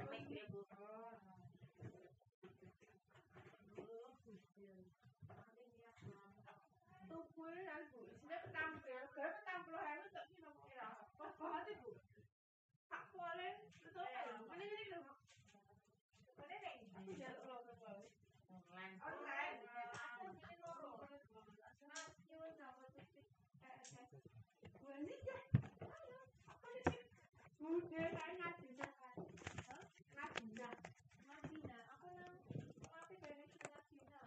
[7.41, 10.85] tubuhnya kan bu isinya petampil gak petampil itu tak kira kira
[11.17, 11.89] apa banget ibu
[12.85, 15.17] tak boleh itu apa ini ini loh
[16.37, 18.05] ini nih aku jalur lo ke bawah
[18.53, 19.57] online online
[19.89, 20.93] aku ini loro
[21.89, 23.25] nah ini sama titik
[23.65, 24.05] eh eh
[24.77, 25.41] gue ini deh
[26.45, 27.01] apa nih
[27.57, 29.17] udah kayak ngaji kan
[30.13, 30.45] ngaji
[31.25, 32.37] Madina, aku nang
[32.85, 34.21] tapi dari Madina.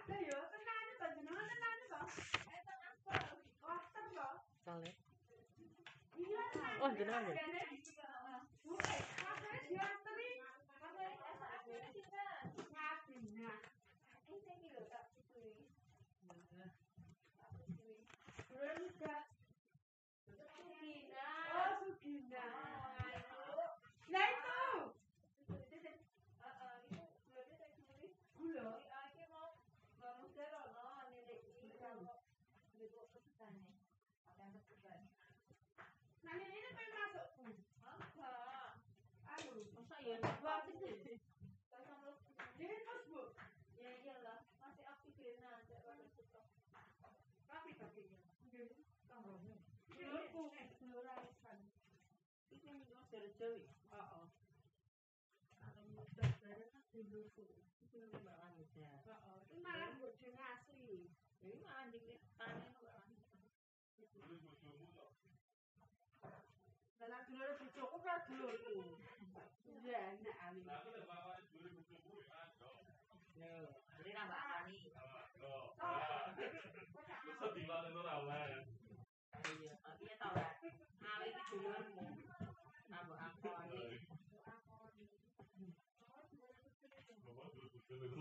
[0.00, 2.06] ada ya tenan panjenengan tenan kok
[2.50, 3.14] Eh, tak apa.
[3.62, 3.82] wah
[4.70, 4.94] terus Soleh.
[6.14, 7.22] iya tenan Oh, jenengan
[59.50, 61.08] Ini malah bojone asli.
[61.40, 63.02] Ini anjingnya panen kok.
[67.00, 69.00] Lah lagi lho bojoku kok dulurku.
[69.80, 70.60] Ali.
[73.40, 73.48] Yo,
[73.96, 74.76] jadi nambah Ani.
[77.40, 78.60] Sedilan itu rawan.
[79.40, 80.52] Iya, tapi ya tau lah.
[81.00, 82.12] Ali itu dulurmu.
[82.92, 84.04] Nambah aku Ani.
[87.88, 88.12] Terus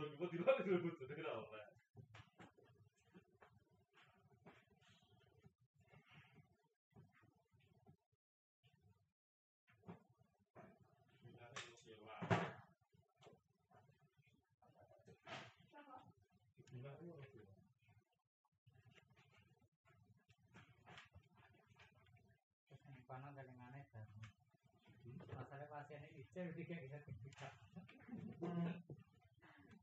[25.89, 27.49] kasihan ini cewek tiga bisa tiga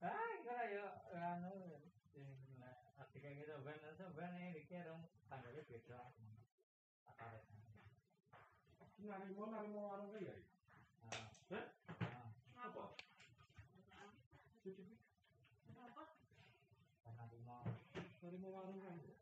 [0.07, 0.87] ah kira yo
[1.19, 1.83] anu
[2.95, 3.75] arti kayak gitu ben.
[3.75, 5.99] Itu ben ini dikira tanggalnya beda.
[7.11, 7.43] Apa ya
[9.19, 10.47] nari mau nari mau anu kayak
[11.51, 11.63] ya
[12.55, 12.95] apa?
[14.63, 14.87] Cuci
[15.75, 16.05] apa?
[17.19, 17.67] Nari mau.
[18.23, 19.16] Nari mau anu kayak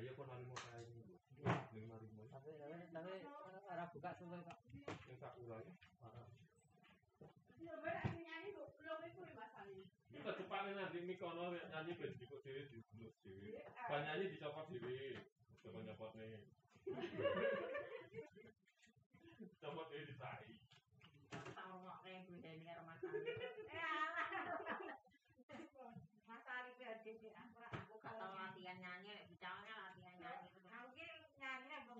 [0.00, 1.12] Lah iya kok narimo kae iki.
[1.76, 3.20] Ning narimo Tapi tapi tapi
[3.68, 4.56] orang buka semua kok.
[4.64, 4.80] sing.
[7.60, 7.76] Ya.
[8.80, 9.84] Belum itu masalahnya.
[10.08, 13.60] Iki kecepane nanti mikono nyanyi ben dikok dhewe dibulus dhewe.
[13.92, 15.20] Ban nyanyi dicopot dhewe.
[15.60, 16.48] Coba nyopot nih.
[19.60, 20.16] Copot dhewe
[21.80, 23.20] nggak kayak gue dari rumah tangga.
[23.68, 24.28] Eh, alah.
[26.30, 29.74] Mas Ari berarti di aku aku kalau latihan nyanyi, bicaranya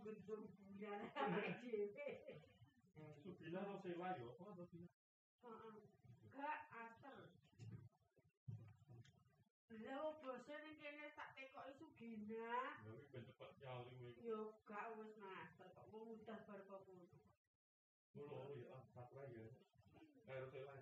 [0.00, 0.48] nyanyi apa gendung
[0.80, 2.08] bulan dhewe.
[3.20, 4.32] Subila lo sewa yo.
[4.40, 4.88] Oh, lo sewa.
[5.44, 5.76] Heeh.
[6.32, 7.20] Gak asal.
[9.80, 12.80] Lah basa ning kene tak tekoki Sugina.
[12.84, 14.12] Ya wis ben cepet nyali kuwi.
[14.24, 14.56] Yo
[15.20, 17.20] master kok wong udah bar kok ngono.
[18.16, 19.46] Ya, satu aja.
[20.24, 20.74] Kayak sewa.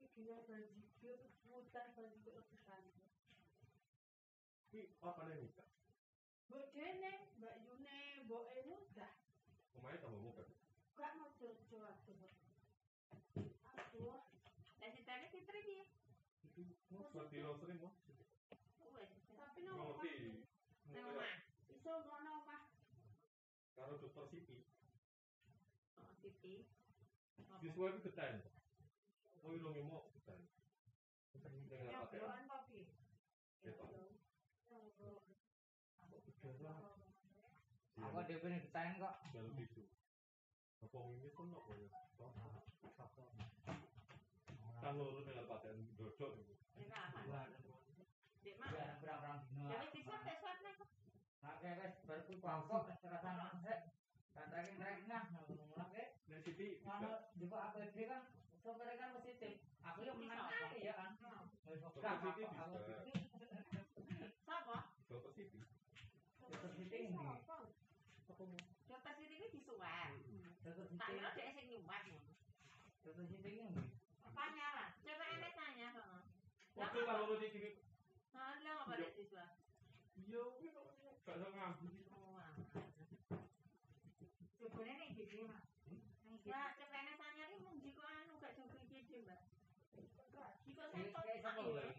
[0.00, 2.84] Sugina banjir putar banjir tekan.
[4.72, 5.52] Ki apa nih?
[6.54, 9.10] Mbok Dene, Mbak Yune, Mbok Enu udah
[9.74, 10.46] Pemain tambah muka.
[10.94, 12.30] gak mau jojo aduh.
[13.74, 14.22] Aduh,
[14.78, 15.82] Dan ceritanya Fitri dia.
[16.46, 17.90] Itu mau buat di roasterin mau.
[18.94, 20.46] Wes, tapi Nggak no ngerti.
[20.94, 21.34] nang omah.
[21.66, 22.62] iso ngono omah.
[23.74, 24.62] Karo dokter Siti.
[25.98, 26.62] Oh, Siti.
[27.58, 28.38] Siswa itu getan.
[29.42, 30.38] Oh, itu mau getan.
[31.34, 32.30] Dengan Yang apa ya?
[36.44, 39.14] Aku dia punya desain kok.
[39.32, 39.88] Jalur tisu.
[40.84, 41.88] Apa ini pun nggak boleh.
[44.84, 46.54] Kan loro dengan pakaian dodok itu.
[48.44, 48.68] Dek mah.
[48.68, 49.72] Biar berang-berang dino.
[49.72, 50.76] Ya wis diswab tes swab nih.
[51.40, 53.74] Nah, kayak baru ku kelompok, terasa nangse.
[54.36, 58.20] Dan tracking-tracking nah, mulai kayak Dan Siti Kalau juga APD kan
[58.60, 59.64] sopirnya kan positif.
[59.80, 61.16] Aku yang menang ya kan.
[61.16, 61.48] Apa?
[62.20, 62.68] Siti bisa.
[64.44, 64.92] Sapa?
[65.08, 65.64] Dokter Siti.
[66.64, 67.20] Dokter Siti ini.
[68.88, 70.12] Dokter Siti ini disuwen.
[70.64, 71.12] Dokter Tak Siti.
[71.12, 72.08] kira dia sing nyuwat.
[73.04, 73.84] Dokter Siti ini.
[74.32, 74.88] Tanya lah.
[75.04, 76.18] Coba ini tanya sama.
[76.72, 77.76] Waktu kalau lu di
[78.32, 79.44] Nah, lo apa dia siswa?
[80.16, 80.88] Iya, kuwi kok
[81.28, 81.92] gak iso ngambil.
[82.16, 82.50] Oh, wah.
[84.56, 85.68] Jebone ning gede, Mas.
[86.24, 86.48] Ning gede.
[86.48, 89.40] Ya, coba ini tanya ini mung jiko anu gak coba iki Mbak.
[90.64, 91.76] Jiko Kayak sampel kayak tak siapa ya.
[91.76, 91.92] lho?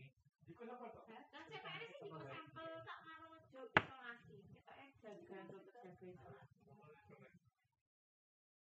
[0.49, 1.05] Iku sapa tok?
[1.07, 4.37] Kan coba ini sih jiko sampel tak ngono ngejo isolasi.
[4.51, 5.39] Kita eh jaga
[6.05, 7.41] dokter jaga isolasi.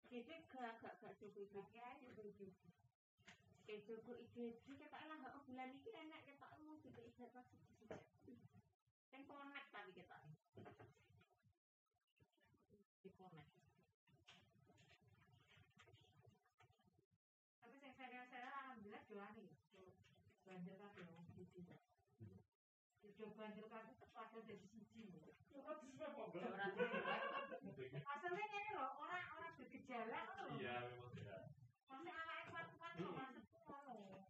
[0.07, 2.47] Jadi gak gak gak coba iki aja begitu.
[3.67, 7.49] Kayak coba IGD kita lah gak bulan ini enak kita mau kita ibadah pas
[9.11, 10.19] Yang connect tapi kita.
[13.03, 13.51] Di connect.
[17.59, 18.55] Tapi sing serius-serius
[20.47, 21.67] alhamdulillah kabeh wong siji.
[23.17, 25.09] Yo banjir kabeh padha dadi siji.
[25.57, 26.37] Ora bisa kok.
[26.37, 27.17] Orang tua.
[28.13, 30.57] Asline ngene lho, ora ora bergejala ngono lho.
[30.61, 31.39] Iya, memang ya.
[31.89, 34.21] Awake kuat-kuat kok maksudku ngono.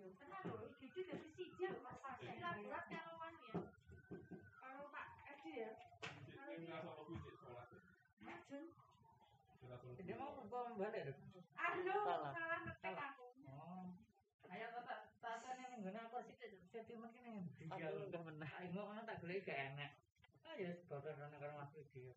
[0.00, 2.80] Yo tenan lho, iki dadi siji lho Mas kalau ya.
[4.56, 5.06] Kalau Pak
[5.36, 5.70] Edi ya,
[6.52, 7.68] Ini sama kuwi sekolah.
[8.24, 8.64] Ajeng.
[9.68, 9.92] Langsung.
[10.00, 11.16] Dia mau balik.
[11.56, 11.96] Anu,
[16.72, 17.44] sentimen kene.
[17.68, 18.50] Aku udah menah.
[18.56, 19.92] Aing kok ana tak gelek gak enak.
[20.48, 22.16] Ah ya sebab karo karo Mas Widi.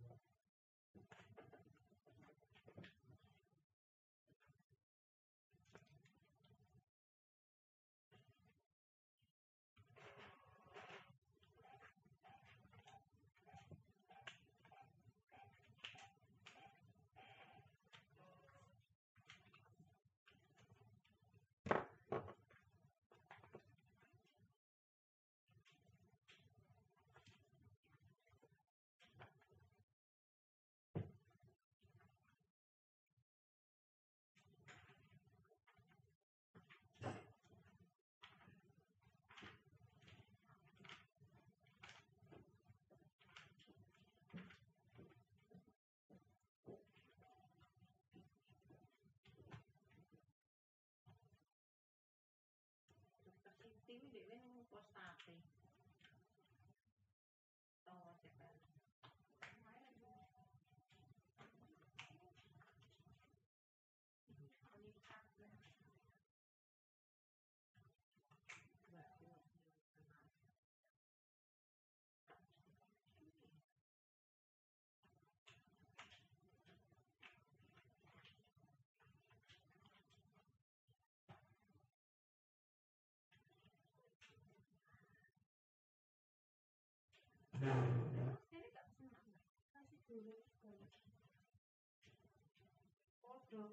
[87.65, 87.73] Padha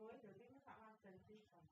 [0.01, 1.65] wae dadi masak wajan pisan.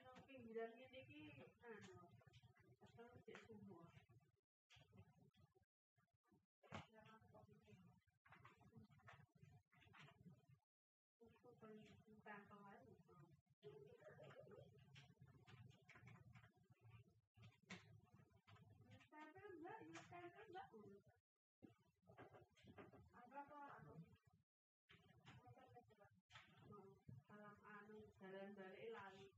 [0.00, 2.08] Nang pinggiran ngene iki anu.
[2.80, 3.84] Asal cek semua.
[11.20, 11.84] Itu paling
[12.24, 12.94] tantang aja.
[19.10, 20.68] Tempel enggak, ya tempel enggak.
[23.20, 23.96] Apa kok anu?
[27.30, 29.28] Salam anu jalan balik lali.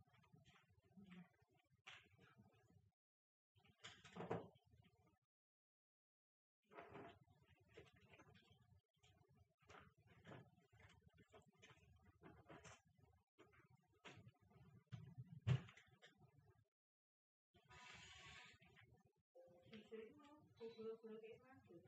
[20.82, 21.78] Guru-guru kayak maju.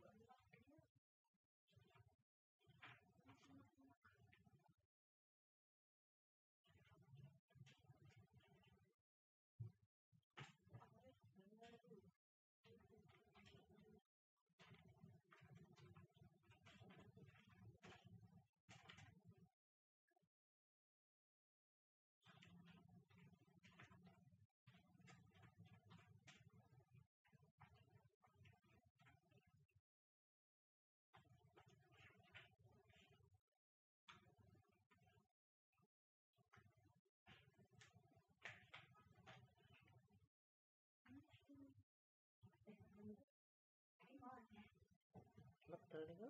[45.94, 46.28] Betul itu.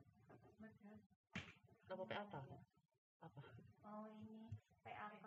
[1.84, 2.34] Apa PAK?
[3.20, 3.40] Apa?
[3.84, 4.48] Oh ini
[4.84, 5.24] PAK.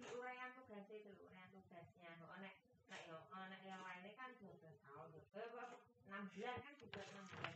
[0.00, 2.56] Di uraian tugasnya itu loh uraian tugasnya no, nek
[2.88, 5.76] nek yo nek yang lainnya kan 12 tahun eh apa,
[6.08, 7.52] 6 bulan kan juga 6 bulan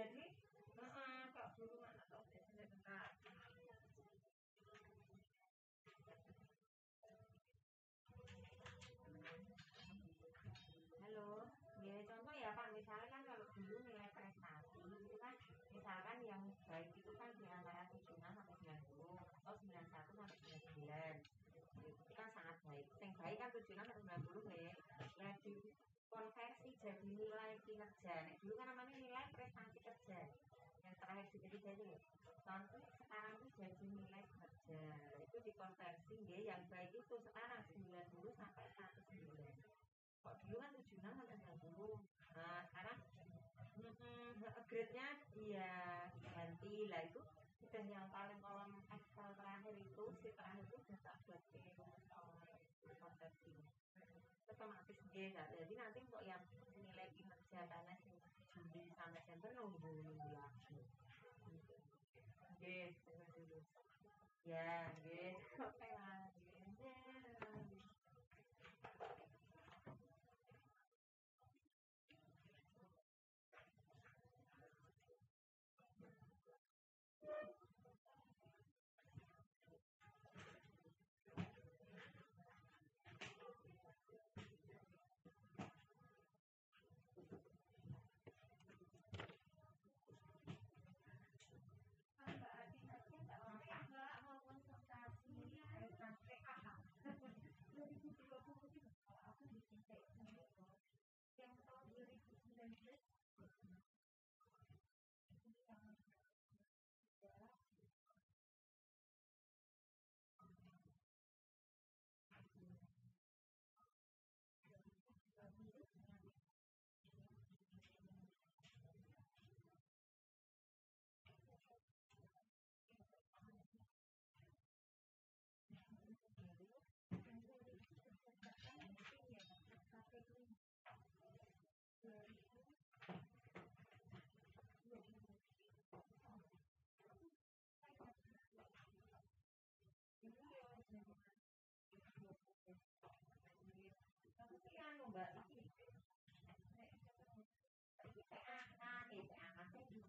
[0.00, 0.24] Jadi
[0.80, 3.20] Heeh, kok dulu mana tahu sebentar.
[11.04, 11.52] Halo,
[11.84, 15.36] ya contoh ya Pak, misalnya kan kalau dulu nilai prestasi itu kan
[15.76, 19.84] misalkan yang baik itu kan di antara 76 sampai 90 atau 91
[20.16, 20.36] sampai
[20.80, 21.28] 99
[21.84, 22.88] itu kan sangat baik.
[23.04, 24.72] Yang baik kan 76 sampai 90 nih.
[25.20, 25.56] Ya di
[26.10, 28.14] konversi jadi nilai kinerja.
[28.26, 30.20] Nek dulu kan namanya nilai prestasi kerja.
[30.82, 31.96] Yang terakhir di ketiga itu.
[32.42, 34.82] Contoh sekarang itu jadi nilai kerja.
[35.22, 39.10] Itu dikonversi nggih yang baik itu sekarang 90 sampai 109
[40.20, 42.98] kok dulu kan 76 sampai 90 nah sekarang
[43.80, 45.74] mm, grade-nya iya
[46.22, 47.20] ganti lah itu
[47.66, 50.76] udah yang paling kolom Excel terakhir itu si terakhir itu
[51.58, 52.24] udah tak
[53.18, 53.50] buat ke
[54.50, 56.42] otomatis dia jadi nanti kok yang
[56.74, 57.94] nilai kinerja karena
[58.70, 60.82] Juli sampai Desember nunggu nunggu lagi
[63.34, 63.58] dulu.
[64.44, 65.22] Ya, oke.
[65.60, 66.29] Oke lah.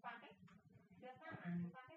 [0.02, 0.34] sepakat,
[0.98, 1.91] ya sama, sepakat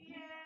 [0.00, 0.45] Yeah.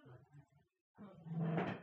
[1.67, 1.80] えっ?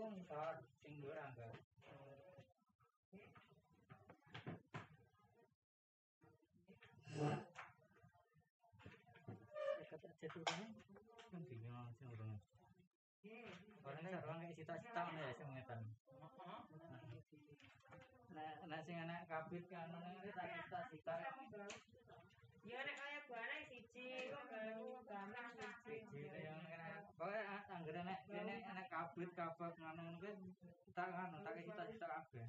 [0.00, 1.52] kuntar sing durangga.
[9.90, 10.72] Kata ceturane
[11.36, 12.40] nantinya sing urung.
[13.84, 15.80] Barangnya orang kayak cita-cita ya sing ngetan.
[18.32, 21.14] Nah, nah sing anak kabit kan, nah, cita-cita
[22.68, 25.74] Ya nek kaya barang siji barang bareng.
[25.84, 26.22] siji.
[27.20, 27.40] Pokoke
[27.72, 30.32] anggere nek rene ana kabut kabut ngono-ngono kuwi
[30.96, 32.48] tak ngono tak kita cita kabeh.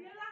[0.00, 0.29] Daniela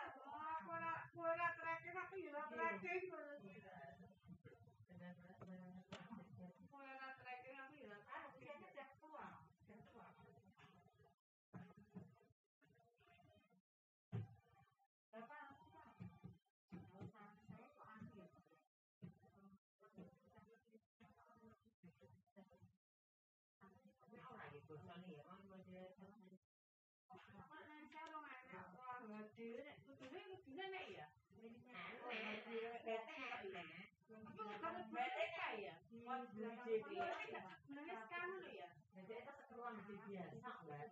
[38.99, 40.91] Jadi itu keperluan biasa, Mbak.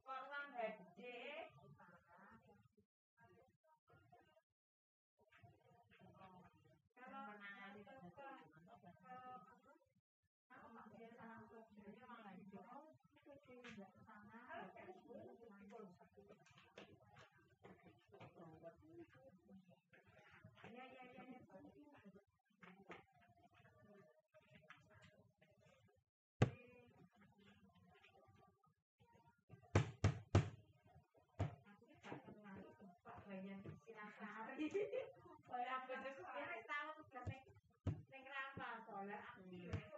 [0.00, 0.46] Korban
[33.32, 34.58] veían engrasadas.
[35.48, 36.00] Ahora, pues,
[36.58, 37.42] estábamos en clase
[38.10, 39.91] de gran paso, ¿verdad?